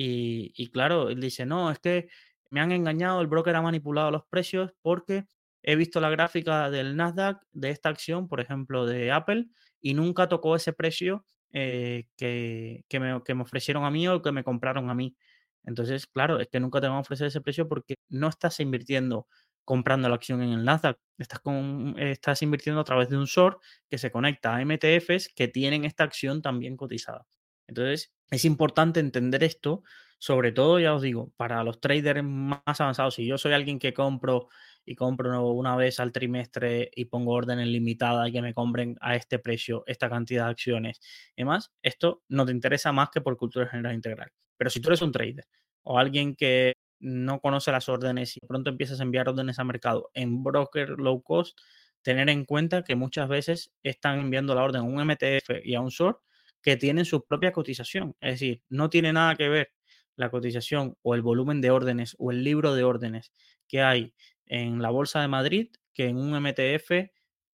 Y, 0.00 0.70
claro, 0.70 1.08
él 1.08 1.20
dice, 1.20 1.44
no, 1.44 1.72
es 1.72 1.80
que 1.80 2.08
me 2.50 2.60
han 2.60 2.70
engañado, 2.70 3.20
el 3.20 3.26
broker 3.26 3.56
ha 3.56 3.62
manipulado 3.62 4.12
los 4.12 4.24
precios 4.26 4.72
porque 4.80 5.26
he 5.62 5.74
visto 5.74 6.00
la 6.00 6.08
gráfica 6.08 6.70
del 6.70 6.96
Nasdaq 6.96 7.42
de 7.50 7.70
esta 7.70 7.88
acción, 7.88 8.28
por 8.28 8.40
ejemplo, 8.40 8.86
de 8.86 9.10
Apple, 9.10 9.46
y 9.80 9.94
nunca 9.94 10.28
tocó 10.28 10.54
ese 10.54 10.72
precio 10.72 11.24
eh, 11.52 12.06
que, 12.16 12.84
me, 12.92 13.22
que, 13.24 13.34
me, 13.34 13.42
ofrecieron 13.42 13.84
a 13.84 13.90
mí 13.90 14.06
o 14.06 14.22
que 14.22 14.30
me 14.30 14.44
compraron 14.44 14.88
a 14.88 14.94
mí. 14.94 15.16
Entonces, 15.64 16.06
claro, 16.06 16.38
es 16.38 16.46
que 16.46 16.60
nunca 16.60 16.80
te 16.80 16.86
van 16.86 16.98
a 16.98 17.00
ofrecer 17.00 17.26
ese 17.26 17.40
precio 17.40 17.68
porque 17.68 17.96
no 18.08 18.28
estás 18.28 18.60
invirtiendo 18.60 19.26
comprando 19.64 20.08
la 20.08 20.14
acción 20.14 20.42
en 20.42 20.52
el 20.52 20.64
Nasdaq, 20.64 20.98
estás, 21.18 21.40
con, 21.40 21.94
estás 21.98 22.40
invirtiendo 22.40 22.80
a 22.80 22.84
través 22.84 23.10
de 23.10 23.18
un 23.18 23.26
short 23.26 23.60
que 23.90 23.98
se 23.98 24.10
conecta 24.12 24.54
a 24.54 24.64
MTFs 24.64 25.28
que 25.34 25.48
tienen 25.48 25.84
esta 25.84 26.04
acción 26.04 26.40
también 26.40 26.76
cotizada. 26.76 27.26
Entonces, 27.66 28.14
es 28.30 28.44
importante 28.44 29.00
entender 29.00 29.42
esto, 29.44 29.82
sobre 30.18 30.52
todo, 30.52 30.80
ya 30.80 30.94
os 30.94 31.02
digo, 31.02 31.32
para 31.36 31.62
los 31.64 31.80
traders 31.80 32.22
más 32.24 32.80
avanzados. 32.80 33.14
Si 33.14 33.26
yo 33.26 33.38
soy 33.38 33.52
alguien 33.52 33.78
que 33.78 33.94
compro 33.94 34.48
y 34.84 34.94
compro 34.96 35.46
una 35.52 35.76
vez 35.76 36.00
al 36.00 36.12
trimestre 36.12 36.90
y 36.94 37.06
pongo 37.06 37.32
órdenes 37.32 37.68
limitadas 37.68 38.28
y 38.28 38.32
que 38.32 38.42
me 38.42 38.54
compren 38.54 38.96
a 39.00 39.16
este 39.16 39.38
precio 39.38 39.84
esta 39.86 40.08
cantidad 40.08 40.44
de 40.46 40.50
acciones 40.50 41.00
y 41.36 41.44
esto 41.82 42.22
no 42.28 42.46
te 42.46 42.52
interesa 42.52 42.90
más 42.92 43.10
que 43.10 43.20
por 43.20 43.36
cultura 43.36 43.68
general 43.68 43.94
integral. 43.94 44.30
Pero 44.56 44.70
si 44.70 44.80
tú 44.80 44.88
eres 44.88 45.02
un 45.02 45.12
trader 45.12 45.46
o 45.84 45.98
alguien 45.98 46.34
que 46.34 46.72
no 47.00 47.40
conoce 47.40 47.70
las 47.70 47.88
órdenes 47.88 48.36
y 48.36 48.40
pronto 48.46 48.70
empiezas 48.70 49.00
a 49.00 49.04
enviar 49.04 49.28
órdenes 49.28 49.58
a 49.58 49.64
mercado 49.64 50.10
en 50.14 50.42
broker 50.42 50.90
low 50.98 51.22
cost, 51.22 51.58
tener 52.02 52.28
en 52.28 52.44
cuenta 52.44 52.82
que 52.82 52.96
muchas 52.96 53.28
veces 53.28 53.72
están 53.82 54.18
enviando 54.18 54.54
la 54.54 54.64
orden 54.64 54.80
a 54.80 54.84
un 54.84 55.00
MTF 55.00 55.64
y 55.64 55.74
a 55.74 55.80
un 55.80 55.90
short 55.90 56.20
que 56.68 56.76
tienen 56.76 57.06
su 57.06 57.24
propia 57.24 57.50
cotización. 57.50 58.14
Es 58.20 58.32
decir, 58.32 58.62
no 58.68 58.90
tiene 58.90 59.10
nada 59.10 59.36
que 59.36 59.48
ver 59.48 59.72
la 60.16 60.30
cotización 60.30 60.98
o 61.00 61.14
el 61.14 61.22
volumen 61.22 61.62
de 61.62 61.70
órdenes 61.70 62.14
o 62.18 62.30
el 62.30 62.44
libro 62.44 62.74
de 62.74 62.84
órdenes 62.84 63.32
que 63.66 63.80
hay 63.80 64.12
en 64.44 64.82
la 64.82 64.90
Bolsa 64.90 65.22
de 65.22 65.28
Madrid 65.28 65.70
que 65.94 66.08
en 66.08 66.18
un 66.18 66.38
MTF 66.38 67.08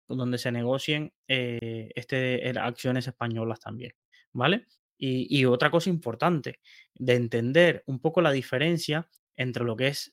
donde 0.08 0.36
se 0.38 0.50
negocien 0.50 1.12
eh, 1.28 1.90
este, 1.94 2.58
acciones 2.58 3.06
españolas 3.06 3.60
también. 3.60 3.92
¿Vale? 4.32 4.66
Y, 4.98 5.28
y 5.30 5.44
otra 5.44 5.70
cosa 5.70 5.90
importante, 5.90 6.58
de 6.96 7.14
entender 7.14 7.84
un 7.86 8.00
poco 8.00 8.20
la 8.20 8.32
diferencia 8.32 9.08
entre 9.36 9.62
lo 9.62 9.76
que 9.76 9.86
es, 9.86 10.12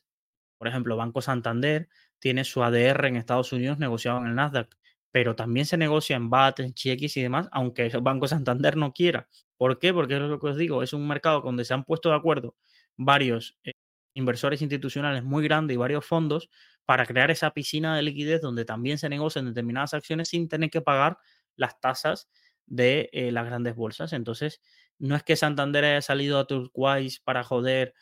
por 0.60 0.68
ejemplo, 0.68 0.96
Banco 0.96 1.24
Santander 1.24 1.90
tiene 2.20 2.44
su 2.44 2.62
ADR 2.62 3.08
en 3.08 3.16
Estados 3.16 3.52
Unidos 3.52 3.80
negociado 3.80 4.20
en 4.20 4.28
el 4.28 4.36
Nasdaq 4.36 4.78
pero 5.12 5.36
también 5.36 5.66
se 5.66 5.78
negocia 5.78 6.16
en 6.16 6.30
BAT, 6.30 6.62
en 6.62 6.74
CX 6.74 7.18
y 7.18 7.22
demás, 7.22 7.50
aunque 7.52 7.88
el 7.88 8.02
Banco 8.02 8.28
Santander 8.28 8.78
no 8.78 8.94
quiera. 8.94 9.28
¿Por 9.58 9.80
qué? 9.80 9.94
Porque 9.94 10.16
es 10.16 10.22
lo 10.22 10.40
que 10.40 10.48
os 10.48 10.58
digo, 10.58 10.84
es 10.84 10.94
un 10.94 11.08
mercado 11.08 11.42
donde 11.42 11.66
se 11.66 11.74
han 11.74 11.84
puesto 11.84 12.10
de 12.10 12.16
acuerdo 12.16 12.56
varios 12.98 13.58
eh, 13.64 13.74
inversores 14.14 14.62
institucionales 14.62 15.24
muy 15.24 15.44
grandes 15.44 15.76
y 15.76 15.78
varios 15.78 16.06
fondos 16.06 16.50
para 16.86 17.06
crear 17.06 17.32
esa 17.32 17.52
piscina 17.52 17.96
de 17.96 18.02
liquidez 18.02 18.42
donde 18.42 18.66
también 18.66 18.98
se 18.98 19.10
negocian 19.10 19.46
determinadas 19.46 19.94
acciones 19.94 20.30
sin 20.30 20.48
tener 20.50 20.70
que 20.70 20.82
pagar 20.82 21.18
las 21.56 21.80
tasas 21.80 22.30
de 22.66 23.10
eh, 23.14 23.32
las 23.32 23.46
grandes 23.46 23.76
bolsas. 23.76 24.14
Entonces, 24.14 24.62
no 24.98 25.16
es 25.16 25.24
que 25.24 25.36
Santander 25.36 25.84
haya 25.84 26.02
salido 26.02 26.40
a 26.40 26.46
Turquoise 26.48 27.22
para 27.24 27.44
joder 27.44 27.94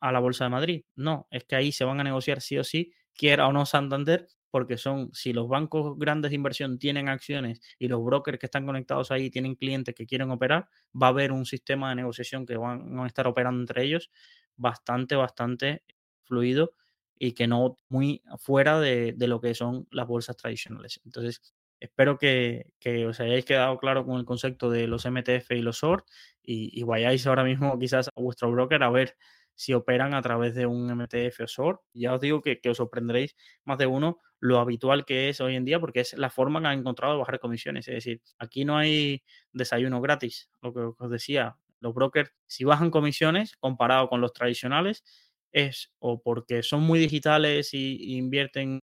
a 0.00 0.12
la 0.12 0.18
Bolsa 0.18 0.44
de 0.44 0.50
Madrid. 0.50 0.84
No, 0.94 1.28
es 1.30 1.44
que 1.44 1.56
ahí 1.56 1.72
se 1.72 1.84
van 1.84 2.00
a 2.00 2.04
negociar 2.04 2.40
sí 2.40 2.58
o 2.58 2.64
sí, 2.64 2.92
quiera 3.14 3.46
o 3.46 3.52
no 3.52 3.66
Santander, 3.66 4.28
porque 4.52 4.76
son, 4.76 5.08
si 5.14 5.32
los 5.32 5.48
bancos 5.48 5.98
grandes 5.98 6.30
de 6.30 6.36
inversión 6.36 6.78
tienen 6.78 7.08
acciones 7.08 7.62
y 7.78 7.88
los 7.88 8.04
brokers 8.04 8.38
que 8.38 8.44
están 8.44 8.66
conectados 8.66 9.10
ahí 9.10 9.30
tienen 9.30 9.54
clientes 9.54 9.94
que 9.94 10.06
quieren 10.06 10.30
operar, 10.30 10.68
va 10.94 11.06
a 11.06 11.10
haber 11.10 11.32
un 11.32 11.46
sistema 11.46 11.88
de 11.88 11.96
negociación 11.96 12.44
que 12.44 12.58
van, 12.58 13.00
a 13.00 13.06
estar 13.06 13.26
operando 13.26 13.62
entre 13.62 13.82
ellos 13.84 14.10
bastante, 14.56 15.16
bastante 15.16 15.84
fluido 16.24 16.74
y 17.18 17.32
que 17.32 17.46
no 17.46 17.78
muy 17.88 18.22
fuera 18.36 18.78
de, 18.78 19.14
lo 19.18 19.40
que 19.40 19.54
son 19.54 19.88
las 19.90 20.06
bolsas 20.06 20.36
tradicionales. 20.36 21.00
Entonces, 21.06 21.40
espero 21.80 22.18
que, 22.18 22.74
os 23.08 23.20
hayáis 23.20 23.46
quedado 23.46 23.78
claro 23.78 24.04
con 24.04 24.18
el 24.18 24.26
concepto 24.26 24.68
de 24.68 24.86
los 24.86 25.06
MTF 25.06 25.50
y 25.52 25.62
los 25.62 25.78
SOR 25.78 26.04
y, 26.42 26.78
y 26.78 26.82
vayáis 26.82 27.26
ahora 27.26 27.42
mismo 27.42 27.78
quizás 27.78 28.08
a 28.08 28.20
vuestro 28.20 28.50
broker 28.50 28.82
a 28.82 28.90
ver 28.90 29.16
si 29.62 29.74
operan 29.74 30.12
a 30.12 30.22
través 30.22 30.56
de 30.56 30.66
un 30.66 30.90
MTF 30.90 31.40
o 31.44 31.46
SOR. 31.46 31.82
Ya 31.94 32.12
os 32.14 32.20
digo 32.20 32.42
que, 32.42 32.60
os 32.68 32.76
sorprenderéis 32.76 33.36
más 33.64 33.78
de 33.78 33.86
uno 33.86 34.18
lo 34.40 34.58
habitual 34.58 35.04
que 35.04 35.28
es 35.28 35.40
hoy 35.40 35.54
en 35.54 35.64
día 35.64 35.78
porque 35.78 36.00
es 36.00 36.14
la 36.14 36.30
forma 36.30 36.60
que 36.60 36.66
han 36.66 36.80
encontrado 36.80 37.14
de 37.14 37.20
bajar 37.20 37.38
comisiones. 37.38 37.86
Es 37.86 37.94
decir, 37.94 38.20
aquí 38.40 38.64
no 38.64 38.76
hay 38.76 39.22
desayuno 39.52 40.00
gratis, 40.00 40.50
lo 40.62 40.74
que 40.74 40.80
os 40.98 41.10
decía. 41.10 41.56
Los 41.78 41.94
brokers, 41.94 42.32
si 42.48 42.64
bajan 42.64 42.90
comisiones 42.90 43.56
comparado 43.56 44.08
con 44.08 44.20
los 44.20 44.32
tradicionales, 44.32 45.04
es 45.52 45.92
o 46.00 46.20
porque 46.20 46.64
son 46.64 46.82
muy 46.82 46.98
digitales 46.98 47.72
y, 47.72 48.16
invierten 48.16 48.80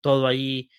todo 0.00 0.32
y 0.32 0.70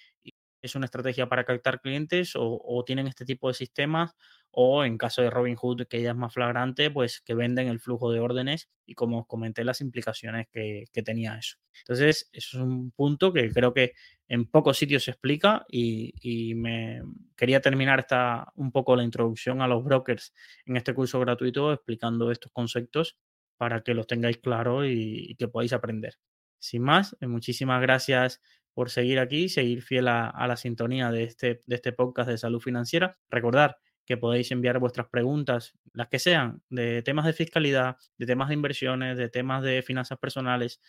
es 0.61 0.75
una 0.75 0.85
estrategia 0.85 1.27
para 1.27 1.43
captar 1.43 1.81
clientes, 1.81 2.33
o, 2.35 2.83
tienen 2.85 3.07
este 3.07 3.25
tipo 3.25 3.47
de 3.47 3.53
sistemas, 3.53 4.15
o 4.51 4.83
en 4.83 4.97
caso 4.97 5.21
de 5.21 5.29
Robinhood, 5.29 5.87
que 5.87 6.01
ya 6.01 6.11
es 6.11 6.15
más 6.15 6.33
flagrante, 6.33 6.91
pues 6.91 7.21
que 7.21 7.33
venden 7.33 7.67
el 7.67 7.79
flujo 7.79 8.11
de 8.11 8.19
órdenes 8.19 8.69
y 8.85 8.95
como 8.95 9.19
os 9.19 9.27
comenté 9.27 9.63
las 9.63 9.81
implicaciones 9.81 10.47
que, 10.51 10.85
que 10.91 11.03
tenía 11.03 11.37
eso. 11.37 11.57
Entonces, 11.79 12.29
eso 12.33 12.57
es 12.57 12.63
un 12.63 12.91
punto 12.91 13.31
que 13.33 13.49
creo 13.51 13.73
que 13.73 13.93
en 14.27 14.45
pocos 14.45 14.77
sitios 14.77 15.03
se 15.03 15.11
explica 15.11 15.65
y, 15.69 16.13
y, 16.21 16.55
me 16.55 17.01
quería 17.35 17.61
terminar 17.61 17.99
esta 17.99 18.51
un 18.55 18.71
poco 18.71 18.95
la 18.95 19.03
introducción 19.03 19.61
a 19.61 19.67
los 19.67 19.83
brokers 19.83 20.33
en 20.65 20.77
este 20.77 20.93
curso 20.93 21.19
gratuito 21.19 21.73
explicando 21.73 22.31
estos 22.31 22.51
conceptos 22.51 23.17
para 23.57 23.81
que 23.83 23.93
los 23.93 24.07
tengáis 24.07 24.37
claros 24.37 24.85
y, 24.85 25.31
y, 25.31 25.35
que 25.35 25.47
podáis 25.47 25.73
aprender. 25.73 26.15
Sin 26.59 26.83
más, 26.83 27.17
eh, 27.21 27.27
muchísimas 27.27 27.81
gracias 27.81 28.41
por 28.73 28.89
seguir 28.89 29.19
aquí, 29.19 29.49
seguir 29.49 29.81
fiel 29.81 30.07
a, 30.07 30.33
la 30.47 30.55
sintonía 30.57 31.11
de 31.11 31.23
este, 31.23 31.61
de 31.65 31.75
este 31.75 31.91
podcast 31.91 32.29
de 32.29 32.37
salud 32.37 32.61
financiera. 32.61 33.17
Recordar 33.29 33.77
que 34.05 34.15
podéis 34.17 34.51
enviar 34.51 34.79
vuestras 34.79 35.07
preguntas, 35.09 35.73
las 35.93 36.07
que 36.09 36.19
sean, 36.19 36.61
de 36.69 37.01
temas 37.01 37.25
de 37.25 37.33
fiscalidad, 37.33 37.97
de 38.17 38.25
temas 38.25 38.49
de 38.49 38.55
inversiones, 38.55 39.17
de 39.17 39.29
temas 39.29 39.63
de 39.63 39.81
finanzas 39.81 40.19
personales, 40.19 40.81